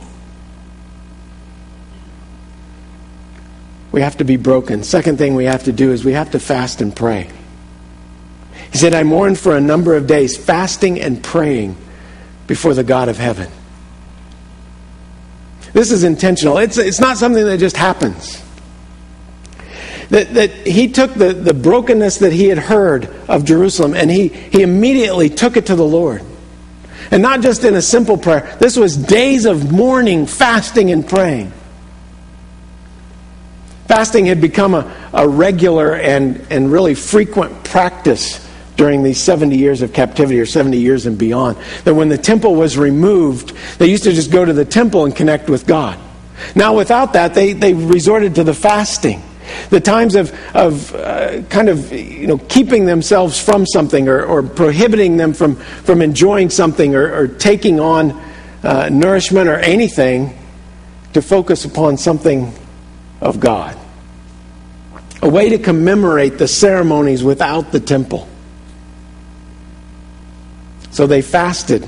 We 3.92 4.02
have 4.02 4.18
to 4.18 4.24
be 4.24 4.38
broken. 4.38 4.84
Second 4.84 5.18
thing 5.18 5.36
we 5.36 5.46
have 5.46 5.64
to 5.64 5.72
do 5.72 5.92
is 5.92 6.06
we 6.06 6.14
have 6.14 6.32
to 6.32 6.40
fast 6.40 6.82
and 6.82 6.96
pray. 6.96 7.30
He 8.72 8.78
said, 8.78 8.94
I 8.94 9.04
mourned 9.04 9.40
for 9.40 9.58
a 9.58 9.62
number 9.62 9.96
of 9.96 10.06
days, 10.06 10.38
fasting 10.38 11.02
and 11.02 11.24
praying 11.24 11.76
before 12.46 12.76
the 12.76 12.84
God 12.84 13.10
of 13.10 13.18
heaven. 13.18 13.50
This 15.74 15.92
is 15.92 16.04
intentional. 16.04 16.58
It's, 16.60 16.78
it's 16.78 17.00
not 17.00 17.18
something 17.18 17.46
that 17.46 17.58
just 17.60 17.78
happens. 17.78 18.44
That, 20.10 20.34
that 20.34 20.52
he 20.52 20.92
took 20.92 21.14
the, 21.14 21.34
the 21.34 21.54
brokenness 21.54 22.18
that 22.20 22.34
he 22.34 22.48
had 22.48 22.58
heard 22.58 23.06
of 23.28 23.46
Jerusalem 23.46 23.94
and 23.94 24.10
he, 24.10 24.30
he 24.30 24.64
immediately 24.64 25.30
took 25.30 25.56
it 25.56 25.68
to 25.68 25.76
the 25.76 25.86
Lord. 25.86 26.24
And 27.12 27.22
not 27.22 27.42
just 27.42 27.64
in 27.64 27.76
a 27.76 27.82
simple 27.82 28.18
prayer, 28.18 28.56
this 28.60 28.76
was 28.76 28.98
days 28.98 29.46
of 29.46 29.72
mourning, 29.72 30.26
fasting, 30.26 30.92
and 30.92 31.08
praying. 31.08 31.52
Fasting 33.88 34.26
had 34.28 34.40
become 34.40 34.76
a, 34.76 35.10
a 35.14 35.28
regular 35.28 35.96
and, 35.96 36.46
and 36.52 36.72
really 36.72 36.94
frequent 36.94 37.64
practice 37.64 38.48
during 38.76 39.04
these 39.04 39.22
70 39.22 39.58
years 39.58 39.82
of 39.82 39.94
captivity 39.94 40.40
or 40.40 40.46
70 40.46 40.78
years 40.78 41.06
and 41.06 41.18
beyond. 41.18 41.58
That 41.84 41.96
when 41.96 42.10
the 42.10 42.18
temple 42.18 42.56
was 42.56 42.78
removed, 42.78 43.54
they 43.78 43.88
used 43.88 44.04
to 44.04 44.14
just 44.14 44.32
go 44.32 44.46
to 44.46 44.54
the 44.54 44.64
temple 44.64 45.06
and 45.06 45.16
connect 45.16 45.50
with 45.50 45.66
God. 45.66 46.00
Now, 46.56 46.76
without 46.76 47.14
that, 47.14 47.34
they, 47.34 47.54
they 47.54 47.74
resorted 47.74 48.36
to 48.36 48.44
the 48.44 48.54
fasting. 48.54 49.22
The 49.70 49.80
times 49.80 50.16
of, 50.16 50.34
of 50.54 50.94
uh, 50.96 51.42
kind 51.44 51.70
of 51.70 51.92
you 51.92 52.28
know, 52.28 52.38
keeping 52.38 52.86
themselves 52.86 53.42
from 53.42 53.66
something 53.66 54.08
or, 54.08 54.24
or 54.24 54.44
prohibiting 54.44 55.18
them 55.18 55.34
from, 55.34 55.56
from 55.56 56.02
enjoying 56.02 56.50
something 56.50 56.96
or, 56.96 57.14
or 57.14 57.28
taking 57.28 57.80
on 57.80 58.12
uh, 58.64 58.90
nourishment 58.90 59.48
or 59.48 59.58
anything 59.58 60.38
to 61.14 61.22
focus 61.22 61.66
upon 61.66 61.98
something 61.98 62.54
of 63.22 63.40
God. 63.40 63.78
A 65.22 65.30
way 65.30 65.50
to 65.50 65.58
commemorate 65.58 66.38
the 66.38 66.48
ceremonies 66.48 67.24
without 67.24 67.72
the 67.72 67.80
temple. 67.80 68.28
So 70.92 71.08
they 71.08 71.22
fasted 71.22 71.88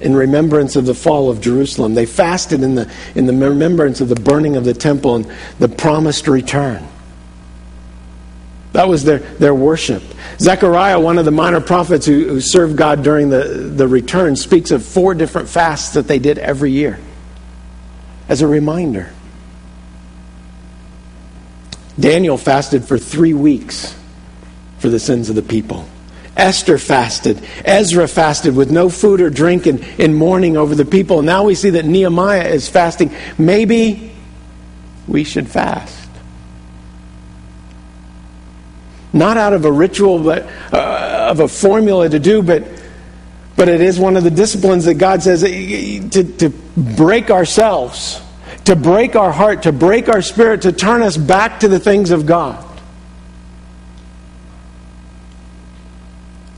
in 0.00 0.14
remembrance 0.14 0.76
of 0.76 0.86
the 0.86 0.94
fall 0.94 1.30
of 1.30 1.40
Jerusalem. 1.40 1.94
They 1.94 2.06
fasted 2.06 2.62
in 2.62 2.74
the, 2.74 2.90
in 3.14 3.26
the 3.26 3.32
remembrance 3.32 4.00
of 4.00 4.08
the 4.08 4.14
burning 4.14 4.56
of 4.56 4.64
the 4.64 4.74
temple 4.74 5.16
and 5.16 5.30
the 5.58 5.68
promised 5.68 6.28
return. 6.28 6.86
That 8.72 8.88
was 8.88 9.04
their, 9.04 9.20
their 9.20 9.54
worship. 9.54 10.02
Zechariah, 10.38 11.00
one 11.00 11.16
of 11.16 11.24
the 11.24 11.30
minor 11.30 11.62
prophets 11.62 12.04
who, 12.04 12.28
who 12.28 12.40
served 12.42 12.76
God 12.76 13.02
during 13.02 13.30
the, 13.30 13.44
the 13.74 13.88
return, 13.88 14.36
speaks 14.36 14.70
of 14.70 14.84
four 14.84 15.14
different 15.14 15.48
fasts 15.48 15.94
that 15.94 16.06
they 16.08 16.18
did 16.18 16.36
every 16.36 16.72
year 16.72 16.98
as 18.28 18.42
a 18.42 18.46
reminder. 18.46 19.10
Daniel 21.98 22.36
fasted 22.36 22.84
for 22.84 22.98
three 22.98 23.32
weeks 23.32 23.96
for 24.78 24.90
the 24.90 25.00
sins 25.00 25.30
of 25.30 25.36
the 25.36 25.42
people. 25.42 25.88
Esther 26.36 26.76
fasted. 26.76 27.42
Ezra 27.64 28.06
fasted 28.06 28.54
with 28.54 28.70
no 28.70 28.90
food 28.90 29.20
or 29.20 29.30
drink 29.30 29.66
in, 29.66 29.82
in 29.98 30.14
mourning 30.14 30.56
over 30.56 30.74
the 30.74 30.84
people. 30.84 31.22
Now 31.22 31.44
we 31.44 31.54
see 31.54 31.70
that 31.70 31.86
Nehemiah 31.86 32.48
is 32.48 32.68
fasting. 32.68 33.10
Maybe 33.38 34.12
we 35.08 35.24
should 35.24 35.48
fast. 35.48 36.08
Not 39.14 39.38
out 39.38 39.54
of 39.54 39.64
a 39.64 39.72
ritual, 39.72 40.18
but 40.22 40.46
uh, 40.72 41.28
of 41.30 41.40
a 41.40 41.48
formula 41.48 42.08
to 42.08 42.18
do, 42.18 42.42
but, 42.42 42.64
but 43.56 43.70
it 43.70 43.80
is 43.80 43.98
one 43.98 44.18
of 44.18 44.24
the 44.24 44.30
disciplines 44.30 44.84
that 44.84 44.94
God 44.94 45.22
says 45.22 45.40
to, 45.40 46.36
to 46.36 46.50
break 46.76 47.30
ourselves, 47.30 48.20
to 48.66 48.76
break 48.76 49.16
our 49.16 49.32
heart, 49.32 49.62
to 49.62 49.72
break 49.72 50.10
our 50.10 50.20
spirit, 50.20 50.62
to 50.62 50.72
turn 50.72 51.00
us 51.00 51.16
back 51.16 51.60
to 51.60 51.68
the 51.68 51.80
things 51.80 52.10
of 52.10 52.26
God. 52.26 52.65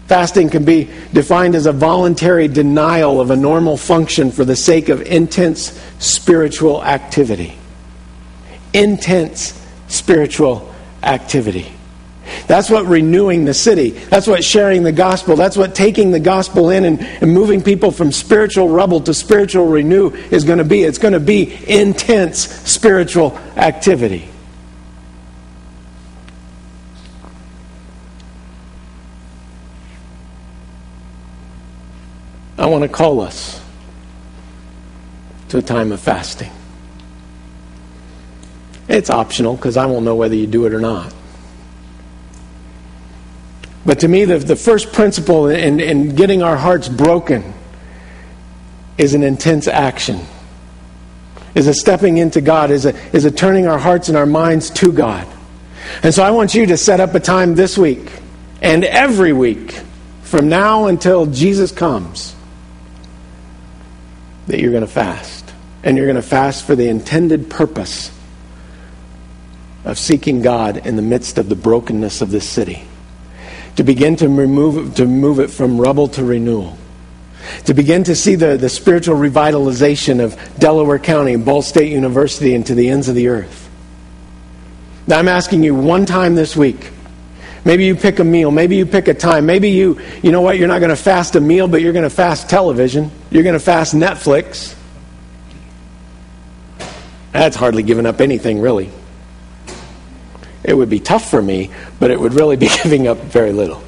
Fasting 0.09 0.49
can 0.49 0.65
be 0.65 0.89
defined 1.13 1.55
as 1.55 1.67
a 1.67 1.73
voluntary 1.73 2.49
denial 2.49 3.21
of 3.21 3.31
a 3.31 3.37
normal 3.37 3.77
function 3.77 4.31
for 4.31 4.43
the 4.43 4.57
sake 4.57 4.89
of 4.89 5.03
intense 5.03 5.79
spiritual 5.99 6.83
activity. 6.83 7.55
Intense 8.73 9.53
spiritual 9.89 10.75
activity. 11.03 11.71
That's 12.47 12.71
what 12.71 12.87
renewing 12.87 13.45
the 13.45 13.53
city. 13.53 13.91
That's 13.91 14.27
what 14.27 14.43
sharing 14.43 14.83
the 14.83 14.93
gospel. 14.93 15.37
That's 15.37 15.59
what 15.59 15.75
taking 15.75 16.11
the 16.11 16.21
gospel 16.21 16.71
in 16.71 16.87
and, 16.87 17.01
and 17.01 17.33
moving 17.33 17.63
people 17.63 17.91
from 17.91 18.11
spiritual 18.11 18.71
rubble 18.71 19.03
to 19.03 19.13
spiritual 19.13 19.67
renew 19.67 20.11
is 20.31 20.45
going 20.45 20.59
to 20.59 20.65
be. 20.65 20.85
It's 20.85 20.99
going 20.99 21.15
to 21.15 21.21
be 21.21 21.59
intense 21.67 22.39
spiritual 22.39 23.37
activity. 23.57 24.29
I 32.59 32.67
want 32.67 32.83
to 32.83 32.89
call 32.89 33.21
us 33.21 33.63
to 35.51 35.59
a 35.59 35.63
time 35.63 35.93
of 35.93 36.01
fasting. 36.01 36.51
It's 38.89 39.11
optional 39.11 39.55
because 39.55 39.77
I 39.77 39.87
won't 39.87 40.05
know 40.05 40.17
whether 40.17 40.35
you 40.35 40.47
do 40.47 40.67
it 40.67 40.75
or 40.75 40.81
not. 40.81 41.15
But 43.87 44.01
to 44.01 44.09
me, 44.09 44.25
the, 44.25 44.39
the 44.39 44.57
first 44.57 44.93
principle 44.93 45.47
in, 45.47 45.79
in 45.79 46.17
getting 46.17 46.43
our 46.43 46.57
hearts 46.57 46.89
broken 46.89 47.55
is 48.99 49.15
an 49.15 49.23
intense 49.23 49.69
action, 49.69 50.21
is 51.55 51.69
a 51.69 51.75
stepping 51.75 52.19
into 52.19 52.41
God, 52.41 52.71
is 52.71 52.87
a, 52.87 52.95
is 53.15 53.25
a 53.25 53.31
turning 53.31 53.69
our 53.69 53.79
hearts 53.79 54.09
and 54.09 54.19
our 54.19 54.27
minds 54.27 54.71
to 54.71 54.91
God. 54.93 55.27
And 56.03 56.13
so 56.13 56.25
I 56.25 56.33
want 56.33 56.55
you 56.55 56.67
to 56.67 56.77
set 56.77 56.99
up 56.99 57.15
a 57.15 57.21
time 57.21 57.55
this 57.55 57.79
week 57.79 58.11
and 58.61 58.85
every 58.85 59.33
week 59.33 59.81
from 60.23 60.49
now 60.49 60.87
until 60.87 61.27
Jesus 61.27 61.71
comes 61.71 62.35
that 64.49 64.61
you're 64.61 64.73
going 64.73 64.83
to 64.83 64.87
fast. 64.87 65.55
And 65.85 65.97
you're 65.97 66.07
going 66.07 66.17
to 66.17 66.23
fast 66.23 66.67
for 66.67 66.75
the 66.75 66.89
intended 66.89 67.49
purpose 67.49 68.11
of 69.85 69.97
seeking 69.99 70.43
God 70.43 70.87
in 70.87 70.97
the 70.97 71.03
midst 71.03 71.39
of 71.39 71.49
the 71.49 71.55
brokenness 71.55 72.21
of 72.21 72.31
this 72.31 72.49
city. 72.49 72.83
To 73.77 73.85
begin 73.85 74.17
to 74.17 74.29
remove 74.29 74.97
to 74.97 75.07
move 75.07 75.39
it 75.39 75.51
from 75.51 75.81
rubble 75.81 76.09
to 76.09 76.25
renewal. 76.25 76.77
To 77.67 77.75
begin 77.75 78.05
to 78.05 78.17
see 78.17 78.35
the, 78.35 78.57
the 78.57 78.69
spiritual 78.69 79.17
revitalization 79.17 80.21
of 80.23 80.37
Delaware 80.59 80.99
County 80.99 81.33
and 81.33 81.45
Ball 81.45 81.63
State 81.63 81.93
University 81.93 82.55
into 82.55 82.75
the 82.75 82.89
ends 82.89 83.09
of 83.09 83.15
the 83.15 83.29
earth. 83.29 83.71
Now 85.07 85.19
I'm 85.19 85.29
asking 85.29 85.63
you 85.63 85.75
one 85.75 86.05
time 86.05 86.35
this 86.35 86.57
week 86.57 86.91
Maybe 87.65 87.85
you 87.85 87.95
pick 87.95 88.19
a 88.19 88.25
meal. 88.25 88.51
Maybe 88.51 88.77
you 88.77 88.87
pick 88.87 89.09
a 89.09 89.15
time. 89.15 89.47
Maybe 89.47 89.71
you, 89.71 90.01
you 90.23 90.33
know 90.33 90.41
what, 90.41 90.59
you're 90.59 90.69
not 90.69 90.79
going 90.79 90.91
to 90.91 90.97
fast 90.97 91.37
a 91.37 91.41
meal, 91.41 91.69
but 91.69 91.83
you're 91.83 91.93
going 91.93 92.05
to 92.05 92.11
fast 92.11 92.49
television. 92.49 93.11
You're 93.31 93.43
going 93.43 93.55
to 93.55 93.61
fast 93.61 93.95
Netflix. 93.95 94.75
That's 97.33 97.57
hardly 97.57 97.83
giving 97.83 98.07
up 98.07 98.21
anything, 98.21 98.61
really. 98.61 98.91
It 100.65 100.75
would 100.75 100.91
be 100.91 101.01
tough 101.01 101.31
for 101.31 101.41
me, 101.41 101.71
but 101.99 102.11
it 102.11 102.21
would 102.21 102.35
really 102.35 102.57
be 102.57 102.69
giving 102.83 103.07
up 103.07 103.19
very 103.19 103.53
little. 103.53 103.83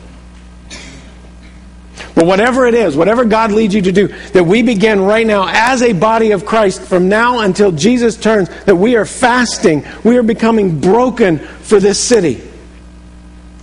But 2.14 2.26
whatever 2.26 2.66
it 2.66 2.74
is, 2.74 2.96
whatever 2.96 3.24
God 3.24 3.52
leads 3.52 3.74
you 3.74 3.82
to 3.82 3.92
do, 3.92 4.08
that 4.32 4.44
we 4.44 4.62
begin 4.62 5.00
right 5.00 5.26
now 5.26 5.48
as 5.48 5.80
a 5.82 5.92
body 5.92 6.32
of 6.32 6.44
Christ 6.44 6.82
from 6.82 7.08
now 7.08 7.40
until 7.40 7.72
Jesus 7.72 8.16
turns, 8.16 8.48
that 8.64 8.76
we 8.76 8.96
are 8.96 9.06
fasting, 9.06 9.86
we 10.04 10.18
are 10.18 10.22
becoming 10.22 10.80
broken 10.80 11.38
for 11.38 11.80
this 11.80 11.98
city. 11.98 12.49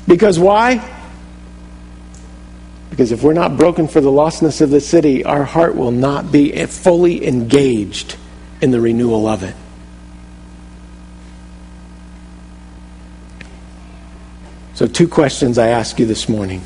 Because 0.08 0.40
why? 0.40 0.94
Because 2.90 3.12
if 3.12 3.22
we're 3.22 3.34
not 3.34 3.58
broken 3.58 3.88
for 3.88 4.02
the 4.02 4.10
lostness 4.10 4.62
of 4.62 4.70
the 4.70 4.82
city, 4.82 5.24
our 5.24 5.44
heart 5.44 5.76
will 5.76 5.92
not 5.92 6.32
be 6.32 6.66
fully 6.66 7.28
engaged 7.28 8.16
in 8.62 8.72
the 8.72 8.82
renewal 8.82 9.28
of 9.28 9.44
it. 9.44 9.56
So, 14.74 14.88
two 14.88 15.08
questions 15.08 15.58
I 15.58 15.70
ask 15.70 16.00
you 16.00 16.06
this 16.06 16.30
morning. 16.30 16.62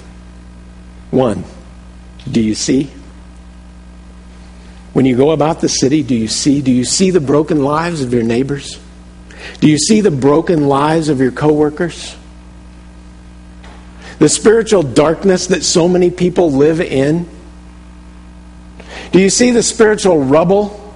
One, 1.12 1.44
do 2.30 2.42
you 2.42 2.56
see? 2.56 2.92
When 4.94 5.06
you 5.06 5.16
go 5.16 5.32
about 5.32 5.62
the 5.62 5.70
city, 5.70 6.04
do 6.04 6.16
you 6.16 6.28
see? 6.28 6.62
Do 6.62 6.72
you 6.72 6.84
see 6.84 7.12
the 7.12 7.22
broken 7.22 7.64
lives 7.64 8.02
of 8.02 8.14
your 8.14 8.24
neighbors? 8.24 8.80
Do 9.60 9.68
you 9.68 9.78
see 9.78 10.02
the 10.02 10.12
broken 10.12 10.68
lives 10.68 11.10
of 11.10 11.20
your 11.20 11.32
coworkers? 11.32 12.16
The 14.22 14.30
spiritual 14.30 14.84
darkness 14.84 15.48
that 15.48 15.64
so 15.64 15.88
many 15.88 16.12
people 16.12 16.52
live 16.52 16.80
in? 16.80 17.28
Do 19.12 19.20
you 19.20 19.32
see 19.32 19.50
the 19.50 19.64
spiritual 19.64 20.24
rubble 20.24 20.94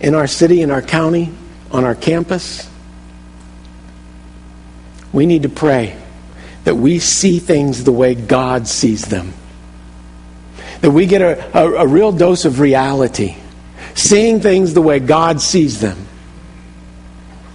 in 0.00 0.14
our 0.14 0.26
city, 0.26 0.62
in 0.62 0.70
our 0.70 0.80
county, 0.80 1.30
on 1.70 1.84
our 1.84 1.94
campus? 1.94 2.70
We 5.12 5.26
need 5.26 5.42
to 5.42 5.50
pray 5.50 5.94
that 6.64 6.74
we 6.74 7.00
see 7.00 7.38
things 7.38 7.84
the 7.84 7.92
way 7.92 8.14
God 8.14 8.66
sees 8.66 9.02
them. 9.02 9.34
That 10.80 10.92
we 10.92 11.04
get 11.04 11.20
a, 11.20 11.58
a, 11.58 11.84
a 11.84 11.86
real 11.86 12.12
dose 12.12 12.46
of 12.46 12.60
reality, 12.60 13.36
seeing 13.94 14.40
things 14.40 14.72
the 14.72 14.80
way 14.80 15.00
God 15.00 15.42
sees 15.42 15.80
them. 15.80 15.98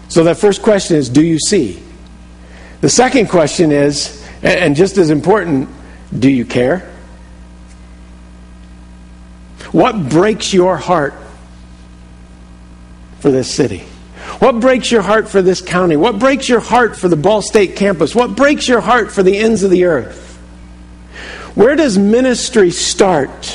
So, 0.07 0.23
that 0.25 0.37
first 0.37 0.61
question 0.61 0.97
is 0.97 1.09
Do 1.09 1.23
you 1.23 1.39
see? 1.39 1.81
The 2.81 2.89
second 2.89 3.29
question 3.29 3.71
is 3.71 4.14
and 4.45 4.75
just 4.75 4.97
as 4.97 5.09
important, 5.09 5.69
do 6.17 6.29
you 6.29 6.45
care? 6.45 6.91
What 9.71 10.09
breaks 10.09 10.53
your 10.53 10.77
heart 10.77 11.15
for 13.19 13.31
this 13.31 13.53
city? 13.53 13.79
What 14.39 14.59
breaks 14.59 14.91
your 14.91 15.01
heart 15.01 15.29
for 15.29 15.41
this 15.41 15.61
county? 15.61 15.97
What 15.97 16.19
breaks 16.19 16.47
your 16.47 16.59
heart 16.59 16.95
for 16.95 17.07
the 17.07 17.15
Ball 17.15 17.41
State 17.41 17.75
campus? 17.75 18.13
What 18.13 18.35
breaks 18.35 18.67
your 18.67 18.81
heart 18.81 19.11
for 19.11 19.23
the 19.23 19.37
ends 19.37 19.63
of 19.63 19.71
the 19.71 19.85
earth? 19.85 20.35
Where 21.55 21.75
does 21.75 21.97
ministry 21.97 22.69
start? 22.69 23.45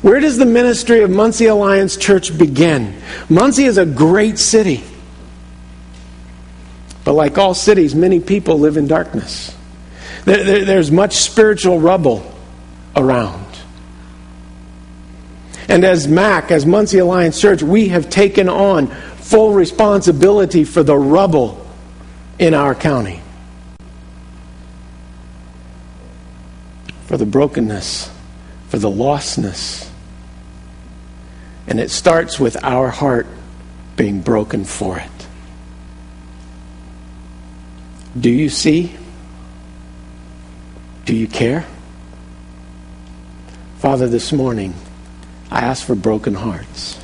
Where 0.00 0.20
does 0.20 0.38
the 0.38 0.46
ministry 0.46 1.02
of 1.02 1.10
Muncie 1.10 1.46
Alliance 1.46 1.96
Church 1.96 2.36
begin? 2.36 3.00
Muncie 3.28 3.64
is 3.64 3.76
a 3.76 3.84
great 3.84 4.38
city. 4.38 4.84
But 7.06 7.14
like 7.14 7.38
all 7.38 7.54
cities, 7.54 7.94
many 7.94 8.18
people 8.18 8.58
live 8.58 8.76
in 8.76 8.88
darkness. 8.88 9.54
There's 10.24 10.90
much 10.90 11.14
spiritual 11.14 11.78
rubble 11.78 12.34
around. 12.96 13.46
And 15.68 15.84
as 15.84 16.08
MAC, 16.08 16.50
as 16.50 16.66
Muncie 16.66 16.98
Alliance 16.98 17.40
Church, 17.40 17.62
we 17.62 17.88
have 17.88 18.10
taken 18.10 18.48
on 18.48 18.88
full 18.88 19.52
responsibility 19.52 20.64
for 20.64 20.82
the 20.82 20.96
rubble 20.96 21.64
in 22.40 22.54
our 22.54 22.74
county. 22.74 23.20
For 27.06 27.16
the 27.16 27.26
brokenness, 27.26 28.10
for 28.66 28.80
the 28.80 28.90
lostness. 28.90 29.88
And 31.68 31.78
it 31.78 31.92
starts 31.92 32.40
with 32.40 32.56
our 32.64 32.90
heart 32.90 33.28
being 33.94 34.22
broken 34.22 34.64
for 34.64 34.98
it. 34.98 35.15
Do 38.18 38.30
you 38.30 38.48
see? 38.48 38.96
Do 41.04 41.14
you 41.14 41.26
care? 41.26 41.66
Father, 43.78 44.08
this 44.08 44.32
morning, 44.32 44.74
I 45.50 45.60
ask 45.60 45.86
for 45.86 45.94
broken 45.94 46.34
hearts. 46.34 46.98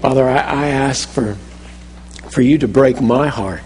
Father, 0.00 0.28
I, 0.28 0.36
I 0.36 0.66
ask 0.68 1.08
for, 1.08 1.36
for 2.30 2.42
you 2.42 2.58
to 2.58 2.68
break 2.68 3.00
my 3.00 3.28
heart 3.28 3.62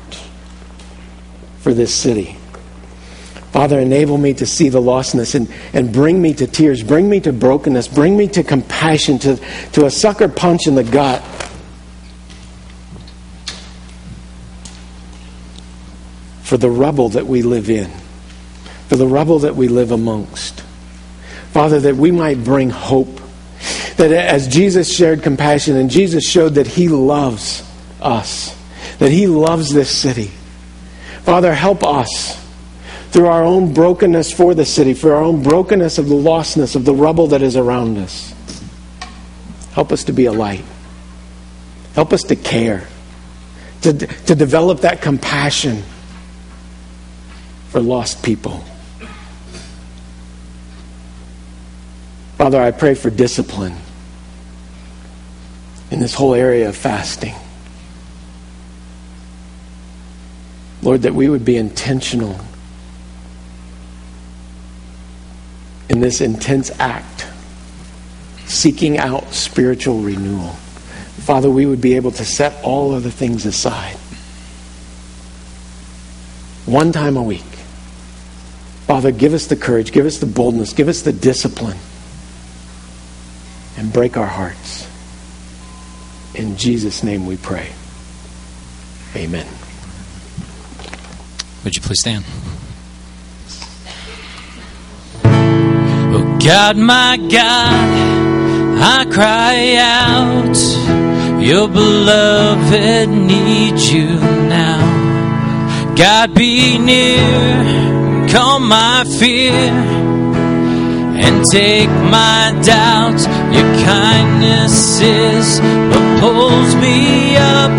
for 1.58 1.74
this 1.74 1.92
city. 1.92 2.36
Father, 3.52 3.80
enable 3.80 4.16
me 4.16 4.32
to 4.34 4.46
see 4.46 4.68
the 4.68 4.80
lostness 4.80 5.34
and, 5.34 5.52
and 5.72 5.92
bring 5.92 6.22
me 6.22 6.32
to 6.34 6.46
tears, 6.46 6.84
bring 6.84 7.10
me 7.10 7.18
to 7.20 7.32
brokenness, 7.32 7.88
bring 7.88 8.16
me 8.16 8.28
to 8.28 8.44
compassion, 8.44 9.18
to, 9.18 9.36
to 9.72 9.86
a 9.86 9.90
sucker 9.90 10.28
punch 10.28 10.68
in 10.68 10.76
the 10.76 10.84
gut. 10.84 11.20
For 16.50 16.56
the 16.56 16.68
rubble 16.68 17.10
that 17.10 17.28
we 17.28 17.42
live 17.42 17.70
in, 17.70 17.88
for 18.88 18.96
the 18.96 19.06
rubble 19.06 19.38
that 19.38 19.54
we 19.54 19.68
live 19.68 19.92
amongst. 19.92 20.62
Father, 21.52 21.78
that 21.78 21.94
we 21.94 22.10
might 22.10 22.42
bring 22.42 22.70
hope. 22.70 23.20
That 23.98 24.10
as 24.10 24.48
Jesus 24.48 24.92
shared 24.92 25.22
compassion 25.22 25.76
and 25.76 25.88
Jesus 25.88 26.28
showed 26.28 26.56
that 26.56 26.66
He 26.66 26.88
loves 26.88 27.62
us, 28.00 28.52
that 28.98 29.12
He 29.12 29.28
loves 29.28 29.72
this 29.72 29.96
city. 29.96 30.32
Father, 31.22 31.54
help 31.54 31.84
us 31.84 32.44
through 33.12 33.28
our 33.28 33.44
own 33.44 33.72
brokenness 33.72 34.32
for 34.32 34.52
the 34.52 34.66
city, 34.66 34.92
for 34.92 35.14
our 35.14 35.22
own 35.22 35.44
brokenness 35.44 35.98
of 35.98 36.08
the 36.08 36.16
lostness 36.16 36.74
of 36.74 36.84
the 36.84 36.92
rubble 36.92 37.28
that 37.28 37.42
is 37.42 37.56
around 37.56 37.96
us. 37.96 38.34
Help 39.74 39.92
us 39.92 40.02
to 40.02 40.12
be 40.12 40.24
a 40.24 40.32
light. 40.32 40.64
Help 41.94 42.12
us 42.12 42.24
to 42.24 42.34
care, 42.34 42.88
to, 43.82 43.92
to 43.92 44.34
develop 44.34 44.80
that 44.80 45.00
compassion 45.00 45.84
for 47.70 47.80
lost 47.80 48.22
people. 48.22 48.64
Father, 52.36 52.60
I 52.60 52.70
pray 52.72 52.94
for 52.94 53.10
discipline 53.10 53.76
in 55.90 56.00
this 56.00 56.14
whole 56.14 56.34
area 56.34 56.68
of 56.68 56.76
fasting. 56.76 57.34
Lord, 60.82 61.02
that 61.02 61.14
we 61.14 61.28
would 61.28 61.44
be 61.44 61.56
intentional 61.56 62.40
in 65.88 66.00
this 66.00 66.20
intense 66.20 66.70
act, 66.80 67.26
seeking 68.46 68.98
out 68.98 69.32
spiritual 69.32 70.00
renewal. 70.00 70.54
Father, 71.18 71.50
we 71.50 71.66
would 71.66 71.80
be 71.80 71.94
able 71.94 72.10
to 72.12 72.24
set 72.24 72.64
all 72.64 72.94
other 72.94 73.10
things 73.10 73.44
aside. 73.44 73.96
One 76.66 76.92
time 76.92 77.16
a 77.16 77.22
week. 77.22 77.44
Father, 78.90 79.12
give 79.12 79.34
us 79.34 79.46
the 79.46 79.54
courage, 79.54 79.92
give 79.92 80.04
us 80.04 80.18
the 80.18 80.26
boldness, 80.26 80.72
give 80.72 80.88
us 80.88 81.02
the 81.02 81.12
discipline, 81.12 81.78
and 83.76 83.92
break 83.92 84.16
our 84.16 84.26
hearts. 84.26 84.84
In 86.34 86.56
Jesus' 86.56 87.04
name 87.04 87.24
we 87.24 87.36
pray. 87.36 87.70
Amen. 89.14 89.46
Would 91.62 91.76
you 91.76 91.82
please 91.82 92.00
stand? 92.00 92.24
Oh 95.24 96.38
God, 96.44 96.76
my 96.76 97.16
God, 97.30 98.82
I 98.82 99.04
cry 99.08 99.76
out. 99.78 101.40
Your 101.40 101.68
beloved 101.68 103.08
needs 103.08 103.92
you 103.92 104.06
now. 104.48 105.94
God, 105.96 106.34
be 106.34 106.76
near, 106.76 108.09
calm 108.30 108.68
my 108.68 109.04
fear, 109.18 109.72
and 111.24 111.44
take 111.44 111.88
my 111.88 112.52
doubts. 112.64 113.26
Your 113.56 113.68
kindness 113.84 115.00
is 115.00 115.60
what 115.90 116.20
pulls 116.20 116.74
me 116.76 117.36
up. 117.36 117.72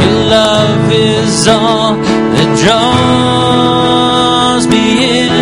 Your 0.00 0.16
love 0.38 0.92
is 0.92 1.46
all 1.48 1.94
that 2.34 2.50
draws 2.64 4.64
me 4.66 4.84
in. 5.20 5.32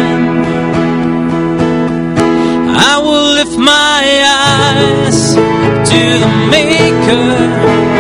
I 2.93 2.95
will 2.99 3.29
lift 3.39 3.57
my 3.59 4.03
eyes 4.43 5.19
to 5.91 6.01
the 6.23 6.31
maker 6.51 7.96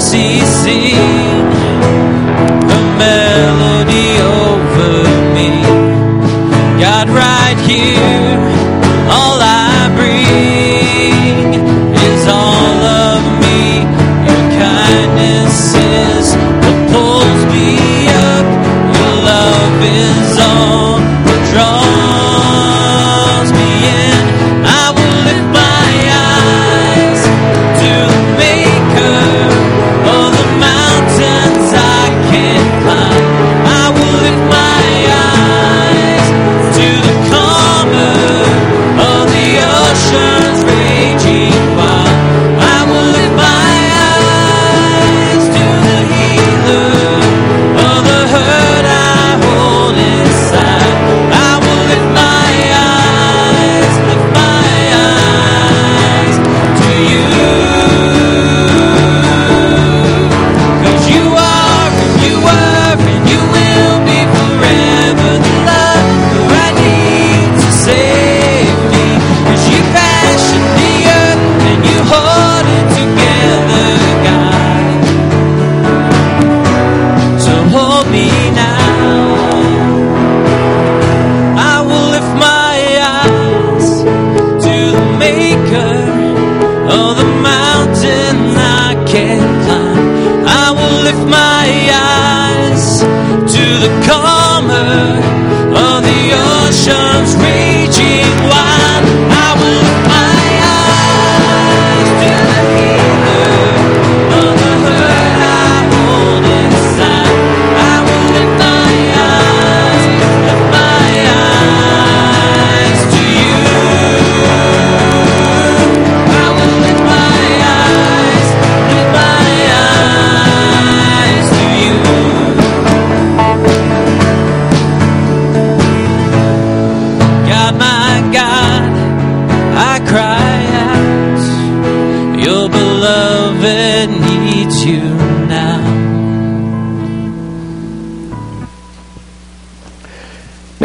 let 0.00 0.47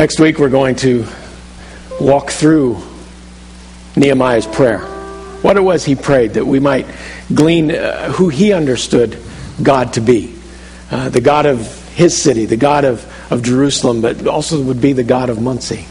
Next 0.03 0.19
week, 0.19 0.38
we're 0.38 0.49
going 0.49 0.75
to 0.75 1.05
walk 1.97 2.30
through 2.30 2.77
Nehemiah's 3.95 4.45
prayer. 4.45 4.80
What 4.80 5.55
it 5.55 5.61
was 5.61 5.85
he 5.85 5.95
prayed, 5.95 6.34
that 6.34 6.45
we 6.45 6.59
might 6.59 6.88
glean 7.34 7.71
uh, 7.71 8.11
who 8.11 8.27
he 8.27 8.51
understood 8.51 9.17
God 9.61 9.93
to 9.93 10.01
be. 10.01 10.35
Uh, 10.91 11.07
the 11.07 11.21
God 11.21 11.45
of 11.45 11.89
his 11.93 12.21
city, 12.21 12.45
the 12.45 12.57
God 12.57 12.84
of, 12.84 13.31
of 13.31 13.43
Jerusalem, 13.43 14.01
but 14.01 14.27
also 14.27 14.61
would 14.61 14.81
be 14.81 14.91
the 14.91 15.05
God 15.05 15.30
of 15.30 15.41
Muncie. 15.41 15.85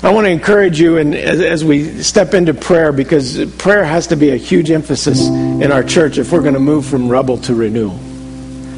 I 0.00 0.12
want 0.12 0.26
to 0.26 0.30
encourage 0.30 0.78
you 0.78 0.98
and 0.98 1.12
as, 1.12 1.40
as, 1.40 1.64
we 1.64 2.04
step 2.04 2.34
into 2.34 2.54
prayer 2.54 2.92
because 2.92 3.52
prayer 3.56 3.82
has 3.82 4.06
to 4.06 4.16
be 4.16 4.30
a 4.30 4.36
huge 4.36 4.70
emphasis 4.70 5.26
in 5.26 5.72
our 5.72 5.82
church 5.82 6.18
if 6.18 6.30
we're 6.30 6.42
going 6.42 6.54
to 6.54 6.60
move 6.60 6.86
from 6.86 7.08
rubble 7.08 7.38
to 7.38 7.54
renewal. 7.56 7.98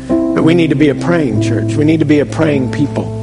But 0.08 0.44
we 0.44 0.54
need 0.54 0.70
to 0.70 0.76
be 0.76 0.88
a 0.88 0.94
praying 0.94 1.42
church. 1.42 1.74
We 1.74 1.84
need 1.84 2.00
to 2.00 2.06
be 2.06 2.20
a 2.20 2.26
praying 2.26 2.72
people. 2.72 3.13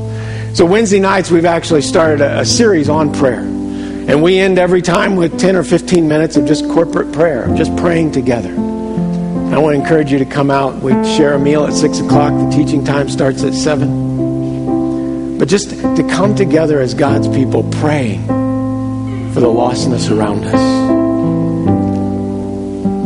So, 0.54 0.66
Wednesday 0.66 1.00
nights, 1.00 1.32
we've 1.32 1.46
actually 1.46 1.82
started 1.82 2.20
a, 2.20 2.42
a, 2.42 2.46
series 2.46 2.90
on 2.90 3.14
prayer. 3.14 3.40
And 3.40 4.22
we 4.22 4.38
end 4.38 4.60
every 4.60 4.82
time 4.82 5.16
with 5.16 5.40
10 5.40 5.56
or 5.56 5.64
15 5.64 6.10
minutes 6.10 6.36
of 6.36 6.46
just 6.46 6.68
corporate 6.68 7.14
prayer, 7.14 7.48
just 7.56 7.74
praying 7.78 8.12
together. 8.12 8.50
I 8.50 9.58
want 9.60 9.76
to 9.76 9.82
encourage 9.82 10.12
you 10.12 10.20
to 10.20 10.26
come 10.26 10.52
out. 10.52 10.82
We 10.82 10.92
share 11.16 11.36
a 11.36 11.40
meal 11.40 11.64
at 11.64 11.72
6 11.72 12.00
o'clock. 12.00 12.34
The 12.34 12.50
teaching 12.58 12.84
time 12.84 13.08
starts 13.08 13.44
at 13.44 13.54
7. 13.54 15.38
But 15.38 15.48
just 15.48 15.70
to 15.70 16.06
come 16.12 16.36
together 16.36 16.82
as 16.82 16.94
God's 16.96 17.30
people, 17.30 17.64
praying 17.80 18.28
for 19.34 19.40
the 19.40 19.48
lostness 19.48 20.12
around 20.12 20.44
us. 20.44 20.82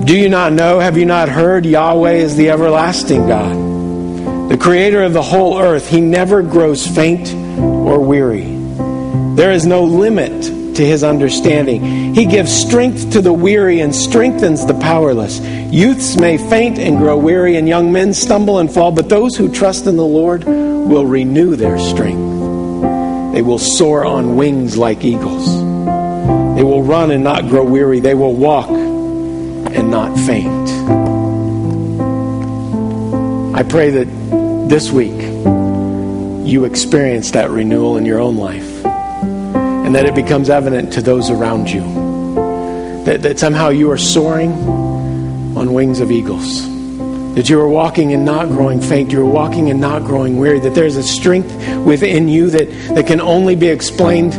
Do 0.08 0.18
you 0.18 0.30
not 0.30 0.52
know? 0.52 0.80
Have 0.80 0.98
you 0.98 1.06
not 1.06 1.30
heard? 1.30 1.64
Yahweh 1.64 2.14
is 2.14 2.36
the 2.38 2.50
everlasting 2.50 3.28
God 3.28 3.65
the 4.50 4.58
creator 4.60 5.04
of 5.04 5.14
the 5.14 5.22
whole 5.22 5.60
earth, 5.60 5.90
he 5.90 6.02
never 6.02 6.42
grows 6.42 6.86
faint 6.86 7.34
or 7.34 8.00
weary. 8.00 8.56
There 9.36 9.52
is 9.52 9.66
no 9.66 9.84
limit 9.84 10.76
to 10.76 10.86
his 10.86 11.04
understanding. 11.04 12.14
He 12.14 12.26
gives 12.26 12.54
strength 12.54 13.12
to 13.12 13.22
the 13.22 13.34
weary 13.34 13.80
and 13.80 13.94
strengthens 13.94 14.66
the 14.66 14.74
powerless. 14.74 15.40
Youths 15.40 16.18
may 16.18 16.38
faint 16.38 16.78
and 16.80 16.98
grow 16.98 17.18
weary, 17.18 17.56
and 17.56 17.68
young 17.68 17.92
men 17.92 18.14
stumble 18.14 18.60
and 18.60 18.72
fall, 18.72 18.92
but 18.92 19.10
those 19.10 19.36
who 19.36 19.52
trust 19.52 19.88
in 19.88 19.98
the 19.98 20.06
Lord 20.06 20.44
will 20.44 21.06
renew 21.06 21.56
their 21.56 21.80
strength. 21.80 23.34
They 23.34 23.42
will 23.42 23.60
soar 23.60 24.06
on 24.06 24.36
wings 24.36 24.78
like 24.78 25.04
eagles. 25.04 25.46
They 26.56 26.64
will 26.64 26.84
run 26.84 27.12
and 27.12 27.24
not 27.24 27.50
grow 27.50 27.66
weary. 27.66 28.00
They 28.00 28.16
will 28.16 28.34
walk 28.34 28.70
and 28.70 29.92
not 29.92 30.18
faint. 30.20 31.05
I 33.56 33.64
pray 33.64 33.90
that 33.90 34.68
this 34.68 34.92
week 34.92 35.16
you 36.46 36.66
experience 36.66 37.32
that 37.32 37.50
renewal 37.50 37.96
in 37.96 38.06
your 38.06 38.20
own 38.20 38.36
life 38.36 38.86
and 38.86 39.96
that 39.96 40.06
it 40.06 40.14
becomes 40.14 40.50
evident 40.50 40.92
to 40.92 41.02
those 41.02 41.30
around 41.30 41.70
you. 41.70 41.80
That, 43.06 43.22
that 43.22 43.40
somehow 43.40 43.70
you 43.70 43.90
are 43.92 43.98
soaring 43.98 44.52
on 45.56 45.72
wings 45.74 46.02
of 46.02 46.12
eagles. 46.12 46.68
That 47.36 47.48
you 47.48 47.58
are 47.62 47.70
walking 47.70 48.12
and 48.12 48.26
not 48.26 48.50
growing 48.50 48.82
faint. 48.82 49.14
You 49.14 49.22
are 49.22 49.26
walking 49.26 49.70
and 49.72 49.80
not 49.80 50.04
growing 50.04 50.36
weary. 50.36 50.60
That 50.60 50.76
there's 50.76 50.98
a 50.98 51.04
strength 51.04 51.48
within 51.86 52.28
you 52.28 52.50
that, 52.50 52.70
that 52.94 53.08
can 53.08 53.22
only 53.22 53.56
be 53.56 53.70
explained 53.70 54.34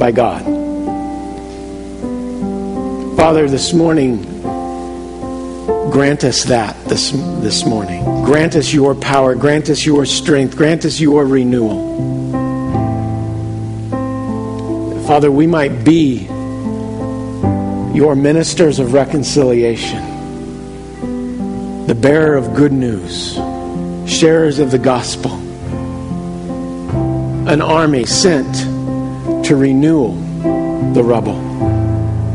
by 0.00 0.10
God. 0.10 0.42
Father, 3.16 3.48
this 3.48 3.72
morning, 3.72 4.29
Grant 5.90 6.22
us 6.24 6.44
that 6.44 6.76
this, 6.84 7.10
this 7.10 7.66
morning. 7.66 8.04
Grant 8.24 8.54
us 8.54 8.72
your 8.72 8.94
power. 8.94 9.34
Grant 9.34 9.68
us 9.70 9.84
your 9.84 10.06
strength. 10.06 10.56
Grant 10.56 10.84
us 10.84 11.00
your 11.00 11.26
renewal. 11.26 11.90
Father, 15.06 15.32
we 15.32 15.48
might 15.48 15.84
be 15.84 16.28
your 17.92 18.14
ministers 18.14 18.78
of 18.78 18.92
reconciliation, 18.92 19.98
the 21.86 21.94
bearer 21.94 22.36
of 22.36 22.54
good 22.54 22.72
news, 22.72 23.34
sharers 24.08 24.60
of 24.60 24.70
the 24.70 24.78
gospel, 24.78 25.32
an 27.48 27.60
army 27.60 28.04
sent 28.06 28.54
to 29.44 29.56
renew 29.56 30.14
the 30.94 31.02
rubble. 31.02 31.49